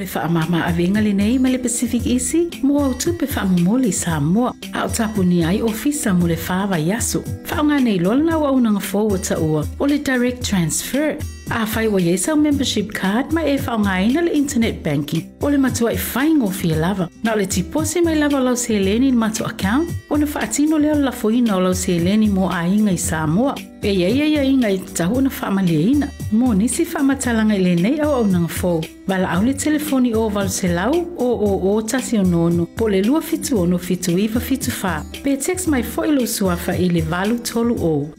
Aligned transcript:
le 0.00 0.06
whaamama 0.06 0.64
a 0.66 0.72
venga 0.72 1.00
le 1.00 1.12
nei 1.12 1.38
ma 1.38 1.48
le 1.50 1.58
Pacific 1.58 2.06
Easy, 2.06 2.48
mo 2.62 2.78
au 2.84 2.94
tupe 2.94 3.26
whaamumoli 3.26 3.92
sa 3.92 4.18
moa, 4.18 4.54
a 4.72 4.84
o 4.86 4.88
tapu 4.88 5.22
ni 5.22 5.44
ai 5.44 5.60
ofisa 5.60 6.14
mo 6.14 6.26
le 6.26 6.36
whaawa 6.36 6.78
yaso. 6.78 7.22
Whaonga 7.50 7.80
nei 7.80 7.98
lola 7.98 8.22
na 8.24 8.38
wa 8.38 8.50
unanga 8.52 8.80
forward 8.80 9.22
ta 9.22 9.36
ua, 9.38 9.66
o 9.78 9.84
le 9.86 9.98
direct 9.98 10.42
transfer. 10.42 11.18
A 11.50 11.66
whai 11.66 11.88
wa 11.88 12.00
yesa 12.00 12.34
membership 12.34 12.92
card 12.94 13.32
ma 13.32 13.42
e 13.42 13.58
whaonga 13.58 14.22
le 14.24 14.32
internet 14.32 14.82
banking, 14.82 15.24
o 15.42 15.48
le 15.48 15.58
matua 15.58 15.92
i 15.92 15.98
whai 16.14 16.32
ngofi 16.32 16.72
e 16.72 16.76
lava. 16.76 17.10
Na 17.22 17.34
o 17.34 17.36
le 17.36 17.46
tipose 17.46 18.02
mai 18.02 18.14
lava 18.14 18.40
lau 18.40 18.56
se 18.56 18.78
leni 18.78 19.12
matua 19.12 19.48
account, 19.48 19.90
o 20.08 20.16
na 20.16 20.24
whaatino 20.26 20.80
leo 20.80 20.94
la 20.94 21.10
foina 21.12 21.56
o 21.56 21.60
lau 21.60 21.74
se 21.74 21.98
leni 21.98 22.28
mo 22.28 22.48
a 22.48 22.64
inga 22.66 22.92
i 22.92 22.96
Samoa. 22.98 23.54
E 23.82 23.92
ia 23.92 24.08
ia 24.08 24.24
ia 24.24 24.44
inga 24.44 24.70
i 24.70 24.78
tahu 24.78 25.20
na 25.20 25.28
whaamalia 25.28 26.08
Mo 26.32 26.54
nisi 26.54 26.84
whaamatalanga 26.84 27.56
i 27.58 27.58
le 27.58 27.74
nei 27.74 28.00
au 28.00 28.12
au 28.14 28.24
nanga 28.24 28.46
fōu. 28.46 28.84
Wala 29.08 29.32
au 29.34 29.42
le 29.42 29.52
telefoni 29.52 30.14
o 30.14 30.28
walu 30.30 30.48
se 30.48 30.68
lau 30.68 30.94
o 31.18 31.26
o 31.26 31.58
o 31.70 31.82
tasi 31.82 32.18
o 32.18 32.22
nono. 32.22 32.66
Po 32.66 32.86
le 32.86 33.02
lua 33.02 33.20
fitu 33.20 33.58
ono 33.58 33.78
fitu 33.78 34.12
iwa 34.16 34.40
fitu 34.40 34.70
wha. 34.82 35.02
Pe 35.24 35.36
text 35.36 35.66
mai 35.66 35.82
fo 35.82 36.04
ilo 36.04 36.26
suafa 36.26 36.76
i 36.78 36.88
le 36.88 37.00
valu 37.00 37.38
tolu 37.38 37.74
o. 37.82 38.14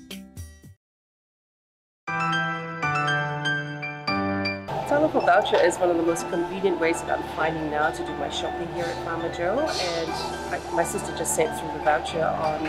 Telephone 4.89 5.25
voucher 5.25 5.65
is 5.65 5.77
one 5.79 5.89
of 5.89 5.95
the 5.95 6.03
most 6.03 6.29
convenient 6.29 6.81
ways 6.81 7.01
that 7.03 7.17
I'm 7.17 7.23
finding 7.37 7.71
now 7.71 7.91
to 7.91 8.03
do 8.03 8.13
my 8.19 8.29
shopping 8.29 8.67
here 8.75 8.83
at 8.83 9.05
Farmer 9.05 9.31
Joe. 9.33 9.59
And 9.59 10.11
I, 10.51 10.59
my 10.75 10.83
sister 10.83 11.15
just 11.17 11.33
sent 11.33 11.57
through 11.57 11.71
the 11.77 11.83
voucher 11.85 12.25
on 12.25 12.67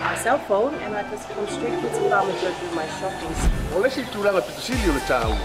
my 0.00 0.14
cell 0.16 0.38
phone, 0.38 0.74
and 0.74 0.94
I 0.94 1.02
just 1.10 1.28
come 1.28 1.46
straight 1.48 1.80
to 1.80 1.88
Farmer 2.08 2.32
Joe 2.40 2.52
to 2.52 2.60
do 2.60 2.74
my 2.74 2.86
shopping. 2.98 3.32
O 3.74 3.80
le 3.80 3.90
si 3.90 4.02
tūlanga 4.12 4.42
pitusili 4.42 4.90
o 4.90 4.94
le 4.98 5.00
tāu. 5.08 5.38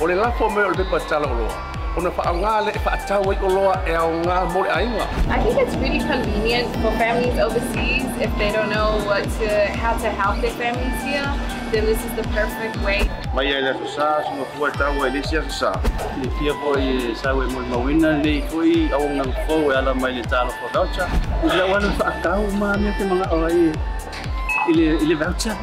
O 0.00 0.06
le 0.06 0.14
lafo 0.14 0.48
me 0.50 0.62
o 0.62 0.68
le 0.68 0.76
pepa 0.76 1.00
tala 1.08 1.26
o 1.26 1.34
loa. 1.34 1.77
O 1.98 2.00
na 2.00 2.10
whaangā 2.14 2.50
le 2.62 2.72
whaatau 2.86 3.24
ai 3.30 3.36
o 3.42 3.48
loa 3.50 3.72
e 3.90 3.94
au 3.98 4.10
ngā 4.22 4.34
mo 4.52 4.60
ainga. 4.70 5.06
I 5.34 5.38
think 5.42 5.58
it's 5.58 5.74
really 5.82 5.98
convenient 5.98 6.70
for 6.76 6.92
families 6.94 7.40
overseas 7.42 8.06
if 8.26 8.30
they 8.38 8.52
don't 8.52 8.70
know 8.70 9.02
what 9.08 9.24
to, 9.38 9.48
how 9.82 9.94
to 10.04 10.12
help 10.20 10.38
their 10.40 10.54
families 10.60 11.02
here. 11.02 11.26
Then 11.72 11.90
this 11.90 11.98
is 12.04 12.14
the 12.14 12.22
perfect 12.36 12.78
way. 12.86 13.10
Mai 13.34 13.50
ai 13.50 13.64
le 13.66 13.74
sa 13.96 14.22
sunga 14.28 14.46
fua 14.54 14.70
tau 14.78 14.94
ai 15.02 15.10
le 15.10 15.24
sia 15.26 15.42
sa. 15.50 15.74
Le 16.22 16.30
fia 16.38 16.54
po 16.62 16.78
i 16.78 17.18
sa 17.18 17.34
we 17.34 17.50
mo 17.50 17.66
mawina 17.66 18.14
le 18.22 18.38
ko 18.46 18.62
i 18.62 18.86
au 18.94 19.02
ngang 19.18 19.34
fo 19.48 19.58
e 19.66 19.74
ala 19.82 19.94
mai 19.94 20.14
le 20.20 20.22
talo 20.22 20.54
fo 20.62 20.70
voucher. 20.78 21.10
Ila 21.50 21.66
wana 21.74 21.90
fa 21.98 22.14
tau 22.22 22.46
ma 22.62 22.76
me 22.78 22.94
te 22.94 23.10
mga 23.10 23.26
o 23.34 23.42
ai. 24.68 24.72
Ile 24.72 24.96
ile 25.02 25.14
voucher. 25.14 25.56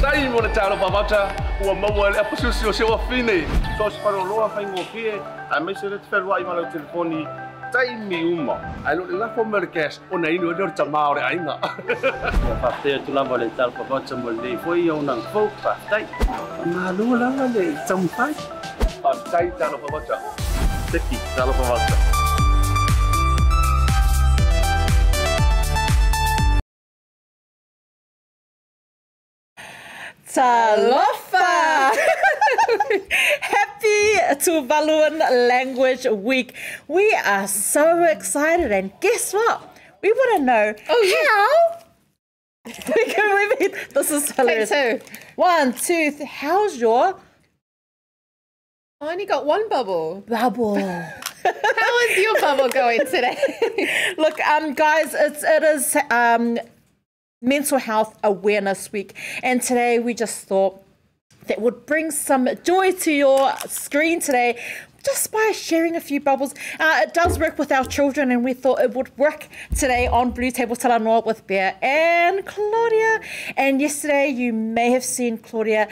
Tai 0.00 0.28
mo 0.28 0.40
le 0.40 0.48
talo 0.48 0.76
pa 0.76 0.88
vata 0.90 1.34
ua 1.64 1.74
maua 1.74 2.10
le 2.10 2.18
apasu 2.18 2.52
si 2.52 2.66
o 2.66 2.72
se 2.72 2.84
wa 2.84 2.98
fine. 3.08 3.46
So 3.78 3.90
se 3.90 3.98
paro 4.02 4.24
loa 4.24 4.48
fai 4.48 4.64
ngo 4.64 4.84
fie. 4.92 5.20
A 5.50 5.60
me 5.60 5.74
se 5.74 5.88
le 5.88 5.98
te 5.98 6.06
wherua 6.10 6.40
i 6.40 6.44
mana 6.44 6.60
o 6.60 6.64
telefoni. 6.64 7.26
Tai 7.72 7.96
mi 7.96 8.34
uma. 8.34 8.56
Ai 8.86 8.96
lo 8.96 9.04
le 9.04 9.18
lafo 9.18 9.44
me 9.44 9.60
le 9.60 9.66
cash. 9.66 9.98
O 10.10 10.18
na 10.18 10.28
inu 10.28 10.50
e 10.50 10.54
le 10.54 10.70
tama 10.72 11.08
o 11.10 11.14
le 11.14 11.20
ainga. 11.20 11.58
Ya 11.88 12.56
fa 12.62 12.72
te 12.82 12.98
tu 13.04 13.12
lava 13.12 13.36
le 13.36 13.50
talo 13.56 13.72
fo 13.72 13.84
voucher 13.84 14.16
mo 14.16 14.30
le 14.30 14.56
fo 14.64 14.74
i 14.74 14.88
au 14.88 15.02
ngang 15.02 15.22
fo 15.32 15.48
fa 15.62 15.76
tai. 15.90 16.06
Ma 16.66 16.90
lu 16.90 17.14
lava 17.16 17.46
le 17.54 17.76
tau 17.86 18.00
fai. 18.16 18.34
Pa 19.02 19.14
tai 19.30 19.50
talo 19.58 19.78
pa 19.78 19.98
vata. 19.98 20.18
Teki 20.92 21.16
talo 21.36 21.52
pa 21.52 22.11
Talofa! 30.32 31.92
Happy 33.40 34.16
Tuvaluan 34.40 35.18
Language 35.48 36.06
Week. 36.06 36.54
We 36.88 37.12
are 37.26 37.46
so 37.46 38.02
excited, 38.04 38.72
and 38.72 38.92
guess 39.00 39.34
what? 39.34 39.76
We 40.02 40.10
want 40.12 40.38
to 40.38 40.42
know 40.44 40.74
Oh, 40.88 41.02
how. 41.28 41.78
we 42.96 43.04
can 43.12 43.34
we 43.34 43.56
mean, 43.68 43.76
this 43.92 44.10
is 44.10 44.30
hilarious. 44.32 44.70
two. 44.70 45.00
One, 45.36 45.74
two, 45.74 46.10
th- 46.12 46.22
how's 46.22 46.78
your 46.78 47.18
I 49.02 49.12
only 49.12 49.26
got 49.26 49.44
one 49.44 49.68
bubble. 49.68 50.24
bubble? 50.28 50.78
How 51.44 51.98
is 52.08 52.18
your 52.18 52.40
bubble 52.40 52.68
going 52.68 53.00
today? 53.00 54.14
Look, 54.16 54.38
um, 54.46 54.74
guys, 54.74 55.12
it's 55.12 55.42
it 55.42 55.62
is 55.64 55.96
um, 56.08 56.56
Mental 57.42 57.78
Health 57.78 58.16
Awareness 58.22 58.92
Week, 58.92 59.14
and 59.42 59.60
today 59.60 59.98
we 59.98 60.14
just 60.14 60.46
thought 60.46 60.80
that 61.48 61.60
would 61.60 61.84
bring 61.86 62.10
some 62.12 62.48
joy 62.62 62.92
to 62.92 63.12
your 63.12 63.52
screen 63.66 64.20
today. 64.20 64.58
Just 65.04 65.32
by 65.32 65.50
sharing 65.52 65.96
a 65.96 66.00
few 66.00 66.20
bubbles. 66.20 66.54
Uh, 66.78 67.00
it 67.02 67.12
does 67.12 67.36
work 67.36 67.58
with 67.58 67.72
our 67.72 67.84
children, 67.84 68.30
and 68.30 68.44
we 68.44 68.54
thought 68.54 68.78
it 68.78 68.94
would 68.94 69.18
work 69.18 69.48
today 69.74 70.06
on 70.06 70.32
BluTable 70.32 70.78
Talanoa 70.78 71.26
with 71.26 71.44
Pea 71.48 71.72
and 71.82 72.46
Claudia. 72.46 73.20
And 73.56 73.80
yesterday, 73.80 74.28
you 74.28 74.52
may 74.52 74.92
have 74.92 75.02
seen 75.02 75.38
Claudia 75.38 75.88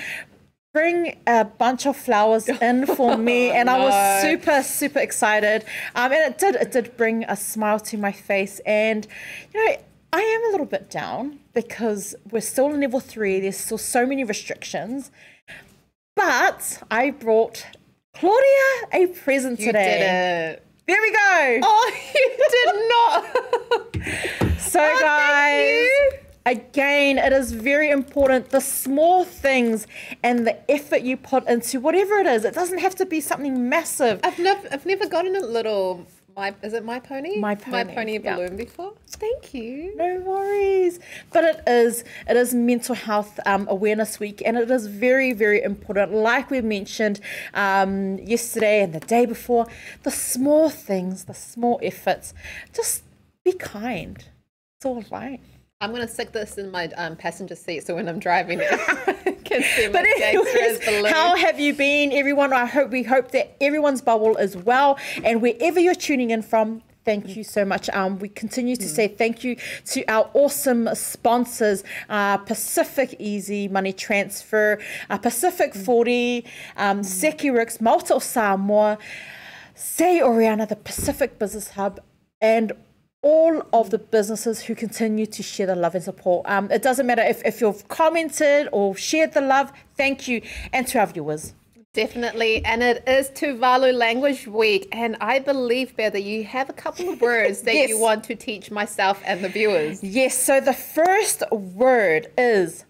bring 0.73 1.19
a 1.27 1.45
bunch 1.45 1.87
of 1.87 1.97
flowers 1.97 2.49
in 2.63 2.87
for 2.87 3.17
me 3.17 3.51
and 3.51 3.69
I 3.69 3.79
was 3.79 4.23
super 4.23 4.63
super 4.63 5.01
excited 5.01 5.65
um, 5.97 6.13
and 6.13 6.33
it 6.33 6.39
did 6.39 6.55
it 6.55 6.71
did 6.71 6.97
bring 6.97 7.25
a 7.25 7.37
smile 7.37 7.81
to 7.81 7.99
my 7.99 8.13
face 8.13 8.61
and 8.65 9.05
you 9.53 9.67
know 9.67 9.77
I 10.13 10.21
am 10.21 10.49
a 10.49 10.51
little 10.51 10.67
bit 10.67 10.91
down 10.91 11.39
because 11.55 12.15
we're 12.31 12.41
still 12.41 12.73
in 12.75 12.81
level 12.81 13.01
three 13.01 13.41
there's 13.41 13.57
still 13.57 13.79
so 13.79 14.07
many 14.07 14.25
restrictions 14.25 15.11
but 16.17 16.83
I 16.91 17.11
brought 17.11 17.67
Claudia 18.15 18.89
a 18.93 19.07
present 19.07 19.61
you 19.61 19.67
today 19.67 19.85
did 19.85 20.03
it. 20.03 20.67
there 20.87 21.01
we 21.01 21.13
go 21.13 21.61
Oh, 21.63 21.93
you 22.15 22.31
did 22.57 22.89
not. 22.95 24.57
So, 24.61 24.81
Oh, 24.81 24.99
guys, 25.01 26.21
again, 26.47 27.19
it 27.19 27.33
is 27.33 27.51
very 27.51 27.91
important 27.91 28.51
the 28.51 28.61
small 28.61 29.25
things 29.25 29.87
and 30.23 30.47
the 30.47 30.71
effort 30.71 31.03
you 31.03 31.17
put 31.17 31.49
into 31.49 31.81
whatever 31.81 32.15
it 32.19 32.27
is. 32.27 32.45
It 32.45 32.55
doesn't 32.55 32.79
have 32.79 32.95
to 32.97 33.07
be 33.07 33.21
something 33.21 33.69
massive. 33.69 34.21
I've 34.23 34.39
never, 34.39 34.69
I've 34.71 34.87
never 34.87 35.09
gotten 35.09 35.35
a 35.35 35.41
little. 35.41 36.07
My, 36.41 36.55
is 36.63 36.73
it 36.73 36.87
my 36.87 36.99
pony? 36.99 37.37
My 37.37 37.55
My 37.67 37.85
Pony, 37.85 37.95
pony 37.95 38.19
yeah. 38.19 38.35
balloon 38.35 38.57
before. 38.57 38.95
Thank 39.09 39.53
you. 39.53 39.95
No 39.95 40.21
worries, 40.21 40.99
but 41.35 41.45
it 41.45 41.63
is 41.67 42.03
it 42.27 42.35
is 42.35 42.55
Mental 42.55 42.95
Health 42.95 43.39
um, 43.45 43.67
Awareness 43.69 44.19
Week, 44.19 44.43
and 44.47 44.57
it 44.57 44.71
is 44.71 44.87
very 44.87 45.35
very 45.35 45.63
important. 45.63 46.15
Like 46.15 46.51
we 46.51 46.63
mentioned 46.63 47.21
um, 47.53 48.19
yesterday 48.21 48.83
and 48.83 48.95
the 48.95 49.01
day 49.01 49.27
before, 49.27 49.67
the 50.03 50.11
small 50.11 50.71
things, 50.71 51.25
the 51.25 51.35
small 51.35 51.79
efforts. 51.83 52.33
Just 52.73 53.03
be 53.45 53.53
kind. 53.53 54.17
It's 54.79 54.87
all 54.87 55.05
right. 55.11 55.41
I'm 55.83 55.93
gonna 55.93 56.07
stick 56.07 56.33
this 56.33 56.59
in 56.59 56.71
my 56.71 56.89
um, 56.99 57.17
passenger 57.17 57.55
seat 57.55 57.87
so 57.87 57.95
when 57.95 58.07
I'm 58.07 58.19
driving, 58.19 58.61
I 58.71 59.37
can 59.45 59.63
see 59.63 59.87
my 59.87 59.93
But 59.93 60.05
anyways, 60.23 61.11
how 61.11 61.37
have 61.37 61.59
you 61.59 61.73
been, 61.73 62.13
everyone? 62.13 62.53
I 62.53 62.67
hope 62.67 62.91
we 62.91 63.03
hope 63.03 63.31
that 63.31 63.57
everyone's 63.63 64.03
bubble 64.03 64.37
is 64.37 64.59
well, 64.59 64.99
and 65.25 65.41
wherever 65.41 65.81
you're 65.81 65.95
tuning 65.95 66.31
in 66.31 66.43
from. 66.43 66.83
Thank 67.07 67.35
you 67.35 67.45
so 67.45 67.65
much. 67.65 67.89
Um, 67.89 68.19
we 68.19 68.29
continue 68.29 68.77
to 68.77 68.87
say 68.87 69.09
thank 69.09 69.43
you 69.43 69.57
to 69.87 70.05
our 70.05 70.31
awesome 70.35 70.87
sponsors, 70.95 71.83
uh, 72.11 72.37
Pacific 72.37 73.17
Easy 73.19 73.69
Money 73.69 73.95
Transfer, 73.95 74.79
uh, 75.09 75.17
Pacific 75.17 75.75
40, 75.75 76.45
um, 76.77 77.01
Sekiworks, 77.01 77.81
Malta 77.81 78.17
o 78.17 78.19
Samoa, 78.19 78.99
Say 79.75 80.21
Oriana, 80.21 80.67
the 80.67 80.77
Pacific 80.77 81.39
Business 81.39 81.71
Hub, 81.71 82.01
and 82.43 82.75
all 83.23 83.63
of 83.73 83.91
the 83.91 83.99
businesses 83.99 84.63
who 84.63 84.75
continue 84.75 85.27
to 85.27 85.43
share 85.43 85.67
the 85.67 85.75
love 85.75 85.95
and 85.95 86.03
support. 86.05 86.47
Um, 86.49 86.71
it 86.71 86.83
doesn't 86.83 87.07
matter 87.07 87.23
if, 87.23 87.45
if 87.45 87.61
you've 87.61 87.87
commented 87.89 88.69
or 88.73 88.97
shared 88.97 89.33
the 89.35 89.41
love, 89.43 89.73
thank 89.97 90.27
you. 90.27 90.41
And 90.73 90.87
to 90.89 90.99
our 91.01 91.07
viewers. 91.07 91.55
Definitely, 91.93 92.65
and 92.65 92.85
it 92.85 93.03
is 93.09 93.31
Tuvalu 93.31 93.93
Language 93.93 94.47
Week, 94.47 94.87
and 94.93 95.17
I 95.21 95.41
believe, 95.41 95.97
Pea, 95.97 96.09
that 96.09 96.23
you 96.23 96.45
have 96.45 96.71
a 96.71 96.73
couple 96.73 97.09
of 97.09 97.21
words 97.21 97.63
that 97.67 97.75
you 97.89 97.99
want 97.99 98.23
to 98.25 98.37
teach 98.37 98.71
myself 98.71 99.21
and 99.27 99.43
the 99.43 99.49
viewers. 99.49 100.01
Yes, 100.01 100.41
so 100.41 100.61
the 100.61 100.73
first 100.73 101.43
word 101.51 102.29
is 102.39 102.85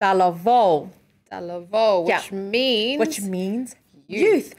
Dalavo, 0.00 0.90
Dalavo, 1.32 2.04
which 2.04 2.30
Yeah. 2.30 2.38
means 2.38 2.98
which 3.00 3.20
means 3.22 3.74
youth. 4.06 4.54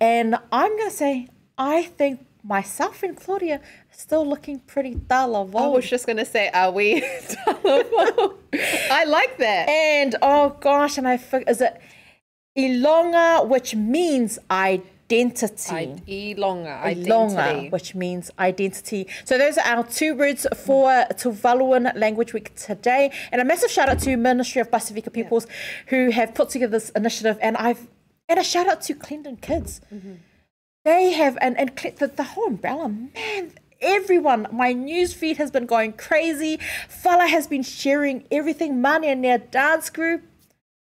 And 0.00 0.36
I'm 0.52 0.76
going 0.76 0.90
to 0.90 0.96
say, 0.96 1.26
I 1.58 1.82
think 1.82 2.24
myself 2.44 3.02
and 3.02 3.16
Claudia 3.16 3.60
still 4.00 4.26
looking 4.26 4.58
pretty 4.60 4.94
Dalavo. 4.94 5.60
I 5.60 5.66
was 5.68 5.88
just 5.88 6.06
gonna 6.06 6.24
say, 6.24 6.48
are 6.50 6.72
we? 6.72 7.04
I 7.46 9.04
like 9.06 9.36
that. 9.38 9.68
And 9.68 10.16
oh 10.22 10.56
gosh, 10.60 10.98
and 10.98 11.06
I 11.06 11.16
forgot, 11.16 11.48
is 11.48 11.60
it 11.60 11.80
Ilonga, 12.58 13.46
which 13.46 13.74
means 13.74 14.38
identity. 14.50 15.74
I, 15.74 15.86
Ilonga, 16.08 16.82
Ilonga, 16.82 17.36
identity. 17.36 17.68
which 17.70 17.94
means 17.94 18.30
identity. 18.38 19.06
So 19.24 19.38
those 19.38 19.58
are 19.58 19.66
our 19.66 19.84
two 19.84 20.14
words 20.16 20.46
for 20.56 20.88
Tuvaluan 21.12 21.94
Language 21.96 22.32
Week 22.32 22.54
today. 22.56 23.12
And 23.30 23.40
a 23.40 23.44
massive 23.44 23.70
shout 23.70 23.88
out 23.88 24.00
to 24.00 24.16
Ministry 24.16 24.60
of 24.60 24.70
Pacifica 24.70 25.10
Peoples 25.10 25.46
who 25.86 26.10
have 26.10 26.34
put 26.34 26.48
together 26.50 26.72
this 26.72 26.90
initiative. 26.90 27.38
And 27.40 27.56
I've 27.56 27.86
and 28.28 28.38
a 28.38 28.44
shout 28.44 28.68
out 28.68 28.80
to 28.82 28.94
Clendon 28.94 29.40
Kids. 29.40 29.80
Mm-hmm. 29.92 30.12
They 30.84 31.12
have, 31.12 31.36
and, 31.40 31.58
and 31.58 31.76
the, 31.98 32.06
the 32.06 32.22
whole 32.22 32.46
umbrella, 32.46 32.88
man, 32.88 33.52
everyone, 33.80 34.46
my 34.52 34.72
news 34.72 35.14
feed 35.14 35.36
has 35.38 35.50
been 35.50 35.66
going 35.66 35.92
crazy. 35.94 36.58
Fala 36.88 37.26
has 37.26 37.46
been 37.46 37.62
sharing 37.62 38.24
everything, 38.30 38.80
money 38.80 39.08
in 39.08 39.22
their 39.22 39.38
dance 39.38 39.90
group. 39.90 40.22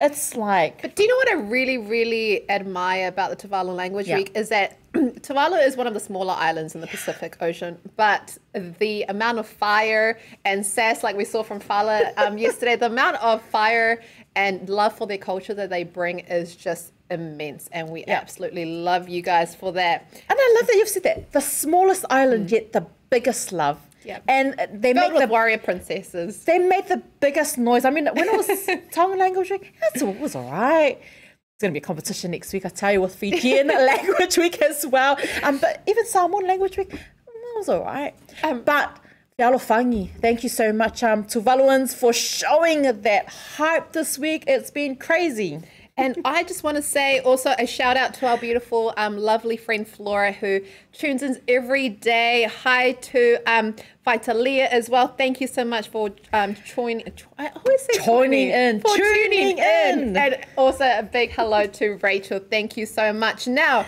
It's 0.00 0.34
like, 0.34 0.82
But 0.82 0.96
do 0.96 1.04
you 1.04 1.08
know 1.08 1.16
what 1.16 1.30
I 1.30 1.34
really, 1.34 1.78
really 1.78 2.50
admire 2.50 3.06
about 3.06 3.30
the 3.30 3.48
Tuvalu 3.48 3.74
Language 3.74 4.08
Yeah. 4.08 4.16
Week 4.16 4.32
is 4.34 4.48
that 4.48 4.76
Tuvalu 4.92 5.64
is 5.64 5.76
one 5.76 5.86
of 5.86 5.94
the 5.94 6.00
smaller 6.00 6.34
islands 6.36 6.74
in 6.74 6.80
the 6.80 6.88
Pacific 6.88 7.36
Ocean, 7.40 7.78
but 7.96 8.36
the 8.80 9.04
amount 9.04 9.38
of 9.38 9.46
fire 9.46 10.18
and 10.44 10.66
sass, 10.66 11.04
like 11.04 11.16
we 11.16 11.24
saw 11.24 11.44
from 11.44 11.60
Fala 11.60 12.12
um, 12.16 12.36
yesterday, 12.36 12.74
the 12.74 12.86
amount 12.86 13.16
of 13.22 13.40
fire 13.42 14.02
and 14.34 14.68
love 14.68 14.96
for 14.96 15.06
their 15.06 15.18
culture 15.18 15.54
that 15.54 15.70
they 15.70 15.84
bring 15.84 16.20
is 16.20 16.56
just 16.56 16.92
immense, 17.10 17.68
and 17.72 17.90
we 17.90 18.04
absolutely 18.06 18.64
love 18.64 19.08
you 19.08 19.22
guys 19.22 19.54
for 19.54 19.72
that. 19.72 20.08
and 20.28 20.38
I 20.38 20.56
love 20.58 20.66
that 20.66 20.76
you've 20.76 20.88
said 20.88 21.02
that. 21.04 21.32
The 21.32 21.40
smallest 21.40 22.04
island, 22.10 22.50
yet 22.50 22.72
the 22.72 22.86
biggest 23.10 23.52
love. 23.52 23.78
Yeah. 24.04 24.18
And 24.26 24.54
they 24.72 24.92
Filled 24.94 25.12
make 25.12 25.20
the 25.22 25.28
warrior 25.28 25.58
princesses. 25.58 26.44
they 26.44 26.58
made 26.58 26.88
the 26.88 27.02
biggest 27.20 27.56
noise. 27.58 27.84
I 27.84 27.90
mean, 27.90 28.06
when 28.06 28.28
it 28.28 28.36
was 28.36 28.48
Tongan 28.92 29.18
language 29.18 29.50
it 29.52 30.20
was 30.20 30.34
all 30.34 30.50
right. 30.50 30.98
It's 30.98 31.60
going 31.60 31.72
to 31.72 31.78
be 31.78 31.78
a 31.78 31.86
competition 31.86 32.32
next 32.32 32.52
week, 32.52 32.66
I 32.66 32.70
tell 32.70 32.92
you, 32.92 33.00
with 33.02 33.14
Fijian 33.14 33.68
language 33.92 34.36
week 34.38 34.60
as 34.60 34.84
well. 34.86 35.16
Um, 35.44 35.58
but 35.58 35.82
even 35.86 36.04
Samoan 36.06 36.46
language 36.48 36.76
week, 36.76 36.90
mm, 36.90 36.94
it 36.96 37.56
was 37.58 37.68
all 37.68 37.84
right. 37.84 38.14
Um, 38.42 38.62
but 38.62 38.98
Fialo 39.38 39.54
Fangi, 39.54 40.10
thank 40.20 40.42
you 40.42 40.50
so 40.50 40.74
much, 40.74 41.02
um, 41.02 41.24
Tuvaluans, 41.24 41.94
for 41.94 42.12
showing 42.12 42.82
that 42.82 43.28
hype 43.56 43.92
this 43.92 44.18
week. 44.18 44.44
It's 44.46 44.70
been 44.70 44.94
crazy. 44.94 45.60
And 45.96 46.18
I 46.24 46.42
just 46.42 46.62
want 46.62 46.76
to 46.76 46.82
say 46.82 47.20
also 47.20 47.54
a 47.58 47.66
shout 47.66 47.96
out 47.96 48.12
to 48.14 48.26
our 48.26 48.36
beautiful, 48.36 48.92
um, 48.98 49.16
lovely 49.16 49.56
friend 49.56 49.88
Flora 49.88 50.32
who 50.32 50.60
tunes 50.92 51.22
in 51.22 51.40
every 51.48 51.88
day. 51.88 52.48
Hi 52.62 52.92
to 52.92 53.38
um, 53.46 53.74
Vitalia 54.04 54.68
as 54.70 54.90
well. 54.90 55.08
Thank 55.08 55.40
you 55.40 55.46
so 55.46 55.64
much 55.64 55.88
for 55.88 56.10
um, 56.34 56.54
joining. 56.66 57.10
I 57.38 57.48
always 57.48 57.82
say 57.82 58.04
Joining 58.04 58.48
in, 58.50 58.80
for 58.80 58.96
tuning 58.96 59.30
tuning 59.30 59.58
in. 59.58 59.98
in. 59.98 60.16
And 60.16 60.46
also 60.58 60.84
a 60.84 61.02
big 61.02 61.30
hello 61.32 61.66
to 61.66 61.98
Rachel. 62.02 62.38
Thank 62.38 62.76
you 62.76 62.84
so 62.84 63.14
much. 63.14 63.46
Now. 63.46 63.86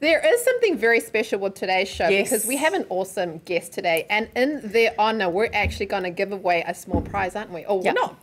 There 0.00 0.20
is 0.26 0.42
something 0.42 0.78
very 0.78 1.00
special 1.00 1.40
with 1.40 1.54
today's 1.54 1.88
show 1.88 2.08
Yes. 2.08 2.30
because 2.30 2.46
we 2.46 2.56
have 2.56 2.72
an 2.72 2.86
awesome 2.88 3.38
guest 3.44 3.72
today, 3.72 4.06
and 4.08 4.28
in 4.34 4.60
their 4.64 4.94
honor, 4.98 5.28
we're 5.28 5.50
actually 5.52 5.86
going 5.86 6.04
to 6.04 6.10
give 6.10 6.32
away 6.32 6.64
a 6.66 6.74
small 6.74 7.02
prize, 7.02 7.36
aren't 7.36 7.50
we? 7.52 7.64
Oh, 7.66 7.82
Yeah. 7.82 7.90
we're 7.92 8.00
not 8.00 8.16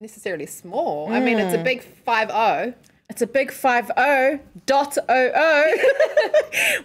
necessarily 0.00 0.46
small. 0.46 1.10
I 1.10 1.20
mean, 1.20 1.38
it's 1.38 1.54
a 1.54 1.62
big 1.62 1.82
five 1.82 2.28
zero. 2.30 2.74
It's 3.08 3.22
a 3.22 3.26
big 3.26 3.50
five 3.50 3.90
o 3.96 4.38
dot 4.66 4.96
o 5.08 5.30
o. 5.34 5.74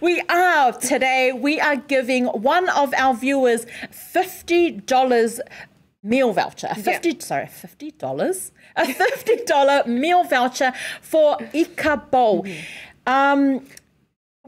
we 0.00 0.20
are 0.28 0.72
today. 0.72 1.32
We 1.32 1.60
are 1.60 1.76
giving 1.76 2.26
one 2.26 2.68
of 2.70 2.92
our 2.94 3.14
viewers 3.14 3.66
fifty 3.90 4.70
dollars 4.70 5.40
meal 6.02 6.32
voucher. 6.32 6.68
A 6.70 6.74
fifty 6.74 7.18
sorry, 7.20 7.46
fifty 7.46 7.90
dollars. 7.92 8.52
A 8.76 8.86
fifty 8.86 9.36
dollar 9.44 9.82
meal 9.86 10.24
voucher 10.24 10.72
for 11.02 11.38
Ika 11.52 11.96
Bowl. 12.10 12.46
Um, 13.06 13.66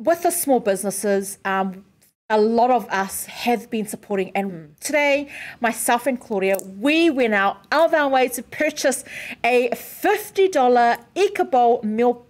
with 0.01 0.23
the 0.23 0.31
small 0.31 0.61
businesses, 0.61 1.39
um, 1.45 1.85
a 2.31 2.41
lot 2.41 2.71
of 2.71 2.89
us 2.89 3.27
have 3.27 3.69
been 3.71 3.87
supporting. 3.87 4.31
And 4.35 4.75
today, 4.81 5.29
myself 5.61 6.07
and 6.07 6.19
Claudia, 6.19 6.57
we 6.79 7.11
went 7.11 7.35
out 7.35 7.67
of 7.71 7.93
our 7.93 8.09
way 8.09 8.29
to 8.29 8.43
purchase 8.43 9.05
a 9.45 9.69
$50 9.71 11.05
Ika 11.15 11.45
Bowl 11.45 11.83
meal, 11.83 12.25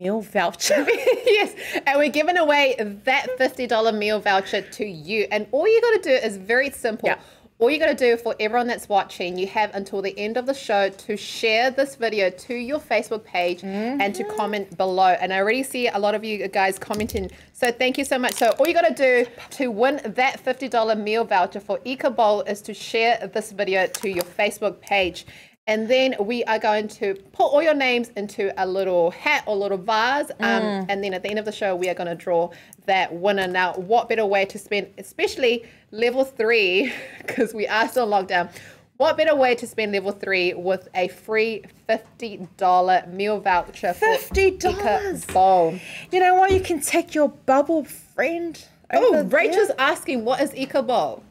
meal 0.00 0.20
voucher. 0.20 0.74
yes, 1.26 1.54
and 1.86 1.98
we're 1.98 2.10
giving 2.10 2.36
away 2.36 2.74
that 3.04 3.26
$50 3.38 3.96
meal 3.96 4.20
voucher 4.20 4.60
to 4.60 4.84
you. 4.84 5.26
And 5.30 5.46
all 5.52 5.66
you 5.66 5.80
got 5.80 6.02
to 6.02 6.10
do 6.10 6.26
is 6.26 6.36
very 6.36 6.70
simple. 6.70 7.08
Yeah. 7.08 7.18
All 7.60 7.68
you 7.68 7.80
got 7.80 7.86
to 7.86 7.94
do 7.94 8.16
for 8.16 8.36
everyone 8.38 8.68
that's 8.68 8.88
watching, 8.88 9.36
you 9.36 9.48
have 9.48 9.74
until 9.74 10.00
the 10.00 10.16
end 10.16 10.36
of 10.36 10.46
the 10.46 10.54
show 10.54 10.90
to 10.90 11.16
share 11.16 11.72
this 11.72 11.96
video 11.96 12.30
to 12.30 12.54
your 12.54 12.78
Facebook 12.78 13.24
page 13.24 13.64
and 13.64 14.14
to 14.14 14.22
mm-hmm. 14.22 14.36
comment 14.36 14.76
below. 14.76 15.08
And 15.08 15.32
I 15.32 15.38
already 15.38 15.64
see 15.64 15.88
a 15.88 15.98
lot 15.98 16.14
of 16.14 16.22
you 16.22 16.46
guys 16.46 16.78
commenting. 16.78 17.32
So 17.52 17.72
thank 17.72 17.98
you 17.98 18.04
so 18.04 18.16
much. 18.16 18.34
So 18.34 18.50
all 18.50 18.68
you 18.68 18.74
got 18.74 18.86
to 18.86 18.94
do 18.94 19.30
to 19.56 19.72
win 19.72 20.00
that 20.04 20.40
$50 20.44 21.02
meal 21.02 21.24
voucher 21.24 21.58
for 21.58 21.80
Ika 21.84 22.10
Bowl 22.10 22.42
is 22.42 22.62
to 22.62 22.72
share 22.72 23.26
this 23.26 23.50
video 23.50 23.88
to 23.88 24.08
your 24.08 24.22
Facebook 24.22 24.80
page. 24.80 25.26
And 25.68 25.86
then 25.86 26.16
we 26.18 26.42
are 26.44 26.58
going 26.58 26.88
to 26.88 27.14
put 27.32 27.44
all 27.44 27.62
your 27.62 27.74
names 27.74 28.08
into 28.16 28.52
a 28.60 28.66
little 28.66 29.10
hat 29.10 29.44
or 29.46 29.54
little 29.54 29.76
vase. 29.76 30.30
Um, 30.40 30.86
And 30.88 31.04
then 31.04 31.12
at 31.12 31.22
the 31.22 31.28
end 31.28 31.38
of 31.38 31.44
the 31.44 31.52
show, 31.52 31.76
we 31.76 31.90
are 31.90 31.94
going 31.94 32.08
to 32.08 32.14
draw 32.14 32.50
that 32.86 33.14
winner. 33.14 33.46
Now, 33.46 33.74
what 33.74 34.08
better 34.08 34.24
way 34.24 34.46
to 34.46 34.58
spend, 34.58 34.88
especially 34.96 35.64
level 35.90 36.24
three, 36.24 36.90
because 37.26 37.52
we 37.52 37.68
are 37.68 37.86
still 37.86 38.04
in 38.04 38.10
lockdown. 38.10 38.50
What 38.96 39.16
better 39.18 39.36
way 39.36 39.54
to 39.56 39.66
spend 39.66 39.92
level 39.92 40.10
three 40.10 40.54
with 40.54 40.88
a 40.94 41.06
free 41.08 41.62
$50 41.88 43.12
meal 43.12 43.38
voucher 43.38 43.92
for 43.92 44.06
$50? 44.06 44.64
Ika 44.64 45.32
Bowl? 45.32 45.78
you 46.10 46.18
know 46.18 46.34
what? 46.34 46.50
You 46.50 46.60
can 46.60 46.80
take 46.80 47.14
your 47.14 47.28
bubble 47.28 47.84
friend. 47.84 48.64
Oh, 48.92 49.04
over 49.14 49.22
there. 49.22 49.38
Rachel's 49.40 49.70
asking, 49.78 50.24
what 50.24 50.40
is 50.40 50.52
Ika 50.54 50.82
Bowl? 50.82 51.22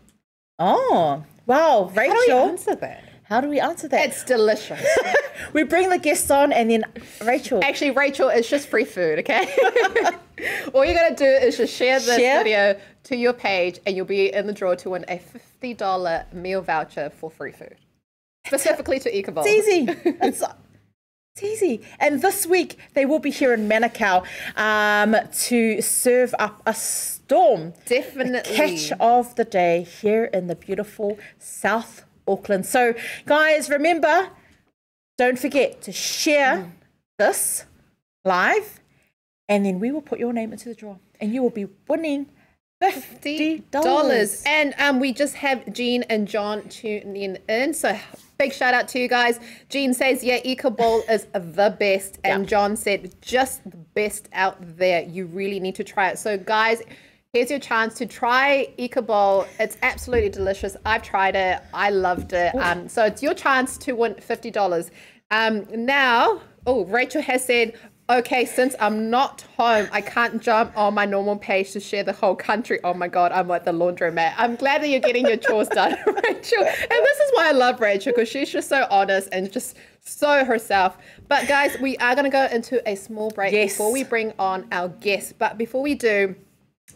Oh, 0.59 1.23
wow. 1.47 1.91
Rachel. 1.95 2.13
How 2.13 2.25
do 2.25 2.31
Rachel. 2.31 2.49
answer 2.49 2.75
that? 2.75 3.03
How 3.27 3.41
do 3.41 3.49
we 3.49 3.59
answer 3.59 3.89
that? 3.89 4.07
It's 4.07 4.23
delicious. 4.23 4.81
we 5.53 5.63
bring 5.63 5.89
the 5.89 5.97
guests 5.97 6.31
on 6.31 6.53
and 6.53 6.71
then 6.71 6.85
Rachel. 7.25 7.61
Actually, 7.61 7.91
Rachel, 7.91 8.29
it's 8.29 8.49
just 8.49 8.69
free 8.69 8.85
food, 8.85 9.19
okay? 9.19 9.53
All 10.73 10.85
you 10.85 10.93
gotta 10.93 11.13
do 11.13 11.25
is 11.25 11.57
just 11.57 11.75
share 11.75 11.99
this 11.99 12.17
Share. 12.17 12.37
video 12.37 12.79
to 13.03 13.17
your 13.17 13.33
page 13.33 13.81
and 13.85 13.97
you'll 13.97 14.05
be 14.05 14.33
in 14.33 14.47
the 14.47 14.53
draw 14.53 14.75
to 14.75 14.91
win 14.91 15.03
a 15.09 15.21
$50 15.61 16.33
meal 16.33 16.61
voucher 16.61 17.09
for 17.09 17.29
free 17.29 17.51
food. 17.51 17.75
Specifically 18.45 18.97
to 18.99 19.17
Ika 19.17 19.33
Bowl. 19.33 19.43
It's 19.45 19.67
easy. 19.67 19.91
It's, 20.21 20.41
it's 21.35 21.43
easy. 21.43 21.81
And 21.99 22.21
this 22.21 22.47
week 22.47 22.79
they 22.93 23.05
will 23.05 23.19
be 23.19 23.31
here 23.31 23.53
in 23.53 23.67
Manukau 23.67 24.25
um, 24.55 25.17
to 25.39 25.81
serve 25.81 26.33
up 26.39 26.61
a 26.65 26.73
storm. 26.73 27.73
Definitely. 27.85 28.55
Catch 28.55 28.93
of 29.01 29.35
the 29.35 29.43
day 29.43 29.83
here 29.83 30.23
in 30.25 30.47
the 30.47 30.55
beautiful 30.55 31.19
South 31.39 32.05
Auckland. 32.27 32.65
So, 32.65 32.93
guys, 33.25 33.69
remember, 33.69 34.29
don't 35.17 35.39
forget 35.39 35.81
to 35.83 35.91
share 35.91 36.71
this 37.17 37.65
live, 38.25 38.79
and 39.47 39.65
then 39.65 39.79
we 39.79 39.91
will 39.91 40.01
put 40.01 40.19
your 40.19 40.33
name 40.33 40.51
into 40.51 40.69
the 40.69 40.75
draw, 40.75 40.97
and 41.19 41.33
you 41.33 41.41
will 41.41 41.49
be 41.49 41.67
winning 41.87 42.27
fifty 42.79 43.59
dollars. 43.71 43.85
dollars. 43.85 44.43
And 44.45 44.75
um, 44.77 44.99
we 44.99 45.11
just 45.13 45.35
have 45.35 45.73
Jean 45.73 46.03
and 46.03 46.27
John 46.27 46.67
tuning 46.69 47.37
in. 47.49 47.73
So 47.73 47.97
big 48.37 48.53
shout 48.53 48.75
out 48.75 48.87
to 48.89 48.99
you 48.99 49.07
guys. 49.07 49.39
Jean 49.69 49.95
says, 49.95 50.23
yeah, 50.23 50.39
Ika 50.43 50.69
Bowl 50.69 51.01
is 51.09 51.25
the 51.33 51.75
best. 51.79 52.19
And 52.23 52.43
Yeah. 52.43 52.49
John 52.49 52.75
said, 52.75 53.15
just 53.19 53.63
the 53.67 53.77
best 53.77 54.29
out 54.31 54.57
there. 54.77 55.01
You 55.01 55.25
really 55.25 55.59
need 55.59 55.73
to 55.75 55.83
try 55.83 56.09
it. 56.09 56.19
So 56.19 56.37
guys, 56.37 56.83
here's 57.37 57.51
your 57.51 57.59
chance 57.59 57.93
to 57.93 58.05
try 58.07 58.67
Ika 58.77 59.03
Bowl. 59.03 59.45
It's 59.59 59.77
absolutely 59.83 60.29
delicious. 60.29 60.75
I've 60.85 61.03
tried 61.03 61.35
it. 61.35 61.61
I 61.71 61.91
loved 61.91 62.33
it. 62.33 62.55
Um, 62.55 62.89
so 62.89 63.05
it's 63.05 63.21
your 63.21 63.35
chance 63.35 63.77
to 63.79 63.93
win 63.93 64.15
$50. 64.15 64.89
Um, 65.29 65.67
now, 65.71 66.41
oh, 66.65 66.85
Rachel 66.85 67.21
has 67.21 67.45
said, 67.45 67.73
Okay, 68.09 68.45
since 68.45 68.73
I'm 68.79 69.09
not 69.09 69.41
home, 69.57 69.87
I 69.91 69.99
can't 69.99 70.41
jump 70.41 70.75
on 70.77 70.93
my 70.93 71.05
normal 71.05 71.35
page 71.35 71.73
to 71.73 71.81
share 71.81 72.03
the 72.03 72.13
whole 72.13 72.37
country. 72.37 72.79
Oh 72.85 72.93
my 72.93 73.09
God, 73.09 73.33
I'm 73.33 73.49
like 73.49 73.65
the 73.65 73.73
laundromat. 73.73 74.33
I'm 74.37 74.55
glad 74.55 74.81
that 74.81 74.87
you're 74.87 75.01
getting 75.01 75.27
your 75.27 75.35
chores 75.35 75.67
done, 75.67 75.91
Rachel. 76.07 76.63
And 76.63 76.89
this 76.89 77.19
is 77.19 77.31
why 77.33 77.49
I 77.49 77.51
love 77.51 77.81
Rachel 77.81 78.13
because 78.15 78.29
she's 78.29 78.49
just 78.49 78.69
so 78.69 78.87
honest 78.89 79.27
and 79.33 79.51
just 79.51 79.75
so 79.99 80.45
herself. 80.45 80.97
But 81.27 81.49
guys, 81.49 81.77
we 81.81 81.97
are 81.97 82.15
going 82.15 82.23
to 82.23 82.31
go 82.31 82.45
into 82.45 82.81
a 82.89 82.95
small 82.95 83.29
break 83.29 83.51
Yes. 83.51 83.73
before 83.73 83.91
we 83.91 84.05
bring 84.05 84.31
on 84.39 84.65
our 84.71 84.87
guests. 84.87 85.33
But 85.37 85.57
before 85.57 85.81
we 85.81 85.93
do, 85.93 86.33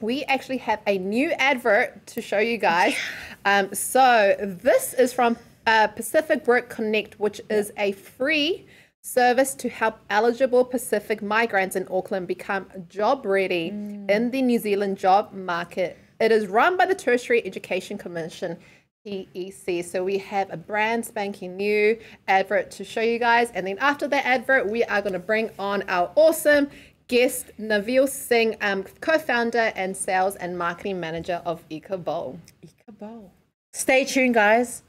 we 0.01 0.23
actually 0.23 0.57
have 0.57 0.81
a 0.87 0.97
new 0.97 1.31
advert 1.31 2.05
to 2.07 2.21
show 2.21 2.39
you 2.39 2.57
guys. 2.57 2.95
Um, 3.43 3.73
so 3.73 4.35
this 4.39 4.93
is 4.93 5.13
from 5.13 5.35
uh, 5.65 5.87
Pacific 5.87 6.45
Work 6.45 6.69
Connect, 6.69 7.19
which 7.19 7.41
is 7.49 7.71
a 7.75 7.91
free 7.93 8.67
service 9.01 9.55
to 9.55 9.67
help 9.67 9.97
eligible 10.11 10.63
Pacific 10.63 11.23
migrants 11.23 11.75
in 11.75 11.87
Auckland 11.89 12.27
become 12.27 12.67
job 12.87 13.25
ready 13.25 13.69
in 13.69 14.29
the 14.31 14.43
New 14.43 14.59
Zealand 14.59 14.97
job 14.99 15.33
market. 15.33 15.97
It 16.19 16.31
is 16.31 16.45
run 16.45 16.77
by 16.77 16.85
the 16.85 16.93
Tertiary 16.93 17.43
Education 17.45 17.97
Commission. 17.97 18.57
TEC. 19.03 19.83
So 19.83 20.03
we 20.03 20.19
have 20.19 20.53
a 20.53 20.57
brand 20.57 21.03
spanking 21.03 21.57
new 21.57 21.97
advert 22.27 22.69
to 22.71 22.83
show 22.83 23.01
you 23.01 23.17
guys. 23.17 23.49
And 23.55 23.65
then 23.65 23.79
after 23.79 24.07
that 24.07 24.25
advert, 24.25 24.69
we 24.69 24.83
are 24.83 25.01
going 25.01 25.13
to 25.13 25.19
bring 25.19 25.49
on 25.57 25.83
our 25.87 26.11
awesome 26.15 26.69
guest, 27.11 27.51
Navneal 27.59 28.07
Singh, 28.07 28.55
um, 28.61 28.85
co-founder 29.01 29.73
and 29.75 29.95
sales 29.95 30.37
and 30.37 30.57
marketing 30.57 30.97
manager 30.99 31.41
of 31.45 31.61
Ika 31.69 31.97
Bowl. 31.97 32.39
Icabol. 32.65 33.29
Stay 33.73 34.05
tuned, 34.05 34.33
guys. 34.33 34.83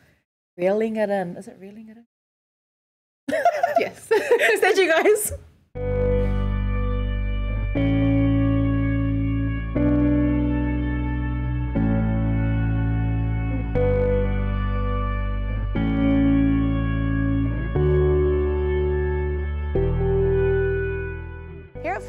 Reeling 0.56 0.96
it 0.96 1.10
in. 1.10 1.36
Is 1.36 1.48
it 1.48 1.56
reeling 1.60 1.88
it 1.88 1.96
in? 1.98 2.06
Yes. 3.78 4.04
Stay 4.58 4.72
tuned, 4.74 4.92
guys. 4.92 5.32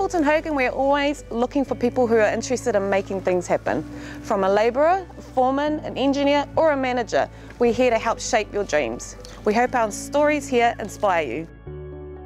Fulton 0.04 0.24
Hogan, 0.24 0.54
we're 0.54 0.70
always 0.70 1.24
looking 1.32 1.64
for 1.64 1.76
people 1.76 2.08
who 2.08 2.16
are 2.16 2.28
interested 2.28 2.76
in 2.76 2.90
making 2.90 3.22
things 3.22 3.48
happen. 3.48 3.86
From 4.22 4.44
a 4.44 4.50
labourer, 4.50 5.08
foreman, 5.34 5.80
an 5.86 5.98
engineer, 5.98 6.46
or 6.58 6.74
a 6.74 6.76
manager, 6.76 7.30
we're 7.58 7.72
here 7.72 7.90
to 7.90 7.98
help 7.98 8.20
shape 8.20 8.52
your 8.52 8.66
dreams. 8.66 9.16
We 9.46 9.54
hope 9.54 9.74
our 9.74 9.92
stories 9.92 10.46
here 10.46 10.76
inspire 10.78 11.24
you. 11.24 11.48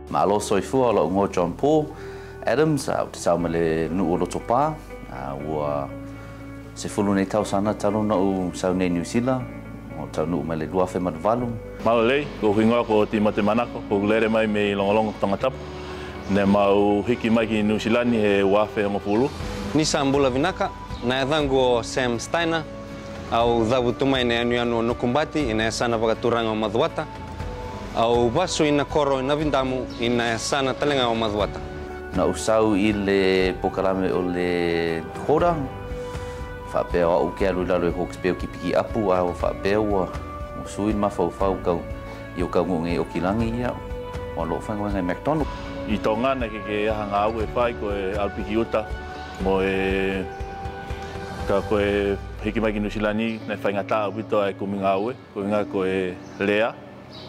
Malo 0.09 0.39
soifua 0.39 0.91
lo 0.91 1.07
ngo 1.07 1.31
John 1.31 1.53
Paul 1.53 1.93
Adams 2.47 2.89
au 2.89 3.09
te 3.13 3.19
sau 3.19 3.37
mele 3.37 3.89
nu 3.89 4.09
o 4.11 4.17
loto 4.17 4.39
pā 4.39 4.73
ua 5.45 5.87
se 6.73 6.89
fulu 6.89 7.13
nei 7.13 7.25
tau 7.25 7.43
sana 7.43 7.75
talo 7.75 8.01
na 8.03 8.15
u 8.17 8.51
sau 8.55 8.73
nei 8.73 8.89
New 8.89 9.05
Zealand 9.05 9.45
o 10.01 10.07
tau 10.11 10.25
nu 10.25 10.41
mele 10.41 10.65
lua 10.65 10.87
fe 10.87 10.97
matavalu. 10.97 11.53
Malo 11.85 12.01
lei, 12.07 12.25
ko 12.41 12.53
hingoa 12.53 12.83
ko 12.87 13.05
ti 13.05 13.19
mate 13.19 13.45
manako, 13.45 13.85
ko 13.87 14.01
lere 14.01 14.27
mai 14.27 14.47
me 14.47 14.73
longolongo 14.73 15.13
tangatapu. 15.21 15.76
Ne 16.27 16.43
mau 16.43 17.03
hiki 17.07 17.29
mai 17.31 17.47
ki 17.47 17.63
New 17.63 17.79
Zealand 17.79 18.11
he 18.11 18.43
wafe 18.43 18.83
o 18.83 18.99
fulu. 18.99 19.29
Nisa 19.73 20.03
Mbula 20.03 20.29
Vinaka, 20.29 20.69
na 21.05 21.23
e 21.23 21.83
Sam 21.83 22.19
Steiner, 22.19 22.63
au 23.31 23.63
dhawu 23.63 23.93
tumai 23.93 24.25
ne 24.25 24.39
anu 24.39 24.59
anu 24.59 24.81
nukumbati 24.81 25.49
ina 25.49 25.67
e 25.67 25.71
sana 25.71 25.95
wakaturanga 25.95 26.49
o 26.51 26.55
madhuata, 26.55 27.05
au 27.95 28.29
basu 28.29 28.65
ina 28.65 28.83
koro 28.83 29.21
ina 29.21 29.35
vindamu 29.37 29.87
ina 30.01 30.33
e 30.33 30.37
sana 30.37 30.73
talenga 30.73 31.07
o 31.07 31.15
madhuata. 31.15 31.59
Na 32.13 32.25
usau 32.25 32.75
i 32.75 32.91
le 32.91 33.53
pokalame 33.61 34.11
o 34.11 34.21
le 34.21 35.01
hora, 35.27 35.55
whapea 36.73 37.07
o 37.07 37.31
ke 37.39 37.47
alu 37.47 37.63
lalo 37.63 37.87
e 37.87 37.91
Hawke's 37.91 38.17
Bay 38.17 38.31
o 38.31 38.35
ki 38.35 38.47
piki 38.47 38.75
apu 38.75 39.13
a 39.13 39.23
o 39.23 39.31
whapea 39.31 39.79
ua 39.79 40.09
o 40.59 40.67
sui 40.67 40.91
mawhau 40.91 41.31
whau 41.39 41.55
kau 41.63 41.81
i 42.37 42.43
o 42.43 42.47
kau 42.47 42.65
ngongi 42.65 42.99
o 42.99 43.05
kilangi 43.05 43.59
ia 43.59 43.71
o 44.35 44.43
lo 44.43 44.59
whangu 44.59 44.91
ngai 44.91 45.01
McDonald. 45.01 45.47
I 45.87 45.97
tō 46.03 46.17
ngana 46.19 46.49
ke 46.51 46.59
ke 46.67 46.77
aha 46.91 47.03
ngā 47.07 47.19
au 47.23 47.39
e 47.39 47.45
whai 47.55 47.73
ko 47.79 47.91
e 47.95 48.11
alpiki 48.19 48.57
uta 48.59 48.83
mo 49.43 49.61
e 49.63 50.23
ka 51.47 51.61
ko 51.69 51.79
e 51.79 52.17
hiki 52.43 52.59
mai 52.59 52.73
ki 52.75 52.79
Nusilani 52.83 53.27
nei 53.47 53.55
whainga 53.55 53.85
au 53.95 54.11
pito 54.11 54.41
ai 54.43 54.53
kumi 54.53 54.79
ngā 54.83 54.93
ue 54.99 55.13
ko 55.33 55.45
ngā 55.47 55.61
ko 55.71 55.85
e 55.85 56.13
lea 56.39 56.73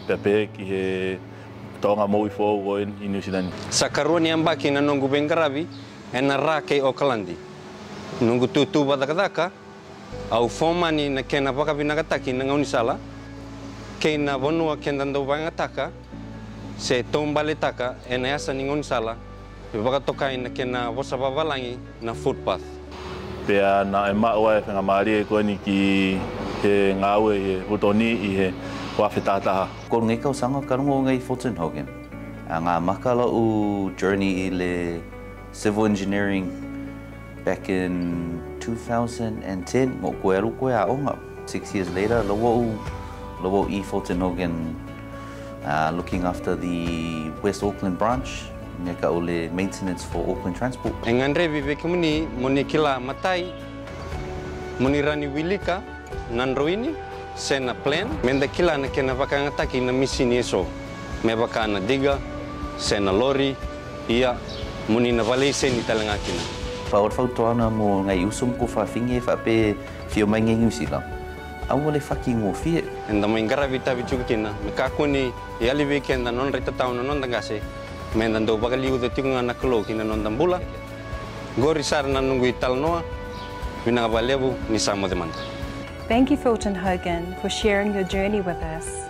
pepe 0.07 0.49
ki 0.51 0.63
he 0.71 0.83
tonga 1.81 2.07
mo 2.07 2.25
i 2.27 2.29
fōu 2.29 2.67
o 2.67 2.77
i 2.79 3.07
Nusilani. 3.07 3.51
Sa 3.69 3.87
karuani 3.87 4.31
amba 4.31 4.55
ki 4.55 4.71
na 4.71 4.81
nongu 4.81 5.07
bengaravi 5.07 5.65
e 6.13 6.21
na 6.21 6.35
rā 6.37 6.59
kei 6.65 6.81
o 6.81 6.91
kalandi. 6.91 7.37
Nungu 8.19 8.47
tūtū 8.51 8.83
badakadaka, 8.83 9.51
au 10.31 10.47
fōmani 10.49 11.09
na 11.09 11.23
kena 11.23 11.51
wakapi 11.51 11.87
kataki 11.87 12.33
na 12.33 12.43
ngaunisala, 12.43 12.97
kei 13.99 14.17
na 14.17 14.37
vonua 14.37 14.75
kendandau 14.75 15.25
taka, 15.55 15.91
se 16.79 17.03
tombale 17.03 17.55
taka 17.59 17.95
e 18.09 18.17
na 18.17 18.35
asa 18.35 18.53
ni 18.53 18.63
ngaunisala, 18.63 19.17
pe 19.71 19.77
wakatokai 19.77 20.37
na 20.37 20.49
kena 20.49 20.89
wasawawalangi 20.89 21.77
na 22.01 22.13
footpath. 22.13 22.63
Pea 23.45 23.83
na 23.83 24.07
e 24.09 24.13
maua 24.13 24.57
e 24.57 24.61
whenga 24.63 24.81
maari 24.81 25.19
e 25.19 25.23
koe 25.23 25.43
ni 25.43 25.57
ki 25.57 26.19
he 26.63 26.95
ngāue 26.95 27.35
i 27.35 27.43
he 27.43 27.55
hutoni 27.67 28.11
i 28.15 28.31
he 28.31 28.53
whawhetataha. 28.97 29.67
Ko 29.89 30.01
ngai 30.01 30.17
kau 30.23 30.33
sanga 30.33 30.61
karungo 30.61 31.03
ngai 31.03 31.19
Fulton 31.19 31.55
Hogan. 31.55 31.87
A 32.47 32.63
ngā 32.63 32.79
makala 32.79 33.27
u 33.27 33.91
journey 33.99 34.47
i 34.47 34.49
le 34.49 35.01
civil 35.51 35.85
engineering 35.85 36.47
back 37.43 37.67
in 37.67 38.39
2010, 38.59 39.99
mo 39.99 40.15
koe 40.23 40.37
aru 40.37 40.51
koe 40.55 40.71
a 40.71 40.87
onga. 40.87 41.19
Six 41.45 41.75
years 41.75 41.89
later, 41.91 42.23
lawa 42.23 42.55
u, 42.55 42.79
lawa 43.43 43.67
i 43.67 43.83
Fulton 43.83 44.21
Hogan 44.21 44.75
uh, 45.65 45.91
looking 45.95 46.23
after 46.23 46.55
the 46.55 47.31
West 47.41 47.63
Auckland 47.63 47.97
branch, 47.97 48.43
me 48.79 48.93
ka 48.95 49.07
ole 49.07 49.49
maintenance 49.49 50.03
for 50.05 50.23
Auckland 50.29 50.55
Transport. 50.55 50.93
E 51.05 51.11
ngandre 51.11 51.47
vive 51.51 51.75
ke 51.75 51.85
muni, 51.85 52.27
muni 52.37 52.63
kila 52.63 52.99
matai, 52.99 53.51
muni 54.79 55.01
rani 55.01 55.27
wilika, 55.27 55.81
nanroini, 56.31 56.95
sena 57.35 57.73
plan, 57.73 58.07
menda 58.23 58.47
kila 58.47 58.77
na 58.77 58.87
kena 58.87 59.15
wakangataki 59.15 59.81
na 59.81 59.91
misini 59.91 60.37
eso. 60.37 60.65
Me 61.23 61.33
waka 61.35 61.67
na 61.67 61.79
diga, 61.79 62.19
sena 62.77 63.11
lori, 63.11 63.55
ia, 64.07 64.37
muni 64.87 65.11
na 65.11 65.23
wale 65.23 65.51
ni 65.51 65.81
talangakina. 65.83 66.43
Whaor 66.91 67.11
whau 67.11 67.27
toana 67.27 67.69
mo 67.69 68.03
ngai 68.03 68.25
usum 68.25 68.57
ko 68.57 68.65
whawhingi 68.65 69.17
e 69.17 69.21
whape 69.21 69.75
whio 70.15 70.25
mai 70.25 70.41
ngai 70.41 70.57
New 70.57 70.71
Zealand. 71.69 71.81
Au 71.81 71.85
wale 71.85 71.99
whaki 71.99 72.33
ngō 72.33 72.65
whie. 72.65 72.83
Enda 73.09 73.27
mai 73.27 73.43
ngara 73.43 73.67
vita 73.67 73.95
vitu 73.95 74.17
kina, 74.27 74.53
me 74.65 74.71
ka 74.71 74.89
kuni 74.89 75.31
i 75.61 75.69
ali 75.69 75.85
weekend 75.85 76.23
non 76.23 76.51
rita 76.51 76.71
tau 76.71 76.93
no 76.93 77.03
non 77.03 77.21
dangase. 77.21 77.61
Me 78.15 78.27
ndan 78.27 78.45
do 78.45 78.57
bagali 78.57 78.91
u 78.91 78.97
de 78.97 79.09
tikunga 79.09 79.39
uh, 79.39 79.41
na 79.41 79.53
kolo 79.53 79.83
kina 79.83 80.03
uh, 80.03 80.07
non 80.07 80.23
dambula. 80.23 80.59
Gori 81.57 81.83
sar 81.83 82.05
uh, 82.05 82.11
na 82.11 82.21
nungu 82.21 82.45
i 82.45 82.53
talnoa. 82.53 83.03
Wina 83.85 84.01
ngabalebu 84.01 84.55
ni 84.69 84.79
samo 84.79 85.07
de 85.07 85.15
manda. 85.15 85.35
Thank 86.07 86.31
you 86.31 86.37
Fulton 86.37 86.75
Hogan 86.75 87.35
for 87.41 87.49
sharing 87.49 87.93
your 87.93 88.03
journey 88.03 88.41
with 88.41 88.61
us. 88.63 89.05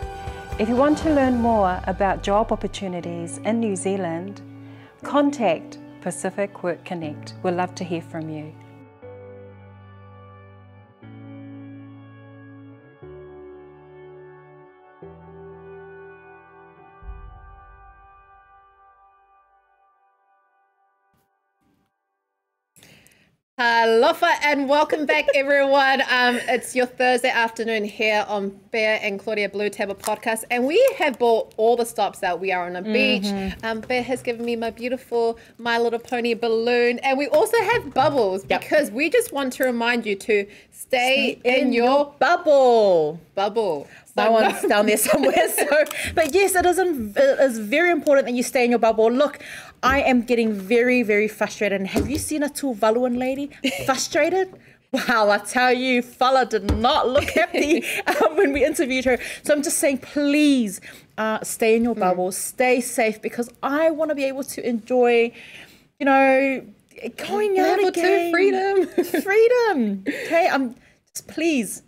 If 0.59 0.67
you 0.67 0.75
want 0.75 0.97
to 0.99 1.09
learn 1.09 1.35
more 1.41 1.79
about 1.87 2.21
job 2.23 2.51
opportunities 2.51 3.39
in 3.45 3.61
New 3.61 3.77
Zealand, 3.77 4.41
contact 5.03 5.77
Pacific 6.01 6.61
Work 6.61 6.83
Connect. 6.83 7.35
We'd 7.41 7.55
love 7.55 7.73
to 7.75 7.85
hear 7.85 8.01
from 8.01 8.29
you. 8.29 8.53
Alofa 23.59 24.35
and 24.45 24.69
welcome 24.69 25.05
back, 25.05 25.27
everyone. 25.35 26.01
Um, 26.09 26.39
it's 26.47 26.77
your 26.77 26.85
Thursday 26.85 27.27
afternoon 27.27 27.83
here 27.83 28.23
on 28.29 28.51
Pea 28.71 28.79
and 28.79 29.19
Claudia 29.19 29.49
BluTable 29.49 29.99
podcast, 29.99 30.45
and 30.49 30.65
we 30.65 30.81
have 30.97 31.19
bought 31.19 31.53
all 31.57 31.75
the 31.75 31.83
stops 31.83 32.23
out. 32.23 32.39
We 32.39 32.53
are 32.53 32.67
on 32.67 32.77
a 32.77 32.81
beach. 32.81 33.23
Mm-hmm. 33.23 33.65
Um, 33.65 33.81
Pea 33.81 34.01
has 34.01 34.21
given 34.21 34.45
me 34.45 34.55
my 34.55 34.69
beautiful 34.69 35.37
My 35.57 35.77
Little 35.77 35.99
Pony 35.99 36.35
balloon, 36.35 36.99
and 36.99 37.17
we 37.17 37.27
also 37.27 37.57
have 37.73 37.93
bubbles 37.93 38.45
yep. 38.47 38.61
because 38.61 38.91
we 38.91 39.09
just 39.09 39.33
want 39.33 39.51
to 39.53 39.65
remind 39.65 40.05
you 40.05 40.15
to 40.15 40.47
stay, 40.71 41.37
stay 41.41 41.41
in, 41.43 41.67
in, 41.67 41.73
your, 41.73 41.85
your 41.85 42.13
bubble. 42.17 43.19
Bubble. 43.35 43.89
My 44.15 44.29
one's 44.29 44.61
down 44.69 44.85
there 44.85 44.97
somewhere. 44.97 45.49
So, 45.49 45.83
but 46.15 46.33
yes, 46.33 46.55
it 46.55 46.65
is, 46.65 46.77
it 46.77 47.39
is 47.41 47.59
very 47.59 47.91
important 47.91 48.27
that 48.27 48.33
you 48.33 48.43
stay 48.43 48.63
in 48.63 48.69
your 48.69 48.79
bubble. 48.79 49.11
Look, 49.11 49.39
I 49.81 50.01
am 50.01 50.23
getting 50.23 50.53
very, 50.53 51.03
very 51.03 51.27
frustrated. 51.27 51.79
And 51.79 51.89
have 51.89 52.09
you 52.09 52.17
seen 52.17 52.43
a 52.43 52.49
Tuvaluan 52.49 53.17
lady 53.17 53.51
frustrated? 53.85 54.53
Wow, 54.91 55.29
I 55.29 55.37
tell 55.37 55.71
you, 55.71 56.01
Fala 56.01 56.45
did 56.45 56.75
not 56.77 57.07
look 57.07 57.29
happy 57.29 57.83
um, 58.07 58.35
when 58.35 58.53
we 58.53 58.65
interviewed 58.65 59.05
her. 59.05 59.19
So 59.43 59.53
I'm 59.53 59.61
just 59.61 59.77
saying, 59.77 59.99
please 59.99 60.81
uh, 61.17 61.43
stay 61.43 61.75
in 61.75 61.83
your 61.83 61.93
hmm. 61.93 61.99
bubble, 61.99 62.29
mm. 62.29 62.33
stay 62.33 62.81
safe, 62.81 63.21
because 63.21 63.49
I 63.61 63.91
want 63.91 64.09
to 64.09 64.15
be 64.15 64.23
able 64.23 64.43
to 64.45 64.67
enjoy, 64.67 65.31
you 65.99 66.05
know, 66.05 66.65
going 67.17 67.59
out 67.59 67.87
again. 67.87 68.31
freedom, 68.31 68.87
freedom. 69.21 70.03
Okay, 70.07 70.47
I'm 70.51 70.75
just 71.13 71.27
please 71.27 71.83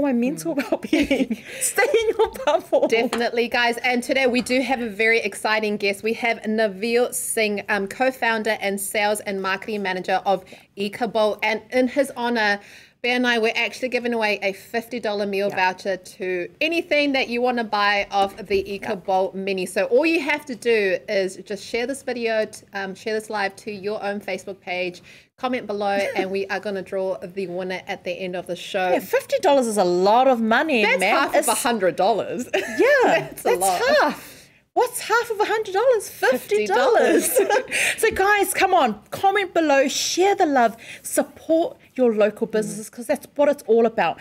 for 0.00 0.06
my 0.06 0.12
mental 0.12 0.54
mm. 0.54 0.70
well-being. 0.70 1.44
Stay 1.60 1.82
in 1.82 2.08
your 2.16 2.30
bubble. 2.44 2.88
Definitely, 2.88 3.48
guys. 3.48 3.76
And 3.78 4.02
today 4.02 4.26
we 4.26 4.40
do 4.40 4.60
have 4.60 4.80
a 4.80 4.88
very 4.88 5.20
exciting 5.20 5.76
guest. 5.76 6.02
We 6.02 6.14
have 6.14 6.38
Navneal 6.38 7.14
Singh, 7.14 7.62
um, 7.68 7.86
co-founder 7.86 8.56
and 8.60 8.80
sales 8.80 9.20
and 9.20 9.42
marketing 9.42 9.82
manager 9.82 10.22
of 10.24 10.44
Ika 10.76 11.08
Bowl. 11.08 11.38
And 11.42 11.62
in 11.70 11.88
his 11.88 12.10
honor, 12.16 12.60
Pea 13.02 13.12
and 13.12 13.26
I, 13.26 13.38
we're 13.38 13.54
actually 13.56 13.88
giving 13.88 14.12
away 14.12 14.38
a 14.42 14.52
$50 14.52 15.26
meal 15.26 15.48
yeah. 15.48 15.56
voucher 15.56 15.96
to 15.96 16.50
anything 16.60 17.12
that 17.12 17.28
you 17.28 17.40
want 17.40 17.56
to 17.56 17.64
buy 17.64 18.06
of 18.10 18.46
the 18.46 18.74
Ika 18.74 18.96
Bowl 18.96 19.32
yeah. 19.34 19.40
Mini. 19.40 19.64
So 19.64 19.86
all 19.86 20.04
you 20.04 20.20
have 20.20 20.44
to 20.44 20.54
do 20.54 20.98
is 21.08 21.36
just 21.36 21.64
share 21.64 21.86
this 21.86 22.02
video, 22.02 22.46
um, 22.74 22.94
share 22.94 23.14
this 23.14 23.30
live 23.30 23.56
to 23.56 23.72
your 23.72 24.02
own 24.04 24.20
Facebook 24.20 24.60
page, 24.60 25.02
comment 25.38 25.66
below, 25.66 25.86
and 26.14 26.30
we 26.30 26.46
are 26.48 26.60
going 26.60 26.74
to 26.74 26.82
draw 26.82 27.16
the 27.22 27.46
winner 27.46 27.80
at 27.86 28.04
the 28.04 28.12
end 28.12 28.36
of 28.36 28.46
the 28.46 28.56
show. 28.56 28.90
Yeah, 28.90 28.98
$50 28.98 29.60
is 29.60 29.78
a 29.78 29.84
lot 29.84 30.28
of 30.28 30.42
money, 30.42 30.82
That's 30.82 31.00
man. 31.00 31.16
half 31.16 31.34
it's... 31.34 31.48
of 31.48 31.56
$100. 31.56 32.50
Yeah, 32.80 33.20
that's, 33.20 33.42
that's 33.42 33.64
half. 33.64 34.40
What's 34.74 35.00
half 35.00 35.30
of 35.30 35.40
a 35.40 35.44
hundred 35.44 35.74
dollars? 35.74 36.08
Fifty 36.08 36.64
dollars. 36.64 37.30
so 37.98 38.10
guys, 38.12 38.54
come 38.54 38.72
on, 38.72 39.00
comment 39.10 39.52
below, 39.52 39.88
share 39.88 40.36
the 40.36 40.46
love, 40.46 40.76
support 41.02 41.76
your 41.94 42.14
local 42.14 42.46
businesses 42.46 42.90
because 42.90 43.06
that's 43.06 43.26
what 43.36 43.48
it's 43.48 43.62
all 43.66 43.86
about. 43.86 44.18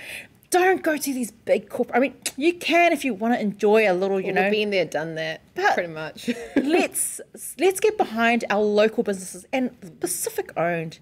Don't 0.50 0.82
go 0.82 0.98
to 0.98 1.14
these 1.14 1.32
big 1.32 1.70
corporate. 1.70 1.96
I 1.96 2.00
mean, 2.00 2.16
you 2.36 2.54
can 2.56 2.92
if 2.92 3.06
you 3.06 3.14
want 3.14 3.36
to 3.36 3.40
enjoy 3.40 3.90
a 3.90 3.94
little, 3.94 4.20
you 4.20 4.34
well, 4.34 4.46
know. 4.46 4.50
Been 4.50 4.72
there, 4.72 4.86
done 4.86 5.16
that. 5.16 5.42
But 5.54 5.76
pretty 5.76 5.94
much. 5.94 6.30
let's 6.56 7.22
let's 7.60 7.80
get 7.80 7.98
behind 7.98 8.46
our 8.50 8.62
local 8.62 9.04
businesses 9.04 9.46
and 9.54 10.00
Pacific 10.00 10.52
owned. 10.58 11.00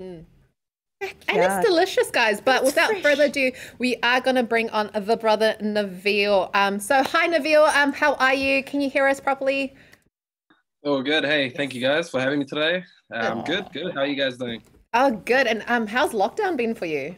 Mm. 0.00 0.24
And 1.00 1.12
it's 1.28 1.64
delicious, 1.64 2.10
guys. 2.10 2.40
But 2.40 2.56
it's 2.56 2.66
without 2.66 2.90
fresh. 2.90 3.02
further 3.02 3.24
ado, 3.24 3.52
we 3.78 3.96
are 4.02 4.20
going 4.20 4.36
to 4.36 4.42
bring 4.42 4.68
on 4.70 4.90
the 4.92 5.16
brother 5.16 5.56
Navneal. 5.60 6.50
Um, 6.54 6.80
so, 6.80 7.02
hi, 7.04 7.28
Navneal. 7.28 7.72
Um, 7.76 7.92
how 7.92 8.14
are 8.14 8.34
you? 8.34 8.64
Can 8.64 8.80
you 8.80 8.90
hear 8.90 9.06
us 9.06 9.20
properly? 9.20 9.74
Oh, 10.84 11.02
good. 11.02 11.24
Hey, 11.24 11.50
thank 11.50 11.74
you 11.74 11.80
guys 11.80 12.10
for 12.10 12.20
having 12.20 12.40
me 12.40 12.44
today. 12.44 12.82
I'm 13.12 13.38
um, 13.38 13.44
good, 13.44 13.66
good. 13.72 13.94
How 13.94 14.00
are 14.00 14.06
you 14.06 14.16
guys 14.16 14.36
doing? 14.36 14.60
Oh, 14.94 15.10
good. 15.10 15.46
And 15.46 15.62
um, 15.66 15.86
how's 15.86 16.12
lockdown 16.12 16.56
been 16.56 16.74
for 16.74 16.86
you? 16.86 17.16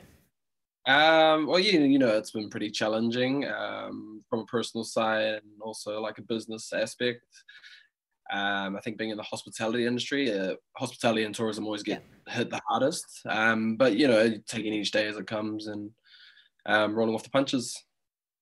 Um, 0.86 1.46
well, 1.46 1.58
you, 1.58 1.80
you 1.80 1.98
know, 1.98 2.08
it's 2.08 2.32
been 2.32 2.50
pretty 2.50 2.70
challenging 2.70 3.46
um, 3.46 4.24
from 4.28 4.40
a 4.40 4.44
personal 4.46 4.84
side 4.84 5.34
and 5.34 5.60
also 5.60 6.00
like 6.00 6.18
a 6.18 6.22
business 6.22 6.72
aspect. 6.72 7.22
Um, 8.32 8.76
I 8.76 8.80
think 8.80 8.96
being 8.96 9.10
in 9.10 9.16
the 9.16 9.22
hospitality 9.22 9.86
industry, 9.86 10.32
uh, 10.32 10.54
hospitality 10.76 11.24
and 11.24 11.34
tourism 11.34 11.64
always 11.64 11.82
get 11.82 12.02
yeah. 12.26 12.34
hit 12.34 12.50
the 12.50 12.60
hardest. 12.68 13.22
Um, 13.28 13.76
but 13.76 13.96
you 13.96 14.08
know, 14.08 14.32
taking 14.46 14.72
each 14.72 14.92
day 14.92 15.06
as 15.06 15.16
it 15.16 15.26
comes 15.26 15.66
and 15.66 15.90
um, 16.66 16.94
rolling 16.94 17.14
off 17.14 17.24
the 17.24 17.30
punches. 17.30 17.76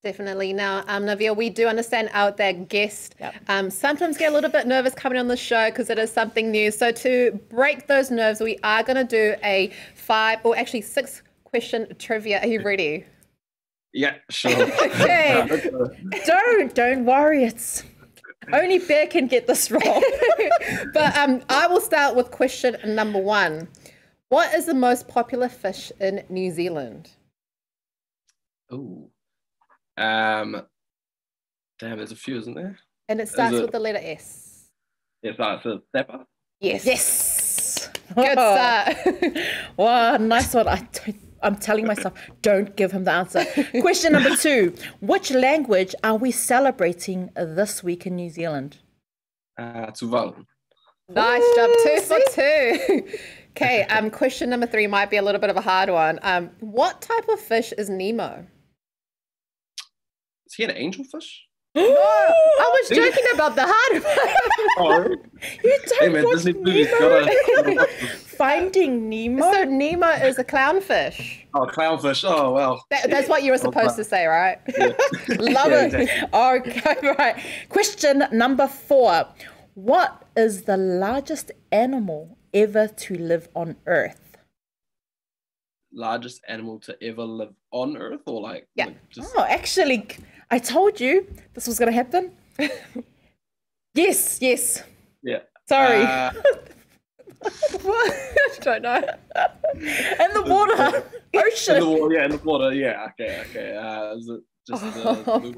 Definitely. 0.04 0.52
Now, 0.52 0.84
um, 0.86 1.04
Navneal, 1.04 1.36
we 1.36 1.50
do 1.50 1.66
understand 1.66 2.08
out 2.12 2.36
there 2.36 2.52
guests 2.52 3.10
yep. 3.18 3.34
um, 3.48 3.68
sometimes 3.68 4.16
get 4.16 4.30
a 4.30 4.34
little 4.34 4.50
bit 4.50 4.66
nervous 4.66 4.94
coming 4.94 5.18
on 5.18 5.26
the 5.26 5.36
show 5.36 5.70
because 5.70 5.90
it 5.90 5.98
is 5.98 6.12
something 6.12 6.52
new. 6.52 6.70
So 6.70 6.92
to 6.92 7.32
break 7.50 7.88
those 7.88 8.10
nerves, 8.10 8.40
we 8.40 8.58
are 8.62 8.84
going 8.84 8.96
to 8.96 9.04
do 9.04 9.34
a 9.42 9.72
five 9.96 10.38
or 10.44 10.56
actually 10.56 10.82
six 10.82 11.22
question 11.42 11.92
trivia. 11.98 12.40
Are 12.40 12.46
you 12.46 12.62
ready? 12.62 13.06
Yeah, 13.92 14.14
sure. 14.30 14.52
okay. 14.82 15.70
don't 16.26 16.74
don't 16.76 17.04
worry. 17.04 17.42
It's 17.42 17.82
only 18.52 18.78
Pea 18.78 19.08
can 19.08 19.26
get 19.26 19.48
this 19.48 19.68
wrong. 19.70 20.04
but 20.94 21.16
um, 21.16 21.42
I 21.48 21.66
will 21.66 21.80
start 21.80 22.14
with 22.14 22.30
question 22.30 22.76
number 22.84 23.18
one. 23.18 23.66
What 24.28 24.54
is 24.54 24.66
the 24.66 24.74
most 24.74 25.08
popular 25.08 25.48
fish 25.48 25.90
in 26.00 26.22
New 26.28 26.52
Zealand? 26.52 27.10
Oh. 28.70 29.10
Um, 29.98 30.62
damn, 31.78 31.96
there's 31.98 32.12
a 32.12 32.16
few, 32.16 32.38
isn't 32.38 32.54
there? 32.54 32.78
And 33.08 33.20
it 33.20 33.28
starts 33.28 33.58
with 33.58 33.72
the 33.72 33.80
letter 33.80 34.00
S. 34.00 34.66
Yeah, 35.22 35.34
starts 35.34 35.64
with 35.64 35.80
snapper. 35.90 36.24
Yes. 36.60 36.86
Yes. 36.86 37.90
Good 38.14 38.32
start. 38.32 38.96
wow, 39.76 40.16
nice 40.18 40.54
one. 40.54 40.68
I 40.68 40.86
I'm 41.42 41.56
telling 41.56 41.86
myself, 41.86 42.14
don't 42.42 42.74
give 42.76 42.92
him 42.92 43.04
the 43.04 43.12
answer. 43.12 43.44
Question 43.80 44.12
number 44.12 44.34
two 44.36 44.74
Which 45.00 45.30
language 45.30 45.94
are 46.02 46.16
we 46.16 46.30
celebrating 46.30 47.30
this 47.36 47.82
week 47.82 48.06
in 48.06 48.16
New 48.16 48.30
Zealand? 48.30 48.78
Uh, 49.56 49.86
Tuvalu. 49.86 50.44
Nice 51.08 51.42
Ooh, 51.42 51.56
job. 51.56 51.70
Two 51.84 52.00
for 52.00 52.18
two. 52.34 53.08
okay, 53.50 53.82
um, 53.84 54.10
question 54.10 54.50
number 54.50 54.66
three 54.66 54.86
might 54.86 55.10
be 55.10 55.16
a 55.16 55.22
little 55.22 55.40
bit 55.40 55.50
of 55.50 55.56
a 55.56 55.60
hard 55.60 55.90
one. 55.90 56.18
Um, 56.22 56.50
what 56.60 57.00
type 57.00 57.28
of 57.28 57.40
fish 57.40 57.72
is 57.72 57.88
Nemo? 57.88 58.46
Is 60.58 60.66
he 60.66 60.72
an 60.72 60.90
angelfish? 60.90 61.42
no, 61.74 61.82
I 61.84 62.80
was 62.80 62.88
joking 62.88 63.24
about 63.34 63.54
the 63.54 63.62
hard 63.64 64.02
one. 64.02 64.34
oh, 64.78 65.16
you 65.62 65.78
don't 65.86 66.00
hey 66.00 66.08
man, 66.08 66.24
Disney 66.24 66.54
movies 66.54 66.88
gotta, 66.98 67.86
Finding 68.16 69.08
Nemo. 69.08 69.52
So 69.52 69.64
Nemo 69.64 70.08
is 70.08 70.38
a 70.38 70.44
clownfish. 70.44 71.44
Oh, 71.54 71.66
clownfish. 71.66 72.24
Oh 72.26 72.52
well. 72.52 72.84
That, 72.90 73.08
that's 73.10 73.28
what 73.28 73.44
you 73.44 73.52
were 73.52 73.58
supposed 73.58 73.94
to 73.96 74.04
say, 74.04 74.26
right? 74.26 74.58
Yeah. 74.78 74.88
Love 75.38 75.70
yeah, 75.70 75.82
it. 75.82 75.94
Exactly. 75.94 77.08
Okay, 77.08 77.14
right. 77.16 77.36
Question 77.68 78.24
number 78.32 78.66
four. 78.66 79.28
What 79.74 80.24
is 80.36 80.62
the 80.62 80.76
largest 80.76 81.52
animal 81.70 82.36
ever 82.52 82.88
to 82.88 83.14
live 83.16 83.48
on 83.54 83.76
Earth? 83.86 84.38
Largest 85.92 86.40
animal 86.48 86.80
to 86.80 86.96
ever 87.02 87.22
live 87.22 87.54
on 87.70 87.96
Earth, 87.96 88.22
or 88.26 88.40
like? 88.40 88.68
Yeah. 88.74 88.86
Like 88.86 89.08
just... 89.10 89.32
Oh, 89.36 89.44
actually, 89.44 90.08
I 90.50 90.58
told 90.58 91.00
you 91.00 91.26
this 91.54 91.66
was 91.66 91.78
going 91.78 91.90
to 91.90 91.96
happen. 91.96 92.32
yes, 93.94 94.38
yes. 94.40 94.82
Yeah. 95.22 95.40
Sorry. 95.68 96.02
Uh, 96.02 96.32
I 97.44 98.56
don't 98.60 98.82
know. 98.82 99.02
and 99.34 100.34
the 100.34 100.42
water, 100.46 101.04
ocean. 101.34 101.76
In 101.76 101.80
the 101.80 101.88
water, 101.88 102.14
yeah, 102.14 102.24
in 102.24 102.30
the 102.30 102.38
water, 102.38 102.72
yeah. 102.74 103.06
Okay, 103.10 103.44
okay. 103.50 103.76
Uh, 103.76 104.16
is 104.16 104.28
it 104.28 104.40
just 104.66 104.84
uh, 104.84 105.38
blue 105.38 105.54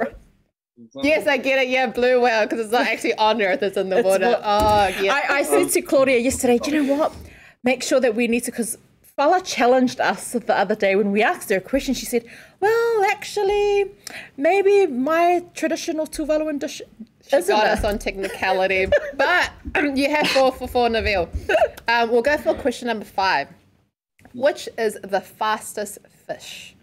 Yes, 1.03 1.27
I 1.27 1.37
get 1.37 1.59
it. 1.59 1.69
Yeah, 1.69 1.87
blue 1.89 2.21
whale 2.23 2.45
because 2.47 2.61
it's 2.61 2.73
not 2.73 2.87
actually 2.87 3.15
on 3.15 3.41
Earth; 3.43 3.63
it's 3.63 3.77
in 3.77 3.91
the 3.91 3.99
it's 3.99 4.07
water. 4.07 4.31
What, 4.31 4.41
oh, 4.43 4.89
yeah. 5.03 5.21
I, 5.29 5.39
I 5.39 5.43
said 5.43 5.69
to 5.71 5.83
Claudia 5.83 6.19
yesterday, 6.19 6.59
do 6.59 6.71
you 6.71 6.83
know 6.83 6.95
what? 6.95 7.15
Make 7.63 7.83
sure 7.83 8.01
that 8.01 8.15
we 8.15 8.29
need 8.29 8.45
to 8.45 8.51
because 8.51 8.79
Fala 9.21 9.43
challenged 9.43 10.01
us 10.01 10.33
the 10.33 10.57
other 10.57 10.75
day 10.75 10.97
when 10.97 11.13
we 11.13 11.23
asked 11.23 11.51
her 11.51 11.57
a 11.57 11.61
question. 11.61 11.93
She 11.93 12.07
said, 12.07 12.25
"Well, 12.59 13.05
actually, 13.05 13.91
maybe 14.39 14.87
my 14.87 15.45
traditional 15.53 16.07
Tuvaluan 16.07 16.59
dish." 16.59 16.81
She 17.29 17.43
got 17.43 17.67
it? 17.67 17.73
us 17.73 17.85
on 17.85 17.99
technicality, 17.99 18.87
but 19.15 19.53
you 19.95 20.09
have 20.09 20.27
four 20.29 20.51
for 20.53 20.67
four, 20.67 20.89
Navneal. 20.89 21.29
Um, 21.87 22.11
we'll 22.11 22.23
go 22.23 22.39
for 22.39 22.55
question 22.55 22.89
number 22.89 23.05
five. 23.05 23.49
Which 24.33 24.71
is 24.79 24.97
the 25.03 25.21
fastest 25.21 25.99
fish? 26.27 26.75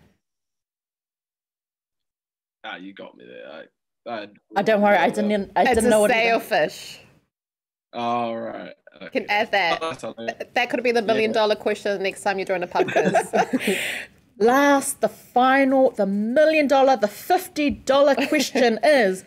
Ah, 2.63 2.75
you 2.75 2.93
got 2.93 3.17
me 3.17 3.25
there. 3.25 3.65
I, 4.07 4.11
I, 4.11 4.27
I 4.57 4.61
don't 4.61 4.81
worry. 4.81 4.97
I 4.97 5.09
didn't. 5.09 5.53
I 5.55 5.63
didn't 5.73 5.89
know 5.89 6.01
what. 6.01 6.11
It's 6.11 6.19
a 6.19 6.21
sailfish. 6.21 6.99
All 7.93 8.37
right. 8.37 8.75
Okay. 9.01 9.21
Can 9.21 9.29
add 9.29 9.51
that. 9.51 9.79
Oh, 9.81 10.13
that 10.53 10.69
could 10.69 10.83
be 10.83 10.91
the 10.91 11.01
million 11.01 11.31
dollar 11.31 11.55
question 11.55 12.01
next 12.01 12.23
time 12.23 12.39
you're 12.39 12.45
doing 12.45 12.63
a 12.63 12.67
pub 12.67 12.91
quiz. 12.91 13.15
Last, 14.39 15.01
the 15.01 15.09
final, 15.09 15.91
the 15.91 16.05
million 16.05 16.67
dollar, 16.67 16.95
the 16.97 17.07
fifty 17.07 17.69
dollar 17.69 18.15
question 18.27 18.79
is: 18.83 19.23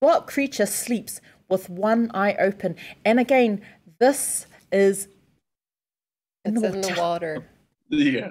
What 0.00 0.26
creature 0.26 0.66
sleeps 0.66 1.20
with 1.48 1.68
one 1.70 2.10
eye 2.14 2.34
open? 2.34 2.76
And 3.04 3.20
again, 3.20 3.62
this 3.98 4.46
is 4.72 5.08
in, 6.44 6.56
it's 6.56 6.62
the, 6.62 6.74
in 6.74 6.80
the 6.80 6.94
water. 7.00 7.46
Yeah. 7.88 8.30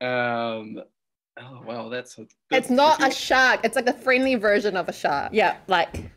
Um. 0.00 0.82
Oh 1.38 1.62
wow, 1.66 1.88
that's 1.88 2.18
a. 2.18 2.26
It's 2.50 2.70
not 2.70 3.06
a 3.06 3.10
shark. 3.10 3.60
It's 3.64 3.76
like 3.76 3.88
a 3.88 3.92
friendly 3.92 4.34
version 4.34 4.76
of 4.76 4.88
a 4.88 4.92
shark. 4.92 5.32
Yeah, 5.32 5.56
like 5.68 6.10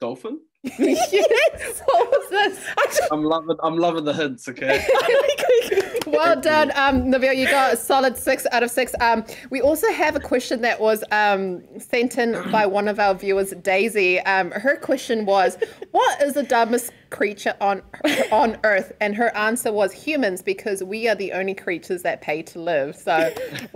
dolphin 0.00 0.40
yes. 0.64 1.82
What 1.86 2.10
was 2.10 2.30
this? 2.30 3.08
I'm 3.12 3.22
loving. 3.22 3.56
I'm 3.62 3.76
loving 3.76 4.04
the 4.04 4.12
hints. 4.12 4.48
Okay. 4.48 4.84
well 6.06 6.40
done, 6.40 6.70
um, 6.74 7.04
Navneal. 7.04 7.36
You 7.36 7.46
got 7.46 7.74
a 7.74 7.76
solid 7.76 8.16
six 8.16 8.46
out 8.52 8.62
of 8.62 8.70
six. 8.70 8.94
Um, 9.00 9.24
we 9.50 9.60
also 9.60 9.90
have 9.92 10.16
a 10.16 10.20
question 10.20 10.62
that 10.62 10.80
was 10.80 11.04
um, 11.12 11.62
sent 11.78 12.18
in 12.18 12.32
by 12.50 12.66
one 12.66 12.88
of 12.88 12.98
our 12.98 13.14
viewers, 13.14 13.50
Daisy. 13.62 14.20
Um, 14.20 14.50
her 14.52 14.76
question 14.76 15.26
was, 15.26 15.58
"What 15.90 16.22
is 16.22 16.34
the 16.34 16.42
dumbest 16.42 16.92
creature 17.10 17.54
on 17.60 17.82
on 18.32 18.56
Earth?" 18.64 18.92
And 19.00 19.14
her 19.14 19.36
answer 19.36 19.72
was 19.72 19.92
humans, 19.92 20.42
because 20.42 20.82
we 20.82 21.08
are 21.08 21.14
the 21.14 21.32
only 21.32 21.54
creatures 21.54 22.02
that 22.02 22.22
pay 22.22 22.42
to 22.42 22.58
live. 22.58 22.96
So, 22.96 23.32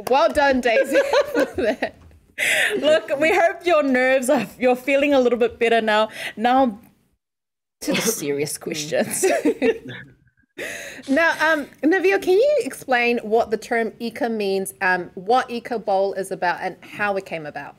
well 0.08 0.32
done, 0.32 0.60
Daisy. 0.60 0.98
Look, 2.78 3.18
we 3.18 3.34
hope 3.34 3.66
your 3.66 3.82
nerves 3.82 4.30
are 4.30 4.46
you're 4.58 4.76
feeling 4.76 5.14
a 5.14 5.20
little 5.20 5.38
bit 5.38 5.58
better 5.58 5.80
now. 5.80 6.08
Now 6.36 6.78
to 7.80 7.92
the 7.92 8.00
serious 8.00 8.58
questions. 8.66 9.24
now, 11.08 11.52
um, 11.52 11.66
Navneal, 11.82 12.22
can 12.22 12.34
you 12.34 12.58
explain 12.60 13.18
what 13.18 13.50
the 13.50 13.56
term 13.56 13.92
Ika 14.00 14.28
means, 14.28 14.74
um, 14.80 15.10
what 15.14 15.50
Ika 15.50 15.78
Bowl 15.78 16.14
is 16.14 16.30
about, 16.30 16.60
and 16.60 16.76
how 16.82 17.16
it 17.16 17.26
came 17.26 17.46
about? 17.46 17.76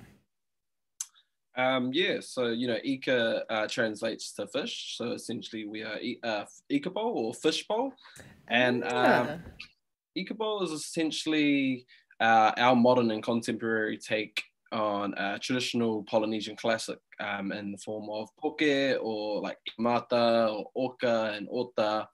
Um, 1.57 1.91
yeah, 1.93 2.19
so 2.21 2.47
you 2.47 2.67
know, 2.67 2.77
Ika 2.83 3.43
uh, 3.49 3.67
translates 3.67 4.31
to 4.33 4.47
fish. 4.47 4.95
So 4.97 5.11
essentially, 5.11 5.65
we 5.65 5.83
are 5.83 5.99
uh, 6.23 6.45
Ika 6.69 6.89
Bowl 6.89 7.13
or 7.17 7.33
fish 7.33 7.67
bowl, 7.67 7.93
and 8.47 8.83
ah. 8.85 9.21
um, 9.21 9.43
Ika 10.15 10.33
Bowl 10.35 10.63
is 10.63 10.71
essentially 10.71 11.85
uh, 12.19 12.51
our 12.57 12.75
modern 12.75 13.11
and 13.11 13.23
contemporary 13.23 13.97
take 13.97 14.43
on 14.71 15.13
a 15.17 15.39
traditional 15.39 16.03
Polynesian 16.03 16.55
classic 16.55 16.99
um, 17.19 17.51
in 17.51 17.71
the 17.71 17.77
form 17.77 18.09
of 18.09 18.29
poke 18.39 18.61
or 19.01 19.41
like 19.41 19.57
mata 19.77 20.49
or 20.51 20.69
oka 20.75 21.33
and 21.35 21.47
ota. 21.51 22.07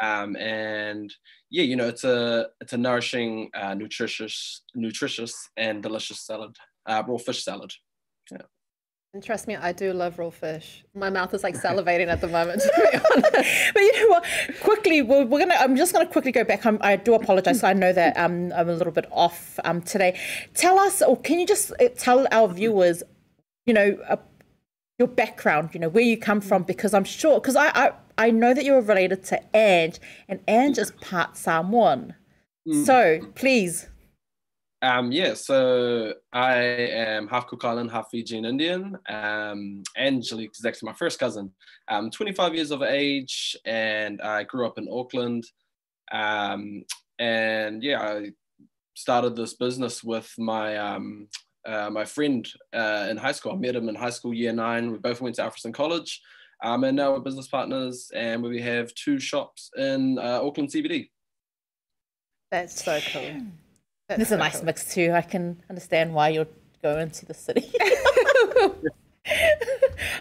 Um, 0.00 0.36
and 0.36 1.12
yeah, 1.50 1.64
you 1.64 1.76
know, 1.76 1.88
it's 1.88 2.04
a 2.04 2.46
it's 2.60 2.72
a 2.72 2.78
nourishing, 2.78 3.50
uh, 3.54 3.74
nutritious, 3.74 4.62
nutritious 4.74 5.50
and 5.56 5.82
delicious 5.82 6.20
salad, 6.20 6.56
uh, 6.86 7.02
raw 7.06 7.18
fish 7.18 7.44
salad. 7.44 7.72
And 9.14 9.22
trust 9.22 9.46
me, 9.46 9.56
I 9.56 9.72
do 9.72 9.92
love 9.92 10.18
raw 10.18 10.30
fish. 10.30 10.84
My 10.94 11.10
mouth 11.10 11.34
is 11.34 11.42
like 11.42 11.54
salivating 11.54 12.06
at 12.06 12.22
the 12.22 12.28
moment. 12.28 12.62
but 13.74 13.80
you 13.82 14.00
know 14.00 14.08
what? 14.08 14.24
Quickly, 14.62 15.02
we're, 15.02 15.26
we're, 15.26 15.38
gonna. 15.38 15.56
I'm 15.58 15.76
just 15.76 15.92
gonna 15.92 16.06
quickly 16.06 16.32
go 16.32 16.44
back. 16.44 16.64
I'm, 16.64 16.78
i 16.80 16.96
do 16.96 17.12
apologize. 17.12 17.62
I 17.62 17.74
know 17.74 17.92
that 17.92 18.16
um, 18.16 18.54
I'm 18.54 18.70
a 18.70 18.72
little 18.72 18.92
bit 18.92 19.04
off 19.12 19.58
um, 19.64 19.82
today. 19.82 20.18
Tell 20.54 20.78
us, 20.78 21.02
or 21.02 21.18
can 21.18 21.38
you 21.38 21.46
just 21.46 21.72
uh, 21.72 21.88
tell 21.94 22.26
our 22.30 22.48
viewers, 22.48 23.02
you 23.66 23.74
know, 23.74 23.98
uh, 24.08 24.16
your 24.98 25.08
background. 25.08 25.74
You 25.74 25.80
know, 25.80 25.90
where 25.90 26.04
you 26.04 26.16
come 26.16 26.40
from, 26.40 26.62
because 26.62 26.94
I'm 26.94 27.04
sure, 27.04 27.38
because 27.38 27.56
I, 27.56 27.68
I 27.74 27.92
I 28.16 28.30
know 28.30 28.54
that 28.54 28.64
you're 28.64 28.80
related 28.80 29.24
to 29.24 29.42
Ange, 29.54 29.98
and 30.26 30.40
Ange 30.48 30.78
is 30.78 30.90
part 31.02 31.36
Samoan. 31.36 32.14
Mm. 32.66 32.86
So 32.86 33.20
please 33.34 33.88
Um, 34.82 35.12
yeah, 35.12 35.34
so 35.34 36.12
I 36.32 36.54
am 36.54 37.28
half 37.28 37.46
Cook 37.46 37.64
Island, 37.64 37.92
half 37.92 38.10
Fijian 38.10 38.44
Indian. 38.44 38.98
Um, 39.08 39.84
Angelique 39.96 40.50
is 40.58 40.64
actually 40.64 40.88
my 40.88 40.96
first 40.96 41.20
cousin. 41.20 41.52
I'm 41.86 42.10
25 42.10 42.56
years 42.56 42.72
of 42.72 42.82
age 42.82 43.56
and 43.64 44.20
I 44.20 44.42
grew 44.42 44.66
up 44.66 44.78
in 44.78 44.88
Auckland. 44.90 45.44
Um, 46.10 46.84
and 47.20 47.80
yeah, 47.80 48.02
I 48.02 48.32
started 48.94 49.36
this 49.36 49.54
business 49.54 50.02
with 50.02 50.28
my 50.36 50.76
um, 50.76 51.28
uh, 51.64 51.88
my 51.88 52.04
friend 52.04 52.44
uh, 52.72 53.06
in 53.08 53.16
high 53.16 53.30
school. 53.30 53.52
I 53.52 53.56
met 53.56 53.76
him 53.76 53.88
in 53.88 53.94
high 53.94 54.10
school, 54.10 54.34
year 54.34 54.52
nine. 54.52 54.90
We 54.90 54.98
both 54.98 55.20
went 55.20 55.36
to 55.36 55.42
Alfriston 55.42 55.72
College. 55.72 56.20
Um, 56.64 56.82
and 56.82 56.96
now 56.96 57.12
we're 57.12 57.20
business 57.20 57.46
partners 57.46 58.10
and 58.14 58.42
we 58.42 58.60
have 58.62 58.92
two 58.94 59.20
shops 59.20 59.70
in 59.76 60.18
uh, 60.18 60.40
Auckland 60.42 60.70
CBD. 60.70 61.10
That's 62.50 62.84
so 62.84 62.98
cool. 63.12 63.42
That's 64.08 64.18
There's 64.18 64.32
a 64.32 64.36
nice 64.36 64.56
cool. 64.56 64.66
mix 64.66 64.94
too. 64.94 65.12
I 65.12 65.22
can 65.22 65.62
understand 65.70 66.14
why 66.14 66.30
you're 66.30 66.48
going 66.82 67.10
to 67.10 67.26
the 67.26 67.34
city. 67.34 67.72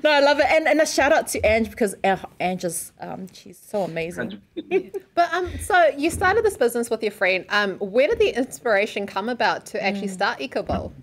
no, 0.03 0.11
I 0.11 0.19
love 0.19 0.39
it, 0.39 0.45
and 0.49 0.67
and 0.67 0.79
a 0.79 0.85
shout 0.85 1.11
out 1.11 1.27
to 1.29 1.39
Ange 1.39 1.69
because 1.69 1.95
Ange 2.39 2.63
is 2.63 2.93
um, 2.99 3.27
she's 3.33 3.57
so 3.57 3.83
amazing. 3.83 4.41
but 5.15 5.33
um, 5.33 5.51
so 5.59 5.91
you 5.97 6.09
started 6.09 6.45
this 6.45 6.57
business 6.57 6.89
with 6.89 7.01
your 7.01 7.11
friend. 7.11 7.45
Um, 7.49 7.77
where 7.77 8.07
did 8.07 8.19
the 8.19 8.29
inspiration 8.29 9.07
come 9.07 9.29
about 9.29 9.65
to 9.67 9.83
actually 9.83 10.09
mm. 10.09 10.13
start 10.13 10.39
Ika 10.41 10.63
Bowl? 10.63 10.93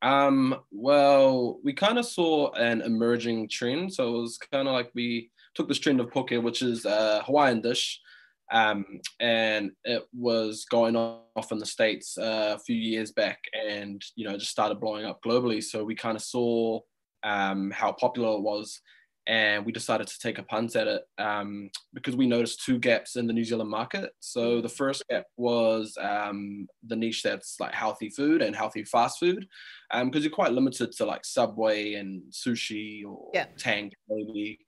Um, 0.00 0.56
well, 0.70 1.58
we 1.64 1.72
kind 1.72 1.98
of 1.98 2.06
saw 2.06 2.52
an 2.52 2.82
emerging 2.82 3.48
trend, 3.48 3.92
so 3.92 4.08
it 4.08 4.20
was 4.20 4.38
kind 4.38 4.68
of 4.68 4.74
like 4.74 4.90
we 4.94 5.30
took 5.54 5.68
this 5.68 5.80
trend 5.80 6.00
of 6.00 6.12
poke, 6.12 6.30
which 6.30 6.62
is 6.62 6.84
a 6.84 7.22
Hawaiian 7.24 7.60
dish, 7.60 8.00
um, 8.50 8.84
and 9.20 9.72
it 9.84 10.04
was 10.12 10.64
going 10.70 10.96
off 10.96 11.52
in 11.52 11.58
the 11.58 11.66
states 11.66 12.16
uh, 12.16 12.56
a 12.56 12.58
few 12.58 12.76
years 12.76 13.12
back, 13.12 13.40
and 13.52 14.02
you 14.16 14.26
know 14.26 14.36
just 14.36 14.50
started 14.50 14.80
blowing 14.80 15.04
up 15.04 15.20
globally. 15.24 15.62
So 15.62 15.84
we 15.84 15.94
kind 15.94 16.16
of 16.16 16.22
saw 16.22 16.80
um, 17.24 17.70
how 17.70 17.92
popular 17.92 18.36
it 18.36 18.42
was, 18.42 18.80
and 19.26 19.66
we 19.66 19.72
decided 19.72 20.06
to 20.06 20.18
take 20.18 20.38
a 20.38 20.42
punt 20.42 20.74
at 20.76 20.86
it 20.86 21.02
um, 21.18 21.70
because 21.92 22.16
we 22.16 22.26
noticed 22.26 22.64
two 22.64 22.78
gaps 22.78 23.16
in 23.16 23.26
the 23.26 23.32
New 23.34 23.44
Zealand 23.44 23.70
market. 23.70 24.10
So 24.20 24.62
the 24.62 24.68
first 24.70 25.04
gap 25.10 25.26
was 25.36 25.96
um, 26.00 26.66
the 26.86 26.96
niche 26.96 27.22
that's 27.22 27.60
like 27.60 27.74
healthy 27.74 28.08
food 28.08 28.40
and 28.40 28.56
healthy 28.56 28.84
fast 28.84 29.18
food, 29.18 29.46
because 29.92 30.02
um, 30.02 30.22
you're 30.22 30.30
quite 30.30 30.52
limited 30.52 30.92
to 30.92 31.04
like 31.04 31.26
Subway 31.26 31.94
and 31.94 32.22
sushi 32.32 33.04
or 33.04 33.30
yeah. 33.34 33.46
Tank 33.58 33.92
maybe. 34.08 34.58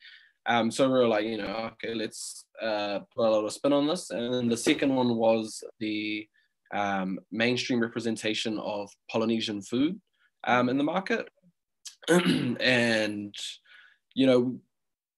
Um, 0.50 0.68
so 0.72 0.88
we 0.88 0.98
were 0.98 1.06
like, 1.06 1.24
you 1.24 1.38
know, 1.38 1.70
okay, 1.72 1.94
let's 1.94 2.44
uh, 2.60 2.98
put 3.14 3.28
a 3.28 3.30
little 3.30 3.50
spin 3.50 3.72
on 3.72 3.86
this. 3.86 4.10
And 4.10 4.34
then 4.34 4.48
the 4.48 4.56
second 4.56 4.92
one 4.92 5.14
was 5.14 5.62
the 5.78 6.26
um, 6.74 7.20
mainstream 7.30 7.80
representation 7.80 8.58
of 8.58 8.90
Polynesian 9.08 9.62
food 9.62 10.00
um, 10.42 10.68
in 10.68 10.76
the 10.76 10.82
market. 10.82 11.28
and, 12.08 13.32
you 14.14 14.26
know, 14.26 14.58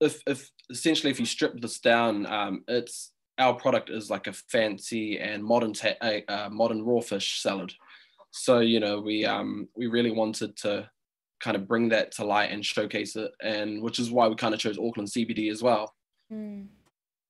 if, 0.03 0.21
if 0.27 0.51
essentially 0.69 1.11
if 1.11 1.19
you 1.19 1.25
strip 1.25 1.59
this 1.63 1.79
down, 1.79 2.27
um, 2.27 2.63
it's 2.69 3.13
our 3.39 3.55
product 3.55 3.89
is 3.89 4.11
like 4.11 4.27
a 4.27 4.35
fancy 4.35 5.19
and 5.19 5.43
modern 5.43 5.73
ta- 5.73 5.97
uh, 6.29 6.49
modern 6.51 6.85
raw 6.85 7.01
fish 7.01 7.41
salad. 7.41 7.73
So 8.33 8.61
you 8.61 8.81
know 8.81 9.01
we 9.01 9.25
um, 9.25 9.69
we 9.77 9.87
really 9.87 10.11
wanted 10.11 10.57
to 10.59 10.91
kind 11.43 11.57
of 11.57 11.67
bring 11.67 11.89
that 11.91 12.13
to 12.13 12.25
light 12.25 12.51
and 12.51 12.65
showcase 12.65 13.17
it, 13.17 13.33
and 13.43 13.83
which 13.83 13.99
is 13.99 14.11
why 14.11 14.29
we 14.29 14.37
kind 14.37 14.55
of 14.55 14.61
chose 14.61 14.79
Auckland 14.79 15.09
CBD 15.09 15.51
as 15.51 15.63
well. 15.63 15.93
Mm. 16.33 16.69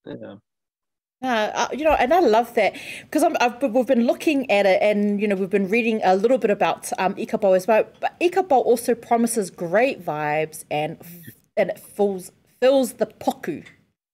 Yeah. 0.05 0.37
Uh, 1.22 1.68
you 1.72 1.85
know, 1.85 1.92
and 1.92 2.12
I 2.12 2.18
love 2.18 2.53
that 2.55 2.75
because 3.03 3.22
I've, 3.22 3.62
we've 3.62 3.87
been 3.87 4.07
looking 4.07 4.51
at 4.51 4.66
it, 4.66 4.83
and 4.83 5.20
you 5.20 5.29
know, 5.29 5.37
we've 5.37 5.51
been 5.51 5.68
reading 5.68 6.01
a 6.03 6.16
little 6.16 6.38
bit 6.38 6.51
about 6.51 6.92
um, 6.98 7.14
Ika 7.16 7.38
Bowl 7.38 7.55
as 7.55 7.66
well. 7.66 7.85
But 8.01 8.16
Ika 8.20 8.42
Bowl 8.42 8.62
also 8.62 8.94
promises 8.94 9.51
great 9.51 10.05
vibes, 10.05 10.64
and 10.70 11.01
and 11.57 11.70
it 11.70 11.79
fills 11.79 12.33
fills 12.61 12.94
the 12.94 13.07
poku 13.07 13.64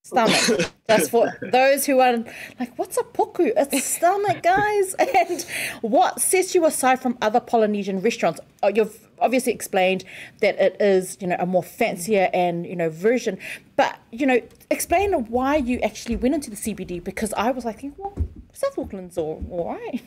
stomach. 0.09 0.73
That's 0.87 1.09
for 1.09 1.37
those 1.53 1.87
who 1.87 2.01
are 2.01 2.25
like, 2.59 2.79
what's 2.79 2.97
a 2.97 3.03
poku? 3.03 3.53
It's 3.57 3.85
stomach, 3.85 4.43
guys. 4.43 4.95
And 5.19 5.45
what 5.81 6.21
sets 6.21 6.55
you 6.55 6.65
aside 6.67 7.01
from 7.01 7.19
other 7.21 7.41
Polynesian 7.41 8.01
restaurants? 8.01 8.41
Oh, 8.63 8.69
you've 8.69 9.09
obviously 9.21 9.53
explained 9.53 10.05
that 10.41 10.59
it 10.59 10.77
is, 10.81 11.17
you 11.21 11.27
know, 11.27 11.37
a 11.39 11.47
more 11.47 11.63
fancier 11.63 12.31
and 12.33 12.67
you 12.67 12.77
know 12.77 12.91
version. 12.91 13.39
But 13.77 13.99
you 14.11 14.27
know, 14.27 14.41
explain 14.71 15.13
why 15.27 15.57
you 15.57 15.81
actually 15.81 16.17
went 16.17 16.35
into 16.35 16.51
the 16.51 16.57
CBD 16.57 17.03
because 17.03 17.33
I 17.35 17.51
was 17.51 17.65
like, 17.65 17.85
well, 17.97 18.15
South 18.53 18.79
Auckland's 18.79 19.19
all, 19.19 19.45
all 19.51 19.75
right. 19.75 20.03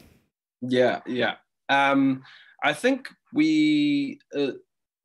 Yeah, 0.62 1.02
yeah. 1.06 1.36
Um, 1.70 2.24
I 2.64 2.74
think 2.74 3.10
we 3.34 4.20
uh, 4.36 4.52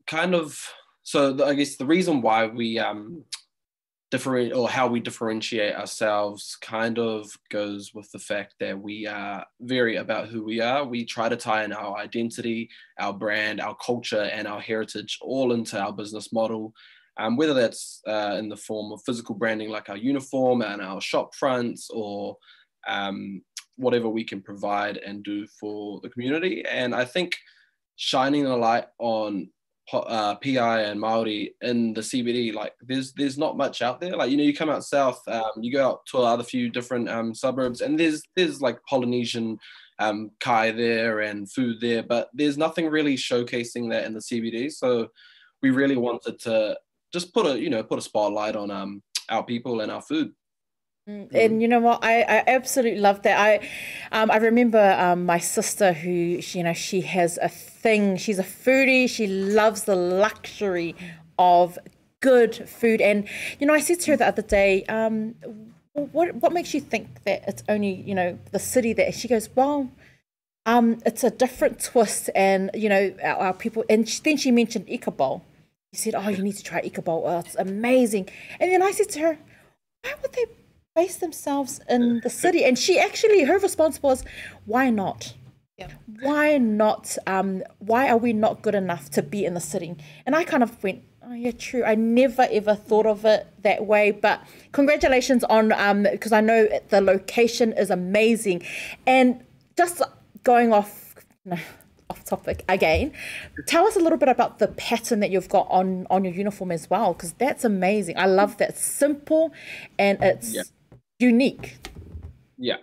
kind 0.07 0.35
of 0.35 0.73
so 1.03 1.45
I 1.45 1.55
guess 1.55 1.77
the 1.77 1.87
reason 1.87 2.21
why 2.21 2.47
we 2.47 2.79
um 2.79 3.25
different 4.11 4.53
or 4.53 4.69
how 4.69 4.87
we 4.87 5.01
differentiate 5.01 5.75
ourselves 5.75 6.57
kind 6.61 6.99
of 6.99 7.29
goes 7.51 7.93
with 7.93 8.11
the 8.13 8.19
fact 8.19 8.55
that 8.61 8.79
we 8.79 9.07
are 9.07 9.45
very 9.61 9.97
about 9.97 10.29
who 10.29 10.45
we 10.45 10.61
are. 10.61 10.85
We 10.85 11.05
try 11.05 11.29
to 11.29 11.37
tie 11.37 11.65
in 11.65 11.73
our 11.73 11.97
identity, 11.97 12.71
our 12.99 13.13
brand, 13.13 13.61
our 13.61 13.77
culture, 13.77 14.23
and 14.23 14.47
our 14.47 14.61
heritage 14.61 15.19
all 15.21 15.53
into 15.53 15.81
our 15.81 15.93
business 15.93 16.33
model. 16.33 16.73
Um, 17.19 17.37
whether 17.37 17.55
that's 17.55 18.03
uh, 18.07 18.37
in 18.39 18.51
the 18.51 18.59
form 18.59 18.93
of 18.93 19.01
physical 19.07 19.35
branding, 19.35 19.71
like 19.71 19.89
our 19.89 19.97
uniform 19.97 20.61
and 20.61 20.83
our 20.83 21.01
shop 21.01 21.35
fronts, 21.35 21.89
or 21.91 22.37
um, 22.87 23.41
whatever 23.77 24.09
we 24.09 24.23
can 24.23 24.43
provide 24.43 24.99
and 24.99 25.25
do 25.25 25.47
for 25.59 25.99
the 26.03 26.11
community. 26.11 26.65
And 26.71 26.95
I 26.95 27.07
think 27.07 27.37
shining 27.97 28.47
a 28.47 28.57
light 28.57 28.85
on 28.99 29.49
uh, 29.93 30.35
PI 30.37 30.83
and 30.83 31.01
Maori 31.01 31.55
in 31.61 31.95
the 31.95 32.01
CBD, 32.01 32.53
like 32.53 32.75
there's 32.81 33.13
there's 33.13 33.39
not 33.39 33.57
much 33.57 33.83
out 33.83 34.01
there. 34.01 34.17
Like 34.17 34.31
you 34.31 34.37
know, 34.37 34.43
you 34.43 34.55
come 34.55 34.71
out 34.71 34.85
south, 34.85 35.23
um, 35.29 35.51
you 35.61 35.73
go 35.73 35.87
out 35.87 36.07
to 36.07 36.19
other 36.19 36.43
few 36.43 36.69
different 36.69 37.09
um, 37.09 37.35
suburbs, 37.35 37.81
and 37.81 37.99
there's 37.99 38.23
there's 38.35 38.61
like 38.61 38.83
Polynesian 38.85 39.59
um, 39.99 40.31
kai 40.41 40.73
there 40.73 41.21
and 41.21 41.51
food 41.51 41.81
there, 41.81 42.03
but 42.03 42.31
there's 42.35 42.59
nothing 42.59 42.89
really 42.89 43.17
showcasing 43.17 43.91
that 43.91 44.05
in 44.05 44.15
the 44.15 44.21
CBD. 44.21 44.73
So 44.73 45.09
we 45.63 45.71
really 45.71 45.97
wanted 45.97 46.39
to 46.41 46.79
just 47.13 47.33
put 47.33 47.47
a 47.47 47.59
you 47.59 47.71
know 47.71 47.83
put 47.83 47.99
a 47.99 48.03
spotlight 48.03 48.57
on 48.57 48.71
um, 48.71 49.03
our 49.29 49.45
people 49.45 49.81
and 49.81 49.93
our 49.93 50.03
food. 50.03 50.33
Mm, 51.09 51.33
and 51.33 51.63
you 51.63 51.69
know 51.69 51.79
what, 51.79 52.05
I, 52.05 52.23
I 52.23 52.45
absolutely 52.49 53.01
love 53.01 53.23
that. 53.23 53.39
I 53.39 53.69
um, 54.11 54.31
I 54.31 54.39
remember 54.39 54.97
um, 54.99 55.25
my 55.25 55.39
sister 55.39 55.93
who 55.93 56.11
you 56.11 56.63
know 56.65 56.73
she 56.73 57.03
has 57.03 57.39
a 57.41 57.49
thing. 57.87 58.17
She's 58.17 58.41
a 58.41 58.49
foodie. 58.65 59.09
She 59.09 59.27
loves 59.29 59.85
the 59.85 59.95
luxury 59.97 60.95
of 61.39 61.79
good 62.21 62.69
food. 62.69 63.01
And 63.01 63.29
you 63.59 63.67
know, 63.67 63.75
I 63.75 63.81
said 63.81 64.01
to 64.01 64.11
her 64.11 64.17
the 64.17 64.27
other 64.27 64.43
day, 64.43 64.85
um, 64.99 65.35
what 65.93 66.35
what 66.43 66.53
makes 66.53 66.75
you 66.75 66.81
think 66.93 67.07
that 67.27 67.39
it's 67.51 67.63
only 67.69 67.93
you 68.09 68.15
know 68.15 68.39
the 68.53 68.59
city 68.59 68.93
that? 68.95 69.15
She 69.15 69.29
goes, 69.29 69.49
well. 69.55 69.91
Um, 70.75 70.99
it's 71.07 71.23
a 71.23 71.31
different 71.31 71.79
twist, 71.79 72.29
and 72.35 72.73
you 72.75 72.89
know 72.89 73.15
our, 73.23 73.37
our 73.37 73.55
people. 73.55 73.85
And 73.89 74.09
she, 74.09 74.21
then 74.21 74.37
she 74.37 74.51
mentioned 74.51 74.87
Ika 74.89 75.13
Bowl. 75.13 75.45
She 75.95 76.01
said, 76.01 76.15
"Oh, 76.17 76.29
you 76.29 76.43
need 76.43 76.57
to 76.57 76.65
try 76.65 76.81
Ika 76.81 77.03
Bowl. 77.03 77.23
Oh, 77.25 77.39
it's 77.39 77.55
amazing." 77.55 78.29
And 78.59 78.73
then 78.73 78.83
I 78.83 78.91
said 78.91 79.09
to 79.11 79.21
her, 79.21 79.39
"Why 80.03 80.15
would 80.21 80.33
they 80.33 80.47
base 80.97 81.17
themselves 81.17 81.81
in 81.89 82.21
the 82.25 82.31
city. 82.31 82.65
And 82.65 82.77
she 82.77 82.99
actually, 82.99 83.45
her 83.45 83.59
response 83.59 84.03
was, 84.03 84.25
why 84.65 84.91
not? 84.91 85.35
Yeah. 85.77 85.91
Why 86.21 86.59
not? 86.59 87.17
Um, 87.27 87.63
why 87.79 88.09
are 88.09 88.17
we 88.17 88.33
not 88.33 88.63
good 88.63 88.75
enough 88.75 89.11
to 89.11 89.23
be 89.23 89.45
in 89.45 89.55
the 89.55 89.61
city? 89.61 89.95
And 90.25 90.35
I 90.35 90.45
kind 90.45 90.63
of 90.63 90.83
went, 90.83 91.03
oh 91.23 91.35
yeah, 91.35 91.51
true. 91.53 91.85
I 91.85 91.95
never 91.95 92.47
ever 92.51 92.75
thought 92.75 93.07
of 93.07 93.25
it 93.25 93.47
that 93.63 93.87
way. 93.87 94.11
But 94.11 94.43
congratulations 94.73 95.45
on 95.45 95.73
um, 95.73 96.05
because 96.05 96.33
I 96.33 96.41
know 96.41 96.69
the 96.89 97.01
location 97.01 97.73
is 97.73 97.91
amazing. 97.91 98.63
And 99.07 99.45
just 99.77 100.01
going 100.45 100.73
off, 100.73 101.15
no, 101.45 101.59
off 102.09 102.25
topic 102.25 102.65
again, 102.69 103.13
tell 103.67 103.87
us 103.87 103.97
a 103.97 104.01
little 104.01 104.19
bit 104.19 104.31
about 104.31 104.59
the 104.59 104.69
pattern 104.69 105.21
that 105.21 105.31
you've 105.31 105.51
got 105.51 105.67
on 105.69 106.07
on 106.09 106.25
your 106.25 106.33
uniform 106.33 106.73
as 106.73 106.89
well, 106.89 107.13
because 107.13 107.35
that's 107.35 107.65
amazing. 107.65 108.17
I 108.17 108.27
love 108.27 108.57
that. 108.59 108.71
It's 108.71 108.85
simple, 108.85 109.53
and 109.99 110.23
it's. 110.23 110.55
Yeah 110.55 110.63
unique. 111.19 111.77
Yeah, 112.59 112.77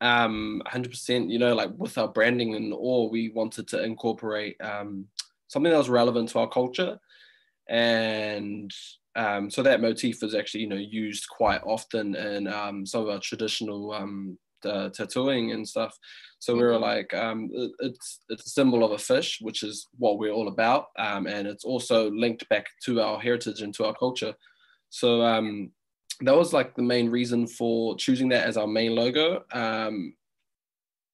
um, 0.00 0.62
hundred 0.66 0.90
percent. 0.90 1.30
You 1.30 1.38
know, 1.38 1.54
like 1.54 1.70
with 1.76 1.98
our 1.98 2.08
branding 2.08 2.54
and 2.54 2.72
all, 2.72 3.10
we 3.10 3.30
wanted 3.30 3.68
to 3.68 3.82
incorporate 3.82 4.56
um, 4.60 5.06
something 5.48 5.70
that 5.70 5.78
was 5.78 5.88
relevant 5.88 6.30
to 6.30 6.40
our 6.40 6.48
culture, 6.48 6.98
and 7.68 8.72
um, 9.14 9.50
so 9.50 9.62
that 9.62 9.80
motif 9.80 10.22
is 10.22 10.34
actually 10.34 10.60
you 10.60 10.68
know 10.68 10.76
used 10.76 11.28
quite 11.28 11.62
often 11.64 12.14
in 12.14 12.46
um, 12.48 12.84
some 12.86 13.02
of 13.02 13.08
our 13.08 13.20
traditional 13.20 13.92
um, 13.92 14.38
tattooing 14.62 15.52
and 15.52 15.66
stuff. 15.66 15.98
So 16.38 16.54
we 16.54 16.62
were 16.62 16.72
mm-hmm. 16.72 16.82
like, 16.82 17.14
um, 17.14 17.50
it, 17.52 17.70
it's 17.80 18.20
it's 18.28 18.46
a 18.46 18.50
symbol 18.50 18.84
of 18.84 18.92
a 18.92 18.98
fish, 18.98 19.38
which 19.40 19.62
is 19.62 19.86
what 19.98 20.18
we're 20.18 20.32
all 20.32 20.48
about, 20.48 20.86
um, 20.98 21.26
and 21.26 21.46
it's 21.46 21.64
also 21.64 22.10
linked 22.10 22.48
back 22.48 22.66
to 22.84 23.00
our 23.00 23.18
heritage 23.18 23.62
and 23.62 23.74
to 23.74 23.86
our 23.86 23.94
culture. 23.94 24.34
So 24.90 25.22
um, 25.22 25.70
that 26.20 26.36
was 26.36 26.52
like 26.52 26.74
the 26.74 26.82
main 26.82 27.10
reason 27.10 27.46
for 27.46 27.96
choosing 27.96 28.28
that 28.30 28.46
as 28.46 28.56
our 28.56 28.66
main 28.66 28.94
logo. 28.94 29.44
Um, 29.52 30.14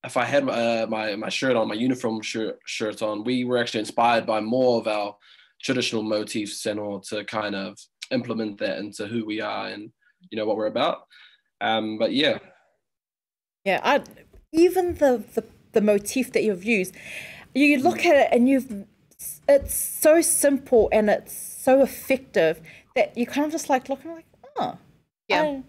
if 0.04 0.16
I 0.16 0.24
had 0.24 0.48
uh, 0.48 0.86
my 0.88 1.16
my 1.16 1.28
shirt 1.28 1.56
on, 1.56 1.68
my 1.68 1.74
uniform 1.74 2.20
shirt 2.22 2.58
shirt 2.66 3.02
on, 3.02 3.24
we 3.24 3.44
were 3.44 3.58
actually 3.58 3.80
inspired 3.80 4.26
by 4.26 4.40
more 4.40 4.80
of 4.80 4.88
our 4.88 5.16
traditional 5.62 6.02
motifs 6.02 6.66
in 6.66 6.78
order 6.78 7.04
to 7.10 7.24
kind 7.24 7.54
of 7.54 7.78
implement 8.10 8.58
that 8.58 8.78
into 8.78 9.06
who 9.06 9.24
we 9.24 9.40
are 9.40 9.68
and 9.68 9.90
you 10.30 10.38
know 10.38 10.44
what 10.44 10.56
we're 10.56 10.66
about. 10.66 11.06
Um, 11.60 11.98
but 11.98 12.12
yeah, 12.12 12.38
yeah, 13.64 13.80
I, 13.82 14.02
even 14.52 14.94
the, 14.94 15.24
the 15.34 15.44
the 15.72 15.80
motif 15.80 16.32
that 16.32 16.42
you've 16.42 16.64
used, 16.64 16.96
you 17.54 17.78
look 17.78 18.04
at 18.04 18.16
it 18.16 18.28
and 18.32 18.48
you've 18.48 18.86
it's 19.48 19.74
so 19.74 20.20
simple 20.20 20.88
and 20.92 21.08
it's 21.08 21.32
so 21.32 21.82
effective 21.82 22.60
that 22.96 23.16
you 23.16 23.26
kind 23.26 23.46
of 23.46 23.52
just 23.52 23.70
like 23.70 23.88
looking 23.88 24.12
like, 24.12 24.26
oh, 24.58 24.78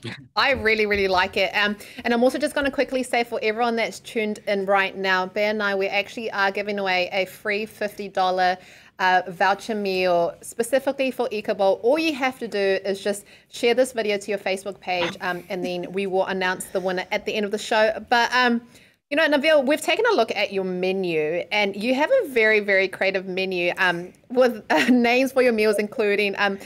yeah, 0.04 0.13
I 0.36 0.52
really, 0.52 0.86
really 0.86 1.08
like 1.08 1.38
it. 1.38 1.52
Um, 1.56 1.76
and 2.04 2.13
I'm 2.13 2.23
also 2.23 2.38
just 2.38 2.54
going 2.56 2.65
to 2.65 2.71
quickly 2.71 3.04
say 3.04 3.23
for 3.23 3.39
everyone 3.41 3.76
that's 3.76 3.99
tuned 3.99 4.39
in 4.47 4.65
right 4.65 4.95
now, 4.95 5.28
Pea 5.28 5.41
and 5.41 5.63
I, 5.63 5.76
we 5.76 5.88
actually 5.88 6.32
are 6.32 6.52
giving 6.52 6.80
away 6.80 7.10
a 7.12 7.26
free 7.26 7.65
$50 7.65 8.58
uh, 8.99 9.21
voucher 9.28 9.76
meal 9.76 10.34
specifically 10.41 11.12
for 11.12 11.28
Bowl. 11.56 11.80
All 11.84 11.99
you 11.99 12.13
have 12.13 12.39
to 12.39 12.47
do 12.47 12.80
is 12.86 13.04
just 13.04 13.26
share 13.49 13.73
this 13.73 13.91
video 13.91 14.17
to 14.17 14.32
your 14.32 14.38
Facebook 14.38 14.80
page, 14.80 15.17
um, 15.21 15.43
and 15.49 15.63
then 15.63 15.91
we 15.91 16.08
will 16.08 16.26
announce 16.26 16.65
the 16.65 16.80
winner 16.80 17.06
at 17.12 17.26
the 17.26 17.34
end 17.34 17.45
of 17.45 17.52
the 17.52 17.58
show. 17.58 18.06
But 18.10 18.34
um, 18.34 18.62
you 19.10 19.17
know, 19.17 19.28
Navneal, 19.28 19.65
we've 19.65 19.82
taken 19.82 20.06
a 20.12 20.15
look 20.15 20.32
at 20.36 20.54
your 20.54 20.63
menu, 20.63 21.43
and 21.52 21.76
you 21.76 21.93
have 21.93 22.10
a 22.23 22.30
very, 22.30 22.60
very 22.62 22.88
creative 22.88 23.28
menu 23.28 23.73
um, 23.78 24.12
with 24.30 24.63
uh, 24.69 24.86
names 24.89 25.32
for 25.32 25.41
your 25.41 25.54
meals, 25.54 25.78
including 25.78 26.36
um, 26.38 26.58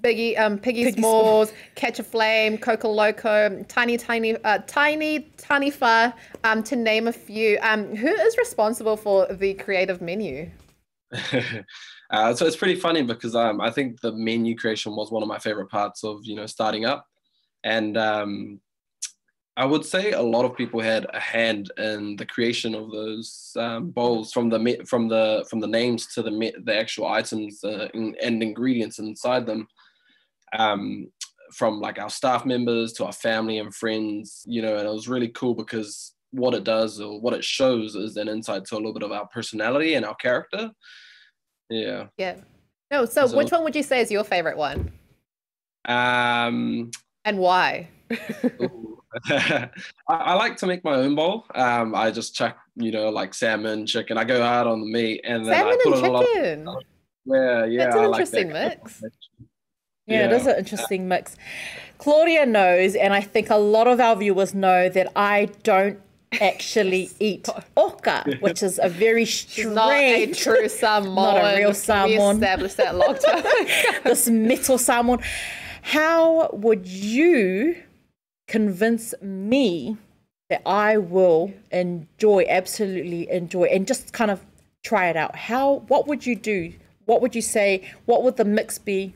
Biggie, 0.00 0.38
um, 0.38 0.58
Piggy, 0.58 0.84
Piggy 0.84 0.98
Smalls, 0.98 1.52
Catch 1.74 1.98
a 1.98 2.04
Flame, 2.04 2.58
Coco 2.58 2.90
Loco, 2.90 3.64
Tiny, 3.68 3.96
Tiny, 3.96 4.36
uh, 4.44 4.58
Tiny, 4.66 5.20
Tiny 5.36 5.70
Fa, 5.70 6.14
um, 6.44 6.62
to 6.62 6.76
name 6.76 7.08
a 7.08 7.12
few. 7.12 7.58
Um, 7.62 7.94
who 7.96 8.08
is 8.08 8.36
responsible 8.38 8.96
for 8.96 9.26
the 9.32 9.54
creative 9.54 10.00
menu? 10.00 10.50
uh, 12.10 12.34
so 12.34 12.46
it's 12.46 12.56
pretty 12.56 12.76
funny 12.76 13.02
because 13.02 13.34
um, 13.34 13.60
I 13.60 13.70
think 13.70 14.00
the 14.00 14.12
menu 14.12 14.56
creation 14.56 14.94
was 14.94 15.10
one 15.10 15.22
of 15.22 15.28
my 15.28 15.38
favorite 15.38 15.68
parts 15.68 16.04
of 16.04 16.20
you 16.24 16.36
know 16.36 16.46
starting 16.46 16.84
up, 16.84 17.06
and 17.64 17.96
um, 17.96 18.60
I 19.56 19.64
would 19.64 19.84
say 19.84 20.12
a 20.12 20.22
lot 20.22 20.44
of 20.44 20.56
people 20.56 20.80
had 20.80 21.06
a 21.12 21.18
hand 21.18 21.72
in 21.78 22.14
the 22.14 22.26
creation 22.26 22.76
of 22.76 22.92
those 22.92 23.52
um, 23.56 23.90
bowls, 23.90 24.32
from 24.32 24.48
the 24.48 24.84
from 24.86 25.08
the 25.08 25.44
from 25.50 25.58
the 25.58 25.66
names 25.66 26.06
to 26.14 26.22
the 26.22 26.52
the 26.62 26.78
actual 26.78 27.08
items 27.08 27.64
uh, 27.64 27.88
and 27.94 28.42
ingredients 28.42 29.00
inside 29.00 29.46
them. 29.46 29.66
Um, 30.56 31.08
from 31.52 31.80
like 31.80 31.98
our 31.98 32.10
staff 32.10 32.44
members 32.44 32.92
to 32.94 33.04
our 33.06 33.12
family 33.12 33.58
and 33.58 33.74
friends, 33.74 34.42
you 34.46 34.62
know, 34.62 34.76
and 34.76 34.86
it 34.86 34.92
was 34.92 35.08
really 35.08 35.28
cool 35.28 35.54
because 35.54 36.14
what 36.30 36.54
it 36.54 36.64
does 36.64 37.00
or 37.00 37.20
what 37.20 37.34
it 37.34 37.44
shows 37.44 37.94
is 37.94 38.16
an 38.16 38.28
insight 38.28 38.64
to 38.66 38.74
a 38.74 38.76
little 38.76 38.92
bit 38.92 39.02
of 39.02 39.12
our 39.12 39.26
personality 39.28 39.94
and 39.94 40.04
our 40.04 40.14
character. 40.16 40.70
Yeah. 41.70 42.06
Yeah. 42.16 42.36
No, 42.90 43.04
so, 43.04 43.26
so 43.26 43.36
which 43.36 43.50
one 43.50 43.64
would 43.64 43.76
you 43.76 43.82
say 43.82 44.00
is 44.00 44.10
your 44.10 44.24
favorite 44.24 44.56
one? 44.56 44.92
Um 45.86 46.90
and 47.24 47.38
why? 47.38 47.88
I, 49.26 49.70
I, 50.08 50.34
like 50.34 50.56
to 50.58 50.66
make 50.66 50.84
my 50.84 50.94
own 50.94 51.14
bowl. 51.14 51.44
Um, 51.54 51.94
I 51.94 52.10
just 52.10 52.34
chuck, 52.34 52.58
you 52.76 52.90
know, 52.90 53.08
like 53.08 53.34
salmon, 53.34 53.86
chicken. 53.86 54.18
I 54.18 54.24
go 54.24 54.42
hard 54.42 54.66
on 54.66 54.80
the 54.80 54.86
meat, 54.86 55.22
and 55.24 55.44
then 55.44 55.54
salmon 55.54 55.74
I 55.74 55.82
put 55.82 56.04
and 56.04 56.26
chicken. 56.26 56.64
Lot, 56.64 56.84
yeah, 57.24 57.64
yeah. 57.64 57.84
That's 57.84 57.96
an 57.96 58.04
interesting 58.04 58.50
like 58.50 58.82
mix. 58.84 59.02
Yeah, 60.08 60.20
yeah, 60.20 60.26
it 60.26 60.32
is 60.32 60.46
an 60.46 60.56
interesting 60.56 61.06
mix. 61.06 61.36
Claudia 61.98 62.46
knows, 62.46 62.94
and 62.94 63.12
I 63.12 63.20
think 63.20 63.50
a 63.50 63.56
lot 63.56 63.86
of 63.86 64.00
our 64.00 64.16
viewers 64.16 64.54
know 64.54 64.88
that 64.88 65.12
I 65.14 65.50
don't 65.62 66.00
actually 66.40 67.10
eat 67.20 67.48
oca, 67.76 68.24
which 68.40 68.62
is 68.62 68.80
a 68.82 68.88
very 68.88 69.24
strange, 69.24 69.74
not 69.74 69.92
a 69.92 70.32
true 70.32 70.68
salmon, 70.68 71.14
not 71.14 71.36
a 71.36 71.56
real 71.58 71.74
salmon. 71.74 72.16
We 72.16 72.24
established 72.24 72.76
that 72.78 72.94
long 72.96 73.16
time. 73.26 73.44
this 74.04 74.28
metal 74.28 74.78
salmon. 74.78 75.20
How 75.82 76.50
would 76.52 76.86
you 76.86 77.76
convince 78.46 79.14
me 79.20 79.96
that 80.48 80.62
I 80.66 80.96
will 80.96 81.52
enjoy, 81.70 82.46
absolutely 82.48 83.30
enjoy, 83.30 83.64
and 83.64 83.86
just 83.86 84.12
kind 84.12 84.30
of 84.30 84.44
try 84.82 85.08
it 85.08 85.16
out. 85.16 85.36
How? 85.36 85.84
What 85.88 86.06
would 86.06 86.26
you 86.26 86.34
do? 86.34 86.72
What 87.04 87.20
would 87.20 87.34
you 87.34 87.42
say? 87.42 87.88
What 88.06 88.22
would 88.22 88.36
the 88.36 88.44
mix 88.44 88.78
be? 88.78 89.14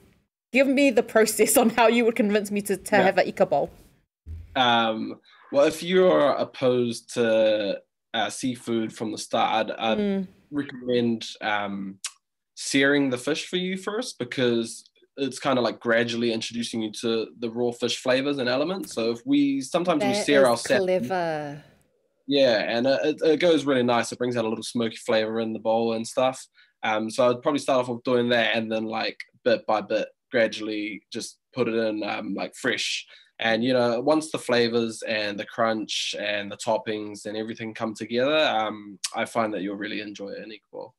Give 0.53 0.67
me 0.67 0.91
the 0.91 1.03
process 1.03 1.57
on 1.57 1.71
how 1.71 1.87
you 1.87 2.05
would 2.05 2.17
convince 2.17 2.51
me 2.51 2.61
to, 2.63 2.77
to 2.77 2.97
yeah. 2.97 3.03
have 3.03 3.19
an 3.19 3.27
ika 3.27 3.47
bowl. 3.47 3.71
Um, 4.55 5.19
well, 5.51 5.67
if 5.67 5.83
you're 5.83 6.33
opposed 6.33 7.15
to 7.15 7.81
uh, 8.15 8.31
seafood 8.31 8.93
from 8.93 9.13
the 9.13 9.19
start, 9.19 9.71
I'd, 9.79 9.99
mm. 9.99 10.29
recommend 10.51 11.27
um, 11.41 11.99
searing 12.55 13.11
the 13.11 13.19
fish 13.19 13.49
for 13.49 13.57
you 13.57 13.77
first 13.77 14.19
because 14.19 14.85
it's 15.17 15.39
kind 15.39 15.59
of 15.59 15.65
like 15.65 15.81
gradually 15.81 16.33
introducing 16.33 16.83
you 16.83 16.93
to 16.93 17.29
the 17.39 17.51
raw 17.51 17.71
fish 17.71 17.99
flavors 17.99 18.39
and 18.39 18.49
elements. 18.49 18.95
So 18.95 19.11
if 19.11 19.21
we 19.27 19.61
sometimes 19.61 20.01
that 20.01 20.09
we 20.09 20.23
sear 20.23 20.47
our 20.47 20.57
clever. 20.57 21.63
Yeah, 22.27 22.59
and 22.61 22.87
it, 22.87 23.21
it, 23.23 23.41
goes 23.41 23.65
really 23.65 23.83
nice. 23.83 24.13
It 24.13 24.19
brings 24.19 24.37
out 24.37 24.45
a 24.45 24.49
little 24.49 24.63
smoky 24.63 24.97
flavor 24.97 25.41
in 25.41 25.53
the 25.53 25.59
bowl 25.59 25.95
and 25.95 26.07
stuff. 26.07 26.47
Um, 26.83 27.11
so 27.11 27.29
I'd 27.29 27.43
probably 27.43 27.59
start 27.59 27.81
off 27.81 27.89
with 27.89 28.05
doing 28.05 28.29
that, 28.31 28.55
and 28.55 28.71
then 28.71 28.85
like 28.85 29.19
bit 29.45 29.67
by 29.67 29.81
bit, 29.81 30.09
gradually 30.33 31.03
just 31.13 31.39
put 31.55 31.69
it 31.69 31.75
in 31.75 32.03
um, 32.03 32.35
like 32.35 32.55
fresh. 32.57 33.07
And 33.39 33.63
you 33.63 33.73
know, 33.73 34.01
once 34.01 34.31
the 34.31 34.39
flavors 34.39 35.03
and 35.03 35.39
the 35.39 35.47
crunch 35.47 36.15
and 36.19 36.51
the 36.51 36.57
toppings 36.57 37.27
and 37.27 37.37
everything 37.37 37.75
come 37.75 37.95
together, 37.95 38.39
um, 38.39 38.99
I 39.15 39.25
find 39.25 39.53
that 39.55 39.63
you'll 39.63 39.77
really 39.77 40.01
enjoy 40.01 40.31
it 40.31 40.43
in 40.43 40.53
equal. 40.53 40.95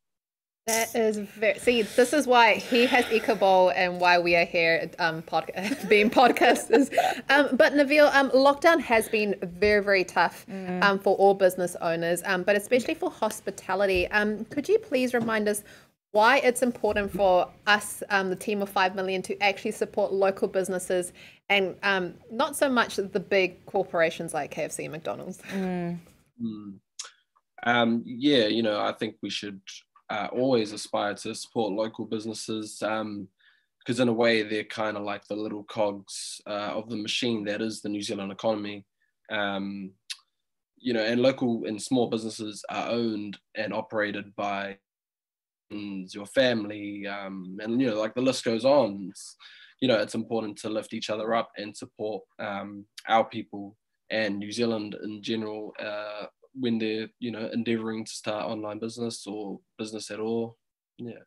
That 0.67 0.95
is 0.95 1.17
very 1.17 1.59
see. 1.59 1.81
This 1.81 2.13
is 2.13 2.25
why 2.25 2.53
he 2.53 2.85
has 2.85 3.09
Ika 3.11 3.35
Bowl 3.35 3.69
and 3.75 3.99
why 3.99 4.17
we 4.17 4.33
are 4.37 4.45
here, 4.45 4.89
um, 4.97 5.21
podcast 5.21 5.89
being 5.93 6.09
podcasters. 6.09 6.89
Um, 7.29 7.49
but 7.53 7.73
Navneal, 7.73 8.13
um, 8.13 8.29
lockdown 8.31 8.79
has 8.81 9.09
been 9.09 9.35
very 9.41 9.83
very 9.83 10.03
tough, 10.03 10.45
mm. 10.49 10.83
um, 10.83 10.99
for 10.99 11.15
all 11.17 11.33
business 11.33 11.75
owners, 11.81 12.21
um, 12.25 12.43
but 12.43 12.55
especially 12.55 12.93
for 12.93 13.09
hospitality. 13.09 14.07
Um, 14.11 14.45
could 14.45 14.69
you 14.69 14.79
please 14.79 15.13
remind 15.13 15.47
us 15.47 15.63
why 16.13 16.37
it's 16.37 16.61
important 16.61 17.11
for 17.11 17.49
us, 17.65 18.03
um, 18.11 18.29
the 18.29 18.35
team 18.35 18.61
of 18.61 18.69
five 18.69 18.95
million, 18.95 19.21
to 19.23 19.37
actually 19.41 19.71
support 19.71 20.13
local 20.13 20.47
businesses 20.47 21.11
and 21.49 21.75
um, 21.81 22.13
not 22.31 22.55
so 22.55 22.69
much 22.69 22.97
the 22.97 23.19
big 23.19 23.65
corporations 23.65 24.31
like 24.31 24.53
KFC 24.53 24.83
and 24.83 24.91
McDonald's. 24.91 25.39
Mm. 25.51 25.97
Mm. 26.41 26.73
Um, 27.65 28.03
yeah, 28.05 28.45
you 28.45 28.61
know, 28.61 28.79
I 28.79 28.91
think 28.93 29.15
we 29.23 29.31
should 29.31 29.59
uh, 30.11 30.27
always 30.31 30.71
aspire 30.71 31.15
to 31.15 31.33
support 31.33 31.73
local 31.73 32.05
businesses 32.05 32.77
because 32.77 32.91
um, 32.91 33.27
in 34.01 34.07
a 34.07 34.13
way 34.13 34.43
they're 34.43 34.63
kind 34.65 34.97
of 34.97 35.03
like 35.03 35.25
the 35.27 35.35
little 35.35 35.63
cogs 35.63 36.39
uh, 36.45 36.73
of 36.75 36.89
the 36.89 36.95
machine 36.95 37.43
that 37.45 37.61
is 37.61 37.81
the 37.81 37.89
New 37.89 38.03
Zealand 38.03 38.31
economy. 38.31 38.85
Um, 39.31 39.91
you 40.77 40.93
know, 40.93 41.03
and 41.03 41.23
local 41.23 41.63
and 41.65 41.81
small 41.81 42.07
businesses 42.07 42.63
are 42.69 42.91
owned 42.91 43.39
and 43.55 43.73
operated 43.73 44.35
by 44.35 44.77
your 45.69 46.25
family, 46.25 47.07
um, 47.07 47.57
and 47.61 47.81
you 47.81 47.87
know, 47.87 47.99
like 47.99 48.13
the 48.13 48.21
list 48.21 48.43
goes 48.43 48.65
on. 48.65 49.07
It's, 49.09 49.35
you 49.81 49.87
know, 49.87 49.99
it's 49.99 50.15
important 50.15 50.57
to 50.59 50.69
lift 50.69 50.93
each 50.93 51.09
other 51.09 51.33
up 51.33 51.51
and 51.57 51.75
support 51.75 52.23
um, 52.39 52.85
our 53.07 53.25
people 53.25 53.75
and 54.09 54.37
New 54.37 54.51
Zealand 54.51 54.95
in 55.03 55.21
general 55.21 55.73
uh, 55.79 56.25
when 56.53 56.77
they're 56.77 57.07
you 57.19 57.31
know 57.31 57.49
endeavoring 57.51 58.05
to 58.05 58.11
start 58.11 58.45
online 58.45 58.79
business 58.79 59.25
or 59.25 59.59
business 59.77 60.11
at 60.11 60.19
all 60.19 60.57
yeah 60.97 61.23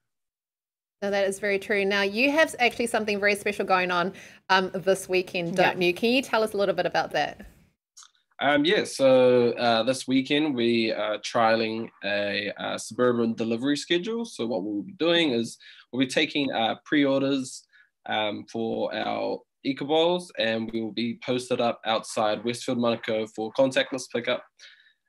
no, 1.03 1.11
that 1.11 1.29
is 1.29 1.39
very 1.39 1.59
true. 1.59 1.85
Now, 1.85 2.01
you 2.01 2.31
have 2.31 2.57
actually 2.59 2.87
something 2.87 3.21
very 3.21 3.35
special 3.35 3.67
going 3.67 3.91
on 3.91 4.15
um, 4.49 4.71
this 4.73 5.11
weekend, 5.11 5.55
don't 5.55 5.81
yeah. 5.81 5.89
you? 5.89 5.95
Can 5.95 6.11
you 6.11 6.23
tell 6.23 6.43
us 6.43 6.55
a 6.55 6.57
little 6.57 6.75
bit 6.75 6.87
about 6.87 7.11
that? 7.13 7.45
Um, 8.41 8.67
yeah, 8.67 8.85
so 8.85 9.53
uh, 9.53 9.83
this 9.85 10.07
weekend 10.07 10.55
we 10.55 10.93
are 10.93 11.19
trialing 11.19 11.89
a, 12.05 12.53
a, 12.59 12.79
suburban 12.79 13.33
delivery 13.33 13.79
schedule. 13.79 14.27
So, 14.27 14.47
what 14.47 14.63
we'll 14.63 14.83
be 14.83 14.93
doing 14.93 15.31
is 15.31 15.57
we'll 15.91 16.01
be 16.01 16.07
taking 16.07 16.53
uh, 16.53 16.75
pre 16.85 17.05
orders 17.07 17.65
um, 18.07 18.45
for 18.53 18.95
our 18.95 19.39
Bowls 19.81 20.31
and 20.39 20.71
we 20.71 20.81
will 20.81 20.93
be 20.93 21.19
posted 21.25 21.61
up 21.61 21.81
outside 21.85 22.45
Westfield 22.45 22.79
Manukau 22.79 23.29
for 23.35 23.53
contactless 23.59 24.05
pickup 24.13 24.45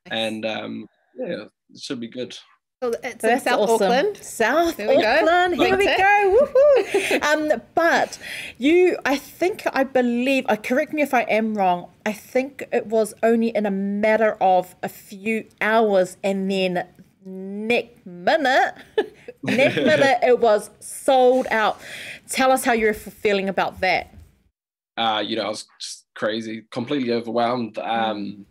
and 0.10 0.46
um, 0.46 0.88
yeah, 1.16 1.44
it 1.70 1.80
should 1.80 2.00
be 2.00 2.08
good. 2.08 2.36
So 2.84 2.94
it's 3.04 3.24
so 3.24 3.38
South 3.40 3.60
awesome. 3.62 3.92
Auckland. 3.92 4.18
South 4.18 4.78
Here 4.78 4.88
Auckland. 4.88 5.56
Here 5.56 5.76
we 5.76 5.86
go. 5.86 6.48
Woohoo! 6.54 7.24
um, 7.24 7.62
but 7.74 8.20
you, 8.60 9.00
I 9.04 9.18
think, 9.18 9.64
I 9.74 9.84
believe, 9.84 10.46
uh, 10.48 10.58
correct 10.58 10.94
me 10.94 11.02
if 11.02 11.12
I 11.12 11.22
am 11.22 11.56
wrong, 11.56 11.90
I 12.06 12.14
think 12.14 12.68
it 12.72 12.86
was 12.86 13.16
only 13.24 13.48
in 13.50 13.66
a 13.66 13.72
matter 13.72 14.38
of 14.40 14.76
a 14.84 14.90
few 14.90 15.46
hours 15.60 16.18
and 16.24 16.52
then 16.52 16.86
next 17.26 18.06
minute, 18.06 18.76
next 19.42 19.78
minute, 19.78 20.20
it 20.22 20.40
was 20.40 20.70
sold 20.80 21.48
out. 21.50 21.82
Tell 22.30 22.52
us 22.52 22.64
how 22.64 22.74
you're 22.74 22.94
feeling 22.94 23.50
about 23.50 23.80
that. 23.80 24.14
Uh, 24.98 25.24
you 25.26 25.36
know, 25.36 25.46
I 25.46 25.50
was 25.50 25.66
just 25.82 26.06
crazy, 26.14 26.66
completely 26.70 27.12
overwhelmed. 27.12 27.80
Um, 27.80 28.46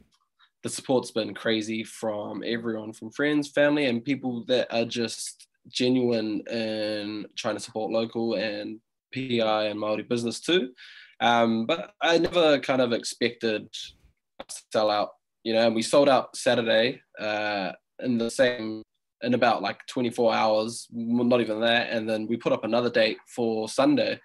the 0.66 0.70
support's 0.70 1.12
been 1.12 1.33
crazy 1.33 1.85
from 1.85 2.42
everyone, 2.44 2.92
from 2.92 3.12
friends, 3.12 3.48
family, 3.48 3.87
and 3.87 4.05
people 4.05 4.44
that 4.46 4.66
are 4.74 4.85
just 4.85 5.46
genuine 5.68 6.40
in 6.50 7.24
trying 7.37 7.55
to 7.55 7.61
support 7.61 7.92
local 7.92 8.35
and 8.35 8.81
PI 9.14 9.66
and 9.66 9.79
Maori 9.79 10.02
business 10.02 10.40
too. 10.40 10.72
Um, 11.20 11.66
but 11.66 11.92
I 12.02 12.18
never 12.18 12.59
kind 12.59 12.83
of 12.83 12.92
expected 12.92 13.72
to 13.72 14.57
sell 14.72 14.90
out, 14.90 15.11
you 15.44 15.52
know. 15.52 15.68
And 15.68 15.74
we 15.76 15.83
sold 15.83 16.09
out 16.09 16.37
Saturday 16.37 17.00
uh, 17.16 17.70
in 18.02 18.18
the 18.18 18.29
same 18.29 18.83
in 19.22 19.35
about 19.35 19.62
like 19.62 19.87
24 19.87 20.35
hours, 20.35 20.88
not 20.90 21.40
even 21.40 21.61
that. 21.61 21.90
And 21.90 22.11
then 22.11 22.26
we 22.26 22.37
put 22.37 22.52
up 22.52 22.64
another 22.64 22.90
date 22.90 23.18
for 23.29 23.68
Sunday, 23.68 24.18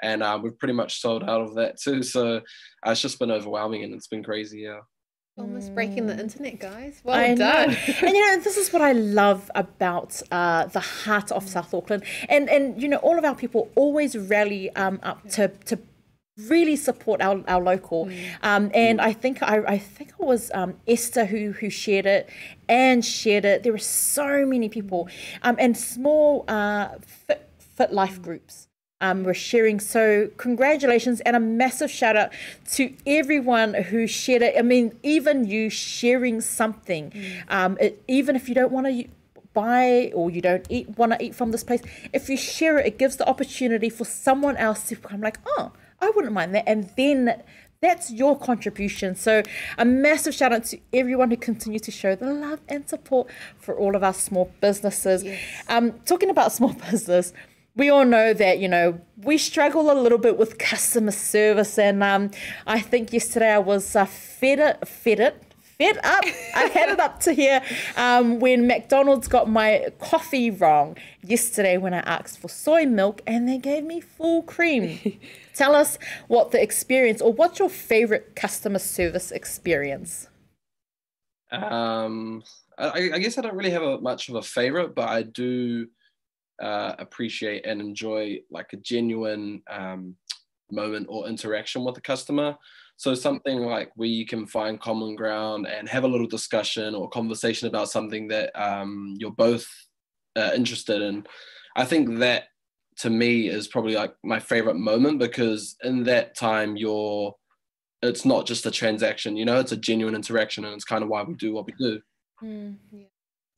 and 0.00 0.22
uh, 0.22 0.38
we've 0.40 0.58
pretty 0.60 0.74
much 0.74 1.00
sold 1.00 1.24
out 1.24 1.40
of 1.40 1.56
that 1.56 1.80
too. 1.80 2.02
So 2.04 2.36
uh, 2.36 2.40
it's 2.86 3.02
just 3.02 3.18
been 3.18 3.32
overwhelming, 3.32 3.82
and 3.82 3.92
it's 3.94 4.06
been 4.06 4.22
crazy. 4.22 4.60
Yeah. 4.60 4.78
Almost 5.38 5.74
breaking 5.74 6.06
the 6.06 6.18
internet, 6.18 6.58
guys. 6.58 7.00
Well 7.04 7.16
I 7.16 7.34
done. 7.34 7.70
Know. 7.70 7.76
and 8.02 8.16
you 8.16 8.26
know, 8.26 8.40
this 8.40 8.56
is 8.56 8.72
what 8.72 8.82
I 8.82 8.92
love 8.92 9.50
about 9.54 10.20
uh, 10.32 10.66
the 10.66 10.80
heart 10.80 11.30
of 11.30 11.48
South 11.48 11.72
Auckland, 11.72 12.02
and 12.28 12.48
and 12.50 12.80
you 12.82 12.88
know, 12.88 12.96
all 12.98 13.18
of 13.18 13.24
our 13.24 13.34
people 13.34 13.70
always 13.76 14.16
rally 14.16 14.74
um, 14.74 14.98
up 15.02 15.28
to 15.30 15.48
to 15.66 15.78
really 16.48 16.76
support 16.76 17.20
our, 17.20 17.42
our 17.48 17.60
local. 17.60 18.06
Mm. 18.06 18.36
Um, 18.42 18.70
and 18.72 19.00
I 19.00 19.12
think 19.12 19.42
I, 19.42 19.58
I 19.66 19.78
think 19.78 20.10
it 20.10 20.24
was 20.24 20.50
um, 20.54 20.74
Esther 20.86 21.24
who 21.24 21.52
who 21.52 21.70
shared 21.70 22.06
it 22.06 22.28
and 22.68 23.04
shared 23.04 23.44
it. 23.44 23.62
There 23.62 23.72
were 23.72 23.78
so 23.78 24.46
many 24.46 24.68
people, 24.68 25.08
um, 25.42 25.56
and 25.58 25.76
small 25.76 26.44
uh, 26.48 26.90
fit, 27.06 27.48
fit 27.58 27.92
life 27.92 28.20
groups 28.20 28.67
um, 29.00 29.24
were 29.24 29.34
sharing. 29.34 29.80
So 29.80 30.30
congratulations 30.36 31.20
and 31.20 31.36
a 31.36 31.40
massive 31.40 31.90
shout 31.90 32.16
out 32.16 32.32
to 32.72 32.94
everyone 33.06 33.74
who 33.74 34.06
shared 34.06 34.42
it. 34.42 34.54
I 34.58 34.62
mean, 34.62 34.96
even 35.02 35.46
you 35.46 35.70
sharing 35.70 36.40
something, 36.40 37.12
um, 37.48 37.76
it, 37.80 38.02
even 38.08 38.36
if 38.36 38.48
you 38.48 38.54
don't 38.54 38.72
want 38.72 38.86
to 38.86 39.04
buy 39.54 40.12
or 40.14 40.30
you 40.30 40.40
don't 40.40 40.66
eat 40.68 40.96
want 40.96 41.12
to 41.12 41.24
eat 41.24 41.34
from 41.34 41.50
this 41.50 41.64
place, 41.64 41.82
if 42.12 42.28
you 42.28 42.36
share 42.36 42.78
it, 42.78 42.86
it 42.86 42.98
gives 42.98 43.16
the 43.16 43.28
opportunity 43.28 43.88
for 43.88 44.04
someone 44.04 44.56
else 44.56 44.88
to 44.88 44.96
come 44.96 45.20
like, 45.20 45.38
oh, 45.46 45.72
I 46.00 46.10
wouldn't 46.14 46.32
mind 46.32 46.54
that, 46.54 46.64
and 46.66 46.90
then. 46.96 47.42
That's 47.80 48.10
your 48.10 48.36
contribution. 48.36 49.14
So, 49.14 49.44
a 49.78 49.84
massive 49.84 50.34
shout 50.34 50.52
out 50.52 50.64
to 50.64 50.80
everyone 50.92 51.30
who 51.30 51.36
continues 51.36 51.82
to 51.82 51.92
show 51.92 52.16
the 52.16 52.34
love 52.34 52.58
and 52.68 52.88
support 52.88 53.28
for 53.56 53.78
all 53.78 53.94
of 53.94 54.02
our 54.02 54.14
small 54.14 54.50
businesses. 54.60 55.24
Um, 55.68 55.92
talking 56.00 56.28
about 56.28 56.50
small 56.58 56.72
business, 56.72 57.32
we 57.78 57.88
all 57.88 58.04
know 58.04 58.34
that 58.34 58.58
you 58.58 58.68
know 58.68 59.00
we 59.22 59.38
struggle 59.38 59.90
a 59.90 59.94
little 59.98 60.18
bit 60.18 60.36
with 60.36 60.58
customer 60.58 61.12
service 61.12 61.78
and 61.78 62.02
um, 62.02 62.30
i 62.66 62.78
think 62.78 63.12
yesterday 63.12 63.52
i 63.52 63.58
was 63.58 63.96
uh, 63.96 64.04
fed 64.04 64.58
it 64.58 64.86
fed 64.86 65.20
it 65.20 65.42
fed 65.78 65.96
up. 65.98 66.24
I 66.56 66.64
had 66.64 66.88
it 66.88 66.98
up 66.98 67.20
to 67.20 67.32
here 67.32 67.62
um, 67.96 68.40
when 68.40 68.66
mcdonald's 68.66 69.28
got 69.28 69.48
my 69.48 69.86
coffee 70.00 70.50
wrong 70.50 70.98
yesterday 71.22 71.78
when 71.78 71.94
i 71.94 72.00
asked 72.00 72.38
for 72.38 72.48
soy 72.48 72.84
milk 72.84 73.22
and 73.26 73.48
they 73.48 73.58
gave 73.58 73.84
me 73.84 74.00
full 74.00 74.42
cream. 74.42 75.20
Tell 75.54 75.74
us 75.74 75.98
what 76.28 76.50
the 76.50 76.62
experience 76.62 77.20
or 77.20 77.32
what's 77.32 77.58
your 77.58 77.68
favorite 77.68 78.36
customer 78.36 78.78
service 78.78 79.32
experience? 79.32 80.28
Um, 81.50 82.44
I, 82.78 83.10
I 83.14 83.18
guess 83.18 83.38
i 83.38 83.40
don't 83.40 83.56
really 83.56 83.70
have 83.70 83.82
a, 83.82 84.00
much 84.00 84.28
of 84.28 84.36
a 84.36 84.42
favorite 84.42 84.94
but 84.94 85.08
i 85.08 85.22
do 85.22 85.88
uh, 86.60 86.94
appreciate 86.98 87.66
and 87.66 87.80
enjoy 87.80 88.38
like 88.50 88.72
a 88.72 88.78
genuine 88.78 89.62
um, 89.70 90.14
moment 90.70 91.06
or 91.08 91.28
interaction 91.28 91.84
with 91.84 91.94
the 91.94 92.00
customer. 92.00 92.56
So 92.96 93.14
something 93.14 93.60
like 93.60 93.90
where 93.94 94.08
you 94.08 94.26
can 94.26 94.46
find 94.46 94.80
common 94.80 95.14
ground 95.14 95.66
and 95.66 95.88
have 95.88 96.04
a 96.04 96.08
little 96.08 96.26
discussion 96.26 96.94
or 96.94 97.08
conversation 97.08 97.68
about 97.68 97.90
something 97.90 98.28
that 98.28 98.50
um, 98.60 99.14
you're 99.18 99.30
both 99.30 99.68
uh, 100.36 100.50
interested 100.54 101.00
in. 101.00 101.24
I 101.76 101.84
think 101.84 102.18
that 102.18 102.44
to 102.98 103.10
me 103.10 103.48
is 103.48 103.68
probably 103.68 103.94
like 103.94 104.14
my 104.24 104.40
favorite 104.40 104.76
moment 104.76 105.20
because 105.20 105.76
in 105.84 106.02
that 106.04 106.36
time 106.36 106.76
you're 106.76 107.34
it's 108.02 108.24
not 108.24 108.46
just 108.46 108.66
a 108.66 108.70
transaction 108.70 109.36
you 109.36 109.44
know 109.44 109.60
it's 109.60 109.72
a 109.72 109.76
genuine 109.76 110.16
interaction 110.16 110.64
and 110.64 110.74
it's 110.74 110.84
kind 110.84 111.04
of 111.04 111.08
why 111.08 111.22
we 111.22 111.34
do 111.34 111.52
what 111.52 111.66
we 111.66 111.72
do 111.78 112.00
Mm, 112.42 112.76
yeah. 112.92 113.04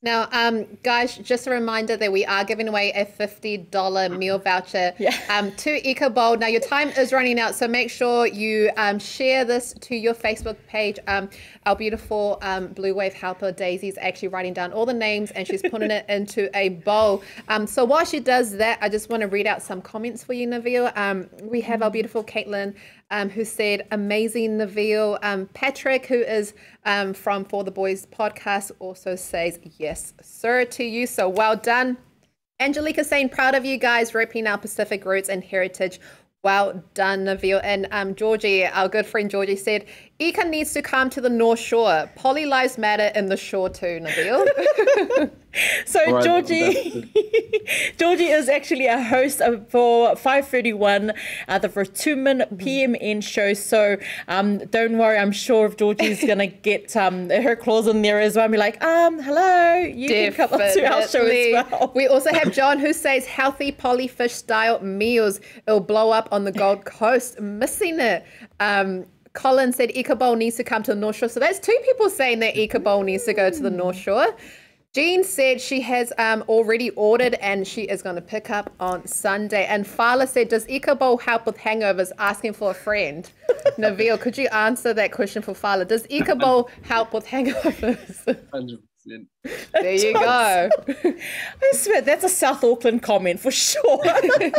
Now, 0.03 0.29
um, 0.31 0.65
guys, 0.81 1.15
just 1.17 1.45
a 1.45 1.51
reminder 1.51 1.95
that 1.95 2.11
we 2.11 2.25
are 2.25 2.43
giving 2.43 2.67
away 2.67 2.91
a 2.93 3.05
$50 3.05 4.17
meal 4.17 4.39
voucher 4.39 4.93
um, 5.29 5.51
to 5.57 5.87
Ika 5.87 6.09
Bowl. 6.09 6.35
Now, 6.37 6.47
your 6.47 6.61
time 6.61 6.89
is 6.89 7.13
running 7.13 7.39
out, 7.39 7.53
so 7.53 7.67
make 7.67 7.91
sure 7.91 8.25
you 8.25 8.71
um, 8.77 8.97
share 8.97 9.45
this 9.45 9.75
to 9.81 9.95
your 9.95 10.15
Facebook 10.15 10.57
page. 10.67 10.97
Um, 11.05 11.29
our 11.67 11.75
beautiful 11.75 12.39
um, 12.41 12.69
Blue 12.69 12.95
Wave 12.95 13.13
helper, 13.13 13.51
Daisy, 13.51 13.89
is 13.89 13.97
actually 14.01 14.29
writing 14.29 14.53
down 14.53 14.73
all 14.73 14.87
the 14.87 14.93
names 14.93 15.29
and 15.31 15.45
she's 15.45 15.61
putting 15.61 15.91
it 15.91 16.03
into 16.09 16.49
a 16.57 16.69
bowl. 16.69 17.21
Um, 17.47 17.67
so 17.67 17.85
while 17.85 18.03
she 18.03 18.19
does 18.19 18.53
that, 18.53 18.79
I 18.81 18.89
just 18.89 19.07
want 19.07 19.21
to 19.21 19.27
read 19.27 19.45
out 19.45 19.61
some 19.61 19.83
comments 19.83 20.23
for 20.23 20.33
you. 20.33 20.51
Um, 20.95 21.29
we 21.43 21.61
have 21.61 21.83
our 21.83 21.91
beautiful 21.91 22.23
Caitlin 22.23 22.73
um, 23.11 23.29
who 23.29 23.45
said, 23.45 23.85
amazing, 23.91 24.57
Navneal. 24.57 25.19
Um, 25.21 25.47
Patrick, 25.53 26.07
who 26.07 26.21
is 26.21 26.53
um, 26.85 27.13
from 27.13 27.45
For 27.45 27.63
the 27.63 27.71
Boys 27.71 28.07
podcast, 28.07 28.71
also 28.79 29.15
says, 29.15 29.59
yes, 29.77 30.13
sir, 30.21 30.65
to 30.65 30.83
you. 30.83 31.05
So 31.05 31.29
well 31.29 31.55
done. 31.55 31.97
Angelica 32.59 33.03
saying, 33.03 33.29
proud 33.29 33.53
of 33.53 33.65
you 33.65 33.77
guys, 33.77 34.11
repping 34.11 34.49
our 34.49 34.57
Pacific 34.57 35.05
roots 35.05 35.29
and 35.29 35.43
heritage. 35.43 35.99
Well 36.43 36.83
done, 36.93 37.25
Navneal. 37.25 37.59
And 37.63 37.87
um, 37.91 38.15
Georgie, 38.15 38.65
our 38.65 38.89
good 38.89 39.05
friend 39.05 39.29
Georgie 39.29 39.55
said, 39.55 39.85
Ika 40.21 40.45
needs 40.45 40.71
to 40.73 40.81
come 40.83 41.09
to 41.09 41.19
the 41.19 41.29
North 41.29 41.59
Shore. 41.59 42.09
Poly 42.15 42.45
lives 42.45 42.77
matter 42.77 43.11
in 43.15 43.25
the 43.27 43.37
shore 43.37 43.69
too, 43.69 43.99
Navneal. 44.01 45.31
So 45.85 45.99
Right, 46.09 46.23
Georgie, 46.23 47.11
Georgie 47.97 48.27
is 48.27 48.47
actually 48.47 48.85
a 48.85 49.01
host 49.01 49.41
of- 49.41 49.67
for 49.69 50.15
531, 50.15 51.11
uh, 51.49 51.57
the 51.59 51.67
Vertumen 51.67 52.47
PMN 52.57 53.21
show. 53.21 53.53
So 53.53 53.97
um, 54.29 54.59
don't 54.59 54.97
worry, 54.97 55.17
I'm 55.17 55.33
sure 55.33 55.65
if 55.65 55.75
Georgie's 55.75 56.23
gonna 56.23 56.47
get 56.69 56.95
um, 56.95 57.29
her 57.29 57.57
claws 57.57 57.87
in 57.87 58.01
there 58.01 58.21
as 58.21 58.37
well, 58.37 58.45
and 58.45 58.53
be 58.53 58.57
like, 58.57 58.81
um, 58.81 59.19
hello, 59.21 59.79
you 59.79 60.07
can 60.07 60.33
come 60.33 60.53
up 60.53 60.73
to 60.73 60.85
our 60.85 61.05
show 61.05 61.25
as 61.25 61.65
well. 61.69 61.91
We 61.95 62.07
also 62.07 62.31
have 62.31 62.53
John 62.53 62.79
who 62.79 62.93
says 62.93 63.25
healthy 63.25 63.73
polyfish 63.73 64.31
style 64.31 64.79
meals. 64.81 65.41
It'll 65.67 65.81
blow 65.81 66.11
up 66.11 66.29
on 66.31 66.45
the 66.45 66.53
Gold 66.53 66.85
Coast. 66.85 67.41
Missing 67.41 67.99
it. 67.99 68.25
Um, 68.61 69.05
Colin 69.33 69.71
said 69.71 69.91
Ika 69.95 70.35
needs 70.35 70.57
to 70.57 70.63
come 70.63 70.83
to 70.83 70.93
the 70.93 70.99
North 70.99 71.15
Shore. 71.17 71.29
So 71.29 71.39
that's 71.39 71.59
two 71.59 71.77
people 71.85 72.09
saying 72.09 72.39
that 72.39 72.57
Ika 72.57 73.03
needs 73.03 73.23
to 73.25 73.33
go 73.33 73.49
to 73.49 73.61
the 73.61 73.69
North 73.69 73.95
Shore. 73.95 74.35
Jean 74.93 75.23
said 75.23 75.61
she 75.61 75.79
has 75.79 76.11
um, 76.17 76.43
already 76.49 76.89
ordered 76.91 77.35
and 77.35 77.65
she 77.65 77.83
is 77.83 78.01
going 78.01 78.17
to 78.17 78.21
pick 78.21 78.49
up 78.49 78.73
on 78.77 79.07
Sunday. 79.07 79.65
And 79.65 79.87
Fala 79.87 80.27
said, 80.27 80.49
Does 80.49 80.67
Ika 80.67 80.97
help 81.23 81.45
with 81.45 81.57
hangovers? 81.57 82.11
Asking 82.19 82.51
for 82.51 82.71
a 82.71 82.73
friend. 82.73 83.31
Navneal, 83.77 84.19
could 84.19 84.37
you 84.37 84.47
answer 84.49 84.93
that 84.93 85.13
question 85.13 85.41
for 85.41 85.53
Fala? 85.53 85.85
Does 85.85 86.05
Ika 86.09 86.65
help 86.83 87.13
with 87.13 87.25
hangovers? 87.25 88.81
100%. 89.07 89.25
There 89.73 89.93
you 89.93 90.13
go. 90.13 90.69
I 90.87 91.71
swear 91.73 92.01
that's 92.01 92.23
a 92.23 92.29
South 92.29 92.63
Auckland 92.63 93.01
comment 93.01 93.39
for 93.39 93.49
sure. 93.49 94.03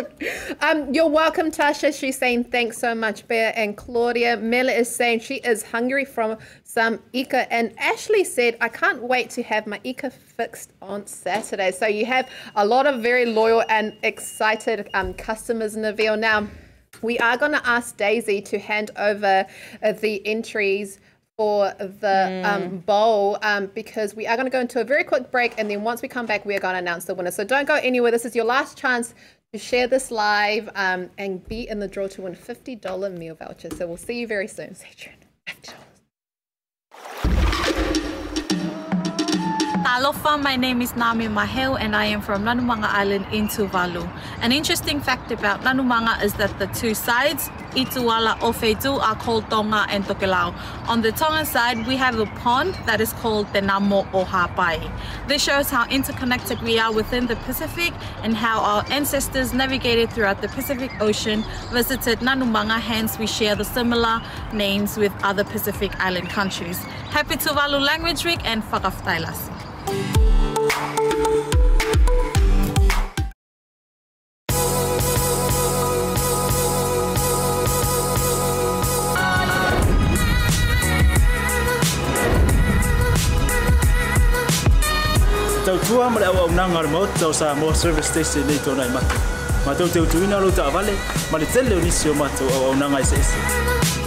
um, 0.60 0.92
you're 0.92 1.08
welcome, 1.08 1.50
Tasha. 1.50 1.96
She's 1.96 2.18
saying 2.18 2.44
thanks 2.44 2.78
so 2.78 2.94
much, 2.94 3.28
Bear. 3.28 3.52
And 3.54 3.76
Claudia 3.76 4.38
Mela 4.38 4.72
is 4.72 4.92
saying 4.92 5.20
she 5.20 5.36
is 5.36 5.62
hungry 5.62 6.04
from 6.04 6.38
some 6.64 7.00
Ika. 7.12 7.52
And 7.52 7.72
Ashley 7.78 8.24
said, 8.24 8.56
I 8.60 8.68
can't 8.68 9.02
wait 9.02 9.30
to 9.30 9.42
have 9.42 9.66
my 9.66 9.80
Ika 9.84 10.10
fixed 10.10 10.72
on 10.80 11.06
Saturday. 11.06 11.70
So 11.70 11.86
you 11.86 12.06
have 12.06 12.28
a 12.56 12.66
lot 12.66 12.86
of 12.86 13.02
very 13.02 13.26
loyal 13.26 13.62
and 13.68 13.96
excited 14.02 14.88
um, 14.94 15.14
customers, 15.14 15.76
Navneal. 15.76 16.18
Now, 16.18 16.48
we 17.02 17.18
are 17.18 17.36
going 17.36 17.52
to 17.52 17.66
ask 17.68 17.96
Daisy 17.96 18.40
to 18.42 18.58
hand 18.58 18.90
over 18.96 19.46
uh, 19.82 19.92
the 19.92 20.26
entries 20.26 20.98
for 21.36 21.72
the 21.78 22.42
um, 22.44 22.78
bowl 22.78 23.38
um, 23.42 23.66
because 23.74 24.14
we 24.14 24.26
are 24.26 24.36
going 24.36 24.46
to 24.46 24.50
go 24.50 24.60
into 24.60 24.80
a 24.80 24.84
very 24.84 25.04
quick 25.04 25.30
break 25.30 25.54
and 25.58 25.70
then 25.70 25.82
once 25.82 26.02
we 26.02 26.08
come 26.08 26.26
back 26.26 26.44
we 26.44 26.54
are 26.54 26.60
going 26.60 26.74
to 26.74 26.78
announce 26.78 27.04
the 27.06 27.14
winner. 27.14 27.30
So 27.30 27.44
don't 27.44 27.66
go 27.66 27.74
anywhere. 27.74 28.10
This 28.10 28.24
is 28.24 28.36
your 28.36 28.44
last 28.44 28.76
chance 28.76 29.14
to 29.52 29.58
share 29.58 29.86
this 29.86 30.10
live 30.10 30.68
um, 30.74 31.10
and 31.18 31.46
be 31.48 31.68
in 31.68 31.78
the 31.78 31.88
draw 31.88 32.06
to 32.08 32.22
win 32.22 32.34
$50 32.34 33.16
meal 33.16 33.34
voucher. 33.34 33.70
So 33.74 33.86
we'll 33.86 33.96
see 33.96 34.20
you 34.20 34.26
very 34.26 34.48
soon. 34.48 34.74
Stay 34.74 34.90
tuned 34.96 35.74
Alofa, 39.92 40.42
my 40.42 40.56
name 40.56 40.80
is 40.80 40.96
Nami 40.96 41.28
Mahel 41.28 41.76
and 41.76 41.94
I 41.94 42.06
am 42.06 42.22
from 42.22 42.44
Nanumanga 42.44 42.86
Island 42.86 43.26
in 43.30 43.46
Tuvalu. 43.46 44.10
An 44.40 44.50
interesting 44.50 45.02
fact 45.02 45.30
about 45.30 45.60
Nanumanga 45.60 46.24
is 46.24 46.32
that 46.36 46.58
the 46.58 46.66
two 46.68 46.94
sides, 46.94 47.50
Ituala 47.72 48.38
Ofetu, 48.38 48.98
are 49.02 49.16
called 49.16 49.50
Tonga 49.50 49.84
and 49.90 50.02
Tokelau. 50.04 50.54
On 50.88 51.02
the 51.02 51.12
Tonga 51.12 51.44
side, 51.44 51.86
we 51.86 51.96
have 51.96 52.18
a 52.18 52.24
pond 52.24 52.72
that 52.86 53.02
is 53.02 53.12
called 53.12 53.52
the 53.52 53.60
Namo 53.60 54.10
Ohapai. 54.12 54.90
This 55.28 55.44
shows 55.44 55.68
how 55.68 55.86
interconnected 55.90 56.62
we 56.62 56.78
are 56.78 56.90
within 56.90 57.26
the 57.26 57.36
Pacific 57.44 57.92
and 58.22 58.34
how 58.34 58.60
our 58.60 58.84
ancestors 58.90 59.52
navigated 59.52 60.08
throughout 60.10 60.40
the 60.40 60.48
Pacific 60.48 60.90
Ocean, 61.02 61.44
visited 61.70 62.20
Nanumanga, 62.20 62.80
hence 62.80 63.18
we 63.18 63.26
share 63.26 63.54
the 63.54 63.64
similar 63.66 64.22
names 64.54 64.96
with 64.96 65.12
other 65.22 65.44
Pacific 65.44 65.94
Island 66.00 66.30
countries. 66.30 66.78
Happy 67.12 67.34
Tuvalu 67.34 67.78
Language 67.78 68.24
Week 68.24 68.40
and 68.46 68.62
Whakaftailas. 68.62 69.61
Tau 85.64 85.78
tua 85.86 86.08
ma 86.10 86.20
le 86.20 86.26
au 86.26 86.50
nanga 86.50 86.82
mo 86.88 87.06
tau 87.20 87.32
sa 87.32 87.54
mo 87.54 87.72
service 87.72 88.08
station 88.08 88.46
nei 88.46 88.58
tona 88.64 88.84
i 88.84 88.90
matu. 88.90 89.16
Ma 89.64 89.74
tau 89.74 89.88
teu 89.88 90.06
tuina 90.06 90.38
lo 90.40 90.50
ta 90.50 90.68
vale, 90.70 90.92
ma 91.30 91.38
le 91.38 91.46
tele 91.46 91.74
unisi 91.76 92.08
o 92.08 92.14
matu 92.14 92.44
au 92.54 92.64
au 92.66 92.74
nanga 92.74 93.00
i 93.00 93.04
se 93.04 94.01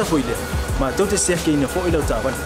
ese. 0.00 0.14
Ai 0.14 0.14
le 0.14 0.14
ngata 0.14 0.14
hoi 0.14 0.22
le, 0.22 0.34
ma 0.78 0.92
tau 0.92 1.06
te 1.06 1.16
sea 1.16 1.36
ke 1.36 1.50
ina 1.50 1.66
fo 1.66 1.86
i 1.86 1.90
lau 1.90 2.02
ta 2.02 2.18
vale. 2.22 2.36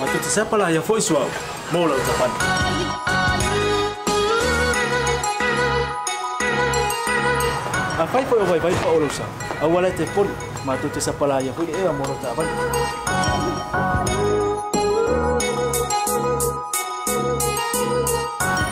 Ma 0.00 0.06
tu 0.06 0.18
te 0.18 0.28
sepala 0.28 0.70
ia 0.70 0.82
foi 0.82 1.00
suau. 1.00 1.28
Mo 1.72 1.86
lau 1.86 1.98
ta 1.98 2.12
vale. 2.18 2.34
A 7.98 8.06
fai 8.06 8.24
foi 8.24 8.38
o 8.38 8.44
vai 8.44 8.60
vai 8.60 8.74
pa 8.74 8.88
o 8.88 9.00
lau 9.00 9.10
sa. 9.10 9.24
A 9.60 9.66
wala 9.66 9.90
te 9.90 10.04
poli. 10.14 10.49
Ma 10.64 10.76
tu 10.76 10.88
te 10.88 11.00
sepala 11.00 11.40
ia 11.40 11.52
foi 11.52 11.66
e 11.66 11.86
a 11.86 11.92
mo 11.92 12.04
lau 12.04 12.18
ta 12.22 12.34
vale. 12.36 12.48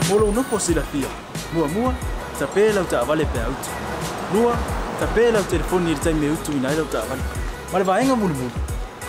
Molo 0.09 0.31
no 0.33 0.43
po 0.51 0.59
sila 0.59 0.83
fia. 0.93 1.09
Mua 1.53 1.67
mua, 1.69 1.93
ta 2.39 2.47
pe 2.47 2.73
lau 2.73 2.85
ta 2.85 3.05
vale 3.05 3.25
pe 3.25 3.41
auto. 3.41 3.71
Lua, 4.33 4.55
ta 5.01 5.07
pe 5.15 5.31
lau 5.33 5.43
telefoni 5.43 5.93
i 5.93 5.99
tai 5.99 6.15
me 6.15 6.29
utu 6.31 6.53
ina 6.53 6.75
lau 6.77 6.87
ta 6.93 7.01
vale. 7.09 7.23
Ma 7.73 7.79
le 7.79 7.85
vaenga 7.85 8.15
mulu 8.15 8.35
mulu. 8.35 8.51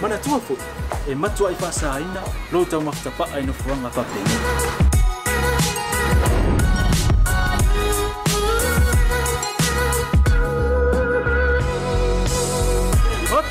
Mana 0.01 0.17
tua 0.17 0.39
fo. 0.39 0.55
E 1.07 1.15
matua 1.15 1.51
i 1.51 1.55
fasa 1.55 1.93
aina, 1.93 2.21
lo 2.51 2.65
tau 2.65 2.81
mafta 2.81 3.11
pa 3.17 3.25
ai 3.33 3.43
no 3.45 3.53
fuanga 3.53 3.89
pa 3.89 4.03
pe. 4.03 4.88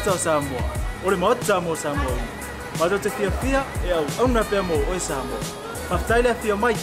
Ota 0.08 0.18
Samoa. 0.18 0.62
Ore 1.04 1.16
mota 1.16 1.60
mo 1.60 1.74
Samoa. 1.76 2.16
Ma 2.78 2.88
te 2.88 3.10
fia 3.10 3.30
fia 3.30 3.64
e 3.84 3.92
au 3.92 4.06
auna 4.18 4.42
pe 4.44 4.60
mo 4.60 4.74
o 4.74 4.98
Samoa. 4.98 5.38
Maftaile 5.90 6.34
fia 6.34 6.56
mai. 6.56 6.76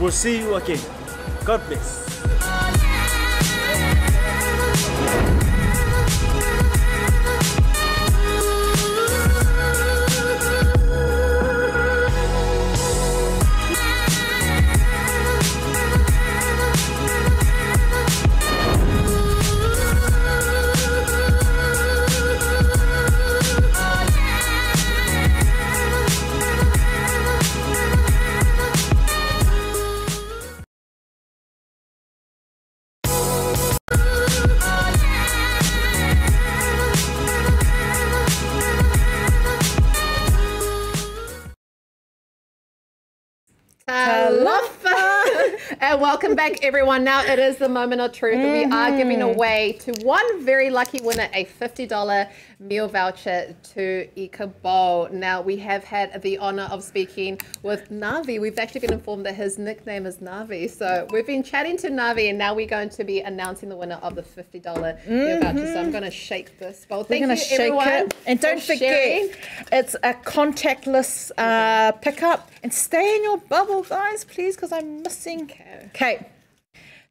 We'll 0.00 0.10
see 0.10 0.40
you 0.40 0.56
again. 0.56 0.80
God 1.44 1.60
bless. 1.68 2.63
And 45.94 46.02
welcome 46.02 46.34
back, 46.34 46.64
everyone. 46.64 47.04
Now 47.04 47.22
it 47.22 47.38
is 47.38 47.58
the 47.58 47.68
moment 47.68 48.00
of 48.00 48.10
truth. 48.10 48.34
and 48.34 48.52
We 48.52 48.64
are 48.64 48.90
giving 48.96 49.20
mm-hmm. 49.20 49.36
away 49.36 49.78
to 49.82 49.92
one 50.04 50.44
very 50.44 50.68
lucky 50.68 51.00
winner 51.00 51.28
a 51.32 51.44
$50 51.44 52.28
meal 52.64 52.88
voucher 52.88 53.54
to 53.74 54.08
Ika 54.16 54.46
Bowl. 54.46 55.08
Now, 55.12 55.42
we 55.42 55.56
have 55.58 55.84
had 55.84 56.22
the 56.22 56.38
honor 56.38 56.64
of 56.64 56.82
speaking 56.82 57.38
with 57.62 57.90
Navi. 57.90 58.40
We've 58.40 58.58
actually 58.58 58.80
been 58.80 58.92
informed 58.92 59.26
that 59.26 59.34
his 59.34 59.58
nickname 59.58 60.06
is 60.06 60.18
Navi. 60.18 60.70
So 60.70 61.06
we've 61.10 61.26
been 61.26 61.42
chatting 61.42 61.76
to 61.78 61.90
Navi, 61.90 62.30
and 62.30 62.38
now 62.38 62.54
we're 62.54 62.66
going 62.66 62.88
to 62.90 63.04
be 63.04 63.20
announcing 63.20 63.68
the 63.68 63.76
winner 63.76 63.98
of 64.02 64.14
the 64.14 64.22
$50 64.22 65.06
meal 65.06 65.40
voucher. 65.40 65.66
So 65.72 65.80
I'm 65.80 65.90
going 65.90 66.04
to 66.04 66.10
shake 66.10 66.58
this 66.58 66.86
bowl. 66.86 67.00
We're 67.00 67.04
Thank 67.04 67.22
gonna 67.24 67.34
you, 67.34 67.40
shake 67.40 67.60
everyone. 67.60 67.88
it. 67.88 68.14
And 68.26 68.40
don't 68.40 68.62
forget, 68.62 68.80
sharing. 68.80 69.30
it's 69.70 69.94
a 70.02 70.14
contactless 70.14 71.30
uh, 71.36 71.92
pickup. 71.92 72.50
And 72.62 72.72
stay 72.72 73.16
in 73.16 73.24
your 73.24 73.38
bubble, 73.38 73.82
guys, 73.82 74.24
please, 74.24 74.56
because 74.56 74.72
I'm 74.72 75.02
missing. 75.02 75.52
Okay. 75.88 76.26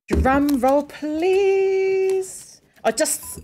Drum 0.08 0.60
roll, 0.60 0.84
please. 0.84 2.62
Oh, 2.84 2.92
just 2.92 3.40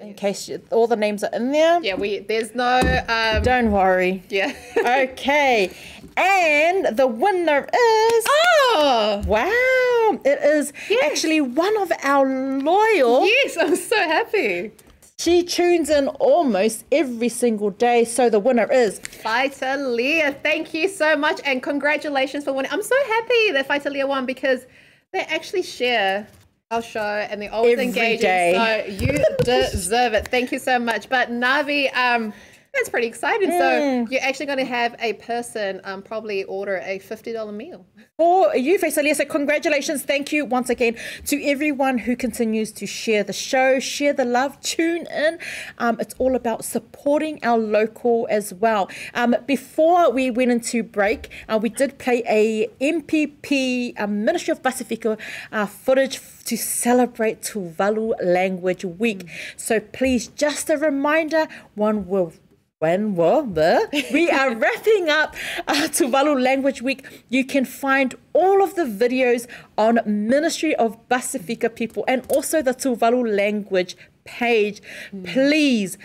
in 0.00 0.14
case 0.14 0.48
you, 0.48 0.60
all 0.70 0.86
the 0.86 0.96
names 0.96 1.22
are 1.22 1.30
in 1.32 1.52
there. 1.52 1.80
Yeah, 1.82 1.94
we 1.94 2.20
there's 2.20 2.54
no. 2.54 2.80
Um, 3.08 3.42
Don't 3.42 3.70
worry. 3.70 4.22
Yeah. 4.28 4.52
okay. 4.78 5.70
And 6.16 6.96
the 6.96 7.06
winner 7.06 7.60
is. 7.64 8.24
Oh! 8.28 9.22
Wow. 9.26 10.20
It 10.24 10.40
is 10.42 10.72
actually 11.04 11.40
one 11.40 11.76
of 11.80 11.92
our 12.02 12.26
loyal. 12.26 13.24
Yes, 13.26 13.56
I'm 13.58 13.76
so 13.76 13.96
happy. 13.96 14.72
She 15.18 15.42
tunes 15.42 15.90
in 15.90 16.08
almost 16.08 16.84
every 16.90 17.28
single 17.28 17.70
day. 17.70 18.06
So 18.06 18.30
the 18.30 18.38
winner 18.38 18.70
is. 18.72 18.98
Vitalia, 18.98 20.34
thank 20.42 20.72
you 20.72 20.88
so 20.88 21.14
much 21.14 21.40
and 21.44 21.62
congratulations 21.62 22.44
for 22.44 22.54
winning. 22.54 22.72
I'm 22.72 22.82
so 22.82 22.96
happy 23.06 23.52
that 23.52 23.68
Vitalia 23.68 24.06
won 24.06 24.24
because 24.24 24.64
they 25.12 25.20
actually 25.20 25.62
share 25.62 26.26
our 26.70 26.80
show 26.82 27.00
and 27.00 27.42
they're 27.42 27.52
always 27.52 27.72
Every 27.72 27.86
engaging. 27.86 28.20
day. 28.20 28.84
So 28.86 28.92
you 28.92 29.18
deserve 29.44 30.14
it. 30.14 30.28
Thank 30.28 30.52
you 30.52 30.60
so 30.60 30.78
much. 30.78 31.08
But 31.08 31.28
Navi, 31.30 31.92
um, 31.96 32.32
that's 32.72 32.88
pretty 32.88 33.08
exciting. 33.08 33.50
Mm. 33.50 33.58
So 33.58 34.12
you're 34.12 34.22
actually 34.22 34.46
going 34.46 34.58
to 34.58 34.64
have 34.64 34.94
a 35.00 35.14
person 35.14 35.80
um, 35.84 36.02
probably 36.02 36.44
order 36.44 36.76
a 36.84 37.00
$50 37.00 37.52
meal. 37.52 37.84
For 38.16 38.54
you, 38.54 38.78
Faisalia, 38.78 39.16
so 39.16 39.24
congratulations. 39.24 40.02
Thank 40.02 40.32
you 40.32 40.44
once 40.44 40.70
again 40.70 40.96
to 41.26 41.44
everyone 41.44 41.98
who 41.98 42.14
continues 42.14 42.70
to 42.72 42.86
share 42.86 43.24
the 43.24 43.32
show, 43.32 43.80
share 43.80 44.12
the 44.12 44.24
love, 44.24 44.60
tune 44.60 45.06
in. 45.08 45.38
Um, 45.78 45.98
it's 45.98 46.14
all 46.18 46.36
about 46.36 46.64
supporting 46.64 47.42
our 47.42 47.58
local 47.58 48.28
as 48.30 48.54
well. 48.54 48.88
Um, 49.14 49.34
before 49.46 50.12
we 50.12 50.30
went 50.30 50.52
into 50.52 50.82
break, 50.82 51.30
uh, 51.48 51.58
we 51.60 51.70
did 51.70 51.98
play 51.98 52.22
a 52.28 52.68
MPP, 52.80 54.00
uh, 54.00 54.06
Ministry 54.06 54.52
of 54.52 54.62
Pasifika 54.62 55.18
uh, 55.50 55.66
footage 55.66 56.20
to 56.44 56.56
celebrate 56.56 57.42
Tuvalu 57.42 58.14
Language 58.22 58.84
Week. 58.84 59.28
So 59.56 59.80
please, 59.80 60.28
just 60.28 60.70
a 60.70 60.76
reminder, 60.76 61.48
one 61.74 62.06
will 62.06 62.32
when 62.80 63.14
well, 63.14 63.44
the, 63.44 64.06
we 64.12 64.30
are 64.30 64.54
wrapping 64.54 65.10
up 65.10 65.36
uh, 65.68 65.86
Tuvalu 65.88 66.40
Language 66.40 66.80
Week. 66.80 67.24
You 67.28 67.44
can 67.44 67.66
find 67.66 68.14
all 68.32 68.62
of 68.62 68.74
the 68.74 68.84
videos 68.84 69.46
on 69.76 70.00
Ministry 70.06 70.74
of 70.76 70.96
Pasifika 71.08 71.74
People 71.74 72.06
and 72.08 72.24
also 72.30 72.62
the 72.62 72.72
Tuvalu 72.72 73.36
Language 73.36 73.96
page. 74.24 74.80
Please 75.24 75.98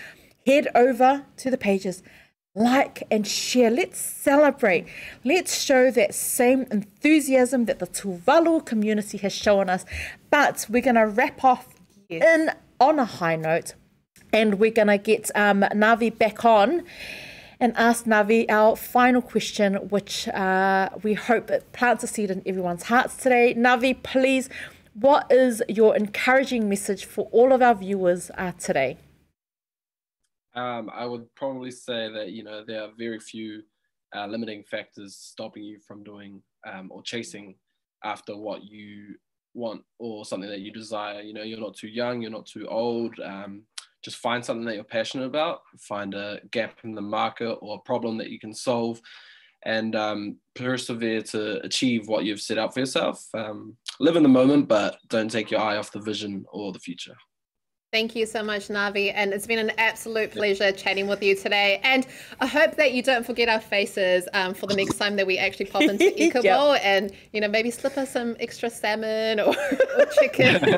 head 0.46 0.68
over 0.76 1.26
to 1.38 1.50
the 1.50 1.58
pages. 1.58 2.04
like 2.58 3.04
and 3.10 3.26
share. 3.26 3.70
Let's 3.70 4.00
celebrate. 4.00 4.86
Let's 5.24 5.62
show 5.62 5.92
that 5.92 6.14
same 6.14 6.66
enthusiasm 6.72 7.66
that 7.66 7.80
the 7.80 7.88
Tuvalu 7.88 8.66
community 8.66 9.18
has 9.20 9.34
shown 9.34 9.70
us. 9.70 9.86
But 10.30 10.66
we're 10.70 10.82
going 10.82 10.96
to 10.96 11.08
wrap 11.08 11.42
off 11.44 11.68
in 12.10 12.52
on 12.82 13.00
a 13.00 13.06
high 13.06 13.38
note 13.38 13.76
and 14.36 14.60
we're 14.60 14.70
going 14.70 14.90
to 14.90 14.98
get 14.98 15.32
um, 15.34 15.62
Navi 15.62 16.16
back 16.16 16.44
on 16.44 16.84
and 17.58 17.72
ask 17.78 18.04
Navi 18.04 18.46
our 18.50 18.76
final 18.76 19.22
question, 19.22 19.76
which 19.88 20.28
uh, 20.28 20.90
we 21.04 21.14
hope 21.14 21.50
it 21.50 21.72
plants 21.72 22.04
a 22.04 22.08
seed 22.08 22.30
in 22.30 22.44
everyone's 22.46 22.84
hearts 22.84 23.16
today. 23.16 23.56
Navi, 23.58 24.04
please, 24.04 24.50
what 24.94 25.32
is 25.32 25.64
your 25.70 25.96
encouraging 25.96 26.68
message 26.68 27.06
for 27.06 27.30
all 27.32 27.54
of 27.54 27.62
our 27.62 27.76
viewers 27.76 28.30
uh, 28.38 28.52
today? 28.60 28.98
Um, 30.54 30.92
I 30.94 31.06
would 31.06 31.34
probably 31.36 31.72
say 31.72 32.12
that 32.12 32.32
you 32.32 32.44
know 32.44 32.64
there 32.66 32.82
are 32.82 32.90
very 32.98 33.20
few 33.20 33.64
uh, 34.14 34.26
limiting 34.26 34.64
factors 34.64 35.16
stopping 35.16 35.64
you 35.64 35.80
from 35.80 36.04
doing 36.04 36.42
um, 36.68 36.90
or 36.92 37.02
chasing 37.04 37.56
after 38.04 38.36
what 38.36 38.64
you 38.64 39.16
want 39.54 39.82
or 39.98 40.26
something 40.26 40.50
that 40.50 40.60
you 40.60 40.72
desire. 40.72 41.22
You 41.22 41.34
know, 41.34 41.44
you're 41.44 41.60
not 41.60 41.76
too 41.76 41.88
young, 41.88 42.22
you're 42.22 42.32
not 42.32 42.46
too 42.46 42.68
old. 42.68 43.18
Um, 43.24 43.64
just 44.06 44.18
find 44.18 44.45
something 44.45 44.66
that 44.66 44.76
you're 44.76 44.84
passionate 44.84 45.26
about, 45.26 45.62
find 45.80 46.14
a 46.14 46.39
gap 46.51 46.78
in 46.84 46.93
the 46.93 47.01
market 47.01 47.53
or 47.53 47.76
a 47.76 47.88
problem 47.88 48.18
that 48.20 48.30
you 48.30 48.39
can 48.39 48.53
solve, 48.53 49.01
and 49.66 49.95
um, 49.95 50.38
persevere 50.53 51.24
to 51.24 51.60
achieve 51.66 52.08
what 52.08 52.24
you've 52.24 52.39
set 52.39 52.60
out 52.60 52.72
for 52.72 52.82
yourself. 52.82 53.26
Um, 53.34 53.76
live 53.99 54.16
in 54.16 54.22
the 54.22 54.30
moment, 54.30 54.68
but 54.68 54.99
don't 55.10 55.32
take 55.32 55.49
your 55.49 55.60
eye 55.60 55.78
off 55.78 55.91
the 55.91 55.99
vision 55.99 56.45
or 56.51 56.72
the 56.72 56.80
future. 56.80 57.16
Thank 57.96 58.14
you 58.14 58.26
so 58.26 58.43
much, 58.43 58.68
Navi. 58.68 59.14
And 59.16 59.32
it's 59.32 59.48
been 59.48 59.58
an 59.58 59.72
absolute 59.78 60.32
pleasure 60.32 60.74
chatting 60.74 61.08
with 61.08 61.24
you 61.24 61.34
today. 61.34 61.80
And 61.82 62.06
I 62.41 62.46
hope 62.46 62.76
that 62.76 62.91
you 62.91 63.02
don't 63.02 63.26
forget 63.26 63.48
our 63.48 63.62
faces 63.62 64.28
um, 64.34 64.54
for 64.54 64.68
the 64.68 64.76
next 64.76 64.98
time 64.98 65.16
that 65.16 65.26
we 65.26 65.38
actually 65.38 65.68
pop 65.68 65.84
into 65.84 66.04
Ika 66.22 66.41
yep. 66.43 66.82
and, 66.84 67.14
you 67.32 67.39
know, 67.39 67.48
maybe 67.48 67.72
slip 67.72 67.98
us 67.98 68.12
some 68.12 68.36
extra 68.41 68.70
salmon 68.70 69.39
or, 69.39 69.56
or 69.98 70.06
chicken. 70.20 70.78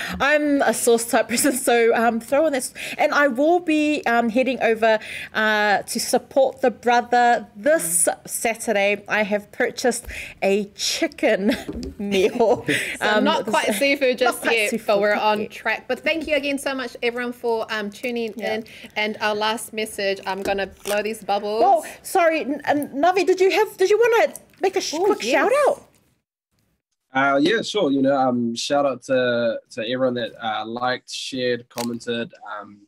I'm 0.20 0.60
a 0.60 0.74
sauce 0.74 1.06
type 1.06 1.30
person, 1.30 1.54
so 1.54 1.94
um, 1.96 2.20
throw 2.20 2.44
on 2.44 2.52
this. 2.52 2.74
And 2.98 3.14
I 3.14 3.28
will 3.28 3.60
be 3.60 4.04
um, 4.04 4.28
heading 4.28 4.60
over 4.60 4.98
uh, 5.32 5.78
to 5.78 5.98
support 5.98 6.60
the 6.60 6.70
brother 6.70 7.48
this 7.56 8.06
Saturday. 8.26 9.02
I 9.08 9.22
have 9.22 9.50
purchased 9.50 10.04
a 10.42 10.66
chicken 10.74 11.56
meal. 11.98 12.66
so 12.66 12.74
um, 13.00 13.24
not 13.24 13.46
quite 13.46 13.72
seafood 13.76 14.18
just 14.18 14.44
yet, 14.44 14.68
seafood, 14.68 14.86
but 14.86 15.00
we're 15.00 15.14
on 15.14 15.40
yet. 15.40 15.50
track. 15.50 15.88
But 15.88 16.00
thank 16.00 16.26
you 16.26 16.36
again 16.36 16.49
again 16.50 16.58
so 16.58 16.74
much, 16.74 16.96
everyone, 17.02 17.32
for 17.32 17.66
um, 17.72 17.90
tuning 17.90 18.34
yeah. 18.36 18.54
in. 18.54 18.64
And 18.96 19.16
our 19.20 19.34
last 19.34 19.72
message, 19.72 20.20
I'm 20.26 20.42
gonna 20.42 20.66
blow 20.84 21.02
these 21.02 21.22
bubbles. 21.22 21.62
Oh, 21.64 21.86
sorry, 22.02 22.40
N- 22.40 22.90
Navi, 22.94 23.24
did 23.24 23.40
you 23.40 23.50
have? 23.50 23.76
Did 23.76 23.90
you 23.90 23.98
want 23.98 24.34
to 24.34 24.40
make 24.60 24.76
a 24.76 24.80
sh- 24.80 24.94
Ooh, 24.94 25.04
quick 25.04 25.22
yes. 25.22 25.32
shout 25.32 25.52
out? 25.68 25.86
Uh, 27.12 27.38
yeah, 27.38 27.62
sure. 27.62 27.90
You 27.90 28.02
know, 28.02 28.16
um, 28.16 28.54
shout 28.54 28.84
out 28.84 29.02
to 29.04 29.58
to 29.70 29.88
everyone 29.88 30.14
that 30.14 30.32
uh, 30.42 30.64
liked, 30.66 31.10
shared, 31.10 31.68
commented. 31.68 32.32
Um, 32.50 32.86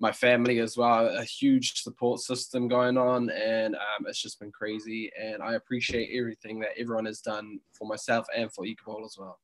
my 0.00 0.12
family 0.12 0.58
as 0.58 0.76
well, 0.76 1.06
a 1.06 1.24
huge 1.24 1.80
support 1.80 2.20
system 2.20 2.68
going 2.68 2.98
on, 2.98 3.30
and 3.30 3.74
um, 3.76 4.06
it's 4.06 4.20
just 4.20 4.38
been 4.40 4.50
crazy. 4.50 5.10
And 5.18 5.42
I 5.42 5.54
appreciate 5.54 6.10
everything 6.18 6.58
that 6.60 6.72
everyone 6.76 7.06
has 7.06 7.20
done 7.20 7.60
for 7.72 7.86
myself 7.86 8.26
and 8.36 8.52
for 8.52 8.66
Ika 8.66 8.84
Bowl 8.84 9.04
as 9.06 9.16
well. 9.18 9.38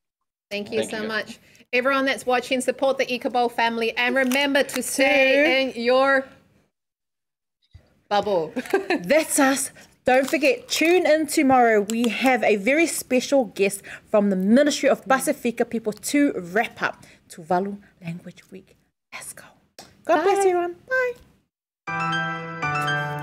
Thank 0.51 0.71
you 0.71 0.79
Thank 0.79 0.91
so 0.91 1.01
you. 1.01 1.07
much. 1.07 1.39
Everyone 1.73 2.03
that's 2.03 2.25
watching, 2.25 2.59
support 2.59 2.97
the 2.97 3.11
Ika 3.11 3.29
Bowl 3.29 3.47
family 3.47 3.95
and 3.95 4.13
remember 4.13 4.61
to 4.61 4.83
stay 4.83 5.61
in 5.61 5.81
your 5.81 6.25
bubble. 8.09 8.53
that's 9.03 9.39
us. 9.39 9.71
Don't 10.03 10.29
forget, 10.29 10.67
tune 10.67 11.05
in 11.05 11.27
tomorrow. 11.27 11.81
We 11.81 12.09
have 12.09 12.43
a 12.43 12.57
very 12.57 12.87
special 12.87 13.45
guest 13.45 13.83
from 14.09 14.29
the 14.29 14.35
Ministry 14.35 14.89
of 14.89 15.05
Pasifika 15.05 15.69
people 15.69 15.93
to 15.93 16.33
wrap 16.35 16.81
up 16.81 17.05
Tuvalu 17.29 17.77
Language 18.03 18.51
Week. 18.51 18.75
Let's 19.13 19.31
go. 19.31 19.45
God 20.03 20.17
Bye. 20.17 20.23
bless 20.23 20.39
everyone. 20.39 20.75
Bye. 21.87 23.17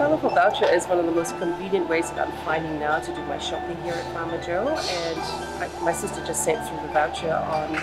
Telephone 0.00 0.34
voucher 0.34 0.64
is 0.64 0.86
one 0.86 0.98
of 0.98 1.04
the 1.04 1.12
most 1.12 1.36
convenient 1.36 1.86
ways 1.86 2.10
that 2.10 2.26
I'm 2.26 2.32
finding 2.42 2.80
now 2.80 3.00
to 3.00 3.14
do 3.14 3.22
my 3.26 3.36
shopping 3.36 3.76
here 3.82 3.92
at 3.92 4.12
Farmer 4.14 4.42
Joe. 4.42 4.68
And 4.68 5.20
I, 5.62 5.68
my 5.82 5.92
sister 5.92 6.24
just 6.24 6.42
sent 6.42 6.66
through 6.66 6.80
the 6.80 6.92
voucher 6.94 7.34
on 7.34 7.74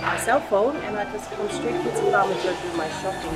my 0.00 0.16
cell 0.18 0.38
phone, 0.38 0.76
and 0.76 0.96
I 0.96 1.10
just 1.10 1.28
come 1.32 1.50
straight 1.50 1.74
here 1.82 1.82
to 1.82 2.10
Farmer 2.12 2.34
Joe 2.34 2.54
to 2.54 2.62
do 2.62 2.76
my 2.76 2.88
shopping. 3.02 3.34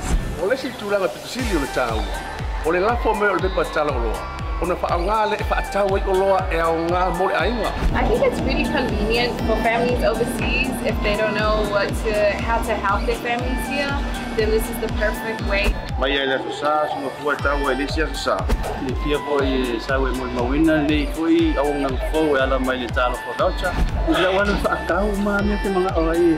I 7.93 8.07
think 8.07 8.23
it's 8.23 8.39
really 8.41 8.63
convenient 8.63 9.35
for 9.41 9.55
families 9.59 10.03
overseas 10.03 10.71
if 10.85 10.95
they 11.03 11.15
don't 11.15 11.35
know 11.35 11.67
what 11.69 11.89
to, 12.03 12.13
how 12.39 12.61
to 12.63 12.73
help 12.73 13.05
their 13.05 13.17
families 13.17 13.67
here, 13.67 13.91
then 14.35 14.49
this 14.49 14.63
is 14.69 14.77
the 14.79 14.87
perfect 14.99 15.41
way. 15.47 15.73
Mai 15.99 16.09
ai 16.15 16.25
la 16.25 16.37
sa 16.51 16.87
sumo 16.89 17.11
fua 17.19 17.35
tau 17.37 17.69
e 17.69 17.75
lisia 17.75 18.07
sa. 18.15 18.39
Ni 18.81 18.95
fia 19.03 19.19
po 19.27 19.39
i 19.43 19.79
sa 19.79 19.99
we 20.01 20.09
mo 20.17 20.25
mawina 20.31 20.81
ni 20.87 21.05
fui 21.13 21.53
au 21.55 21.69
ngang 21.69 21.99
fo 22.11 22.33
ala 22.35 22.59
mai 22.59 22.77
le 22.81 22.87
talo 22.87 23.15
fo 23.23 23.31
daucha. 23.37 23.69
Ila 24.09 24.29
wan 24.33 24.49
fa 24.65 24.79
tau 24.87 25.11
ma 25.21 25.37
me 25.41 25.55
te 25.61 25.69
mga 25.69 25.91
ai 25.93 26.33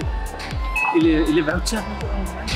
11 0.96 1.84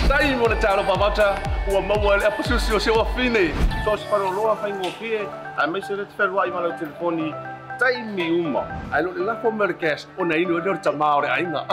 sai 0.08 0.36
mo 0.40 0.48
na 0.48 0.56
taro 0.56 0.84
pa 0.88 0.96
bata 0.96 1.28
o 1.68 1.82
mo 1.82 1.96
e 2.16 2.30
pa 2.38 2.44
se 2.44 2.80
se 2.80 2.92
o 2.92 3.04
fine 3.16 3.52
so 3.84 3.98
se 3.98 4.06
paro 4.12 4.32
lo 4.32 4.56
fa 4.62 4.68
ngo 4.72 4.92
pie 5.00 5.28
a 5.58 5.68
me 5.68 5.82
se 5.82 5.96
te 5.96 6.06
fer 6.18 6.30
wai 6.32 6.50
malo 6.56 6.72
telefoni 6.80 7.34
tai 7.80 8.02
mi 8.16 8.30
uma 8.40 8.64
ai 8.94 9.04
lo 9.04 9.12
la 9.28 9.36
fo 9.42 9.52
merkes 9.52 10.08
o 10.18 10.24
nei 10.30 10.46
no 10.46 10.60
dor 10.60 10.78
ta 10.88 10.92
maore 11.02 11.28
ai 11.36 11.44
na 11.56 11.66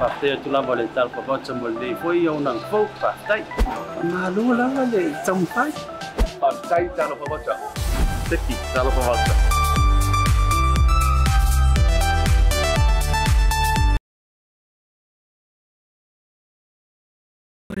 pa 0.00 0.10
te 0.20 0.34
tu 0.42 0.50
la 0.56 0.60
vole 0.60 0.84
tal 0.98 1.08
pa 1.14 1.22
bata 1.30 1.54
mo 1.54 1.68
le 1.78 1.94
fo 2.02 2.12
i 2.22 2.26
ona 2.34 2.56
fo 2.74 2.82
pa 3.00 3.14
tai 3.30 3.40
ma 4.10 4.26
lo 4.34 4.50
la 4.58 4.68
le 4.96 5.06
tsam 5.22 5.46
pai 5.54 5.70
pa 6.42 6.52
tai 6.68 6.84
talo 6.98 7.14
pa 7.22 7.32
bata 7.32 7.58
te 8.28 8.36
ti 8.46 8.54
talo 8.74 8.90
pa 8.98 9.02
bata 9.08 9.59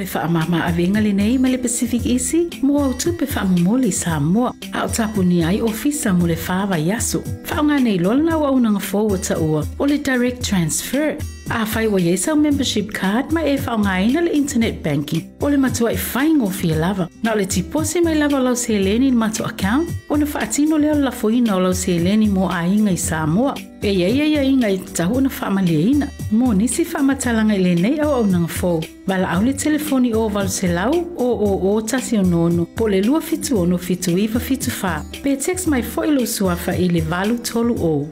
le 0.00 0.06
whaamama 0.06 0.64
avenga 0.64 1.00
le 1.00 1.12
nei 1.12 1.36
ma 1.38 1.48
le 1.48 1.58
Pacific 1.58 2.06
Easy, 2.06 2.48
mo 2.62 2.78
au 2.78 2.94
tupe 2.94 3.26
whaamumoli 3.26 3.92
sa 3.92 4.18
moa, 4.18 4.54
a 4.72 4.84
o 4.84 4.88
tapu 4.88 5.22
ni 5.22 5.44
ai 5.44 5.60
ofisa 5.60 6.12
mo 6.12 6.26
le 6.26 6.36
whaawa 6.36 6.78
yaso. 6.78 7.22
Whaonga 7.50 7.78
nei 7.80 7.98
lola 7.98 8.22
na 8.22 8.38
wa 8.38 8.50
unanga 8.50 8.80
forward 8.80 9.22
ta 9.22 9.36
ua, 9.38 9.62
o 9.78 9.84
le 9.84 9.98
direct 9.98 10.42
transfer, 10.42 11.18
a 11.50 11.64
whai 11.64 11.86
wa 11.88 11.98
yesa 11.98 12.34
membership 12.40 12.92
card 12.92 13.32
ma 13.32 13.40
e 13.40 13.56
whaonga 13.56 13.90
ngaina 13.90 14.20
le 14.24 14.30
internet 14.32 14.82
banking, 14.82 15.24
o 15.40 15.48
le 15.48 15.56
matua 15.56 15.90
i 15.92 15.96
whai 15.96 16.28
ngō 16.30 16.76
lava. 16.78 17.08
Na 17.22 17.34
le 17.34 17.44
tipose 17.46 18.02
mai 18.02 18.14
lava 18.14 18.38
lau 18.38 18.54
se 18.54 18.78
leni 18.78 19.10
mato 19.10 19.44
account, 19.44 19.88
o 20.08 20.16
na 20.16 20.26
whaatino 20.26 20.78
leo 20.78 20.94
la 20.94 21.10
foina 21.10 21.56
o 21.56 21.60
lau 21.60 21.72
se 21.72 21.98
leni 21.98 22.28
mo 22.28 22.48
a 22.48 22.66
inga 22.66 22.92
i 22.92 22.96
Samoa. 22.96 23.54
E 23.82 23.92
ia 23.92 24.08
ia 24.08 24.24
ia 24.24 24.42
inga 24.42 24.68
i 24.68 24.78
tahu 24.78 25.20
na 25.20 25.28
whaamalia 25.28 25.90
ina, 25.90 26.08
mo 26.30 26.52
nisi 26.54 26.84
whaamatalanga 26.84 27.54
i 27.54 27.58
le 27.58 27.74
nei 27.74 27.98
au 28.00 28.12
au 28.12 28.26
nang 28.26 28.46
fōu. 28.46 28.84
Wala 29.08 29.30
au 29.30 29.42
le 29.42 29.52
telefoni 29.52 30.14
o 30.14 30.28
walu 30.28 30.48
se 30.48 30.68
lau 30.68 30.92
o 31.16 31.24
o 31.24 31.74
o 31.74 31.80
tasi 31.80 32.18
o 32.18 32.22
nono, 32.22 32.66
po 32.76 32.86
le 32.86 33.00
lua 33.02 33.20
fitu 33.20 33.58
ono 33.58 33.78
fitu 33.78 34.16
iwa 34.18 34.40
fitu 34.40 34.70
wha. 34.82 35.02
Pe 35.22 35.36
text 35.36 35.66
mai 35.66 35.82
fo 35.82 36.04
ilo 36.04 36.26
suafa 36.26 36.76
i 36.76 36.88
le 36.88 37.00
valu 37.00 37.38
tolu 37.38 37.74
o. 37.80 38.08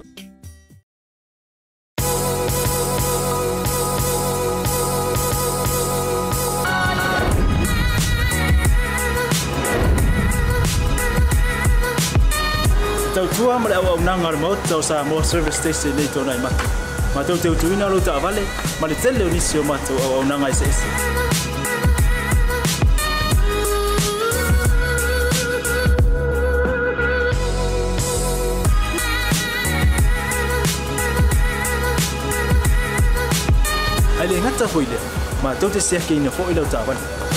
fua 13.38 13.56
ma 13.58 13.68
le 13.68 13.76
au 13.76 13.86
au 13.94 14.00
nanga 14.00 14.32
le 14.32 14.36
mot 14.36 14.56
tau 14.68 14.82
sa 14.82 15.04
mo 15.04 15.22
service 15.22 15.58
station 15.58 15.94
nei 15.94 16.08
tōna 16.14 16.34
i 16.34 16.40
matu. 16.42 16.64
Ma 17.14 17.22
tau 17.22 17.36
tau 17.36 17.54
tuina 17.54 17.88
lo 17.88 18.00
ta 18.00 18.16
avale, 18.16 18.42
ma 18.80 18.88
le 18.88 18.96
tele 19.02 19.22
o 19.24 19.28
nisi 19.30 19.58
o 19.58 19.62
matu 19.62 19.92
au 20.04 20.16
au 20.16 20.24
nanga 20.24 20.48
i 20.48 20.54
se 20.54 20.64
ese. 20.64 20.86
Ai 34.20 34.26
le 34.26 34.40
ngata 34.42 34.66
hoi 34.74 34.86
le, 34.90 34.98
ma 35.42 35.54
tau 35.54 35.70
te 35.70 35.80
siake 35.80 36.14
ina 36.16 36.30
fo 36.30 36.50
i 36.50 36.54
lau 36.54 36.66
ta 36.66 36.80
avale. 36.80 37.27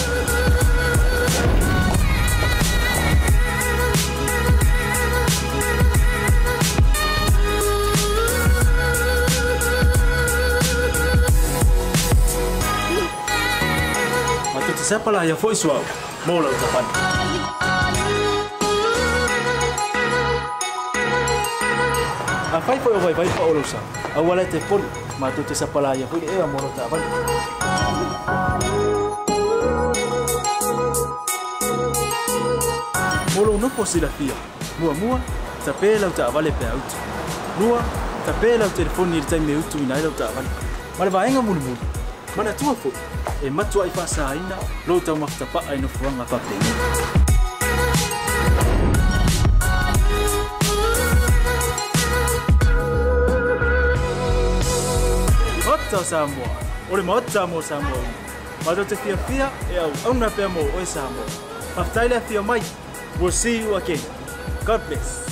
Sepala 14.92 15.24
ia 15.24 15.36
foi 15.39 15.56
suau. 15.56 15.80
mo 16.28 16.44
lau 16.44 16.52
ta 16.52 16.68
pan 16.74 16.86
a 22.52 22.60
fai 22.60 22.78
foi 22.84 22.94
o 22.98 23.00
vai 23.00 23.14
vai 23.20 23.30
pa 23.36 23.44
o 23.48 23.54
lo 23.56 23.64
sa 23.64 23.80
a 24.18 24.20
wala 24.20 24.44
te 24.52 24.60
pon 24.68 24.84
ma 25.16 25.32
tu 25.32 25.48
te 25.48 25.56
sapala 25.56 25.96
ya 25.96 26.04
foi 26.12 26.20
e 26.28 26.36
mo 26.52 26.60
lau 26.64 26.72
ta 26.76 26.92
pan 26.92 27.00
Molo 33.36 33.56
no 33.64 33.68
po 33.72 33.88
sila 33.88 34.10
fia. 34.18 34.36
Mua 34.80 34.94
mua, 35.02 35.18
ta 35.64 35.72
pe 35.80 35.96
lau 36.04 36.12
ta 36.12 36.28
vale 36.36 36.52
pe 36.60 36.66
auto. 36.68 36.98
Lua, 37.60 37.80
ta 38.26 38.36
pe 38.42 38.60
lau 38.60 38.70
telefoni 38.76 39.24
i 39.24 39.26
tai 39.30 39.39
me 39.39 39.56
utu 39.56 39.80
ina 39.80 39.96
lau 40.04 40.14
ta 40.20 40.28
vale. 40.36 40.52
Ma 41.00 41.08
le 41.08 41.12
vaenga 41.16 41.42
mulu 41.48 41.62
mulu. 41.64 41.80
Mana 42.36 42.52
tua 42.60 42.76
fo. 42.76 42.92
E 43.44 43.50
matua 43.50 43.88
i 43.88 43.89
fasa 43.89 44.36
lo 44.88 45.00
tau 45.00 45.16
mafta 45.16 45.46
pa 45.46 45.64
ai 45.70 45.82
no 45.82 45.88
fuanga 45.88 46.26
pa. 46.30 46.38
Ota 55.74 56.04
Samoa. 56.06 56.50
Ore 56.92 57.02
mo 57.02 57.14
ota 57.14 57.48
mo 57.48 57.62
Samoa. 57.62 58.06
Mato 58.66 58.86
te 58.86 58.96
fia 58.96 59.18
fia 59.18 59.50
e 59.74 59.78
au 59.78 59.92
auna 60.06 60.20
na 60.20 60.30
pe 60.30 60.48
mo 60.48 60.62
oe 60.62 60.86
Samoa. 60.86 61.26
Maftaile 61.76 62.22
fia 62.22 62.42
mai. 62.44 62.62
We'll 63.20 63.32
see 63.32 63.58
you 63.58 63.76
again. 63.76 64.00
God 64.66 64.82
bless. 64.88 65.30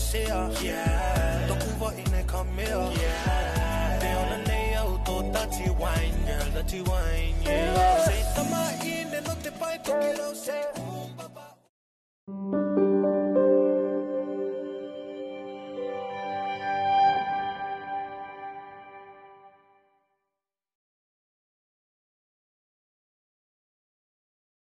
Listen 0.00 0.20
what 0.22 0.28
y'all. 0.28 0.56
Uh. 0.56 0.60
Yeah, 0.60 1.46
don't 1.48 1.66
move 1.66 1.82
out 1.82 1.98
in 1.98 2.14
and 2.14 2.26
come 2.26 2.48
here. 2.56 2.66
Yeah, 2.68 3.98
they 4.00 4.12
on 4.12 4.28
the 4.30 4.48
nail, 4.48 5.00
to 5.04 5.32
dirty 5.32 5.70
wine, 5.70 6.14
girl, 6.26 6.50
dirty 6.54 6.82
wine. 6.82 7.34
Yeah, 7.44 8.04
say, 8.04 8.22
tama 8.34 8.72
in 8.84 9.14
and 9.14 9.26
not 9.26 9.42
the 9.42 9.50
bite, 9.52 9.84
to 9.84 9.90
kill 9.90 10.34
say, 10.34 10.59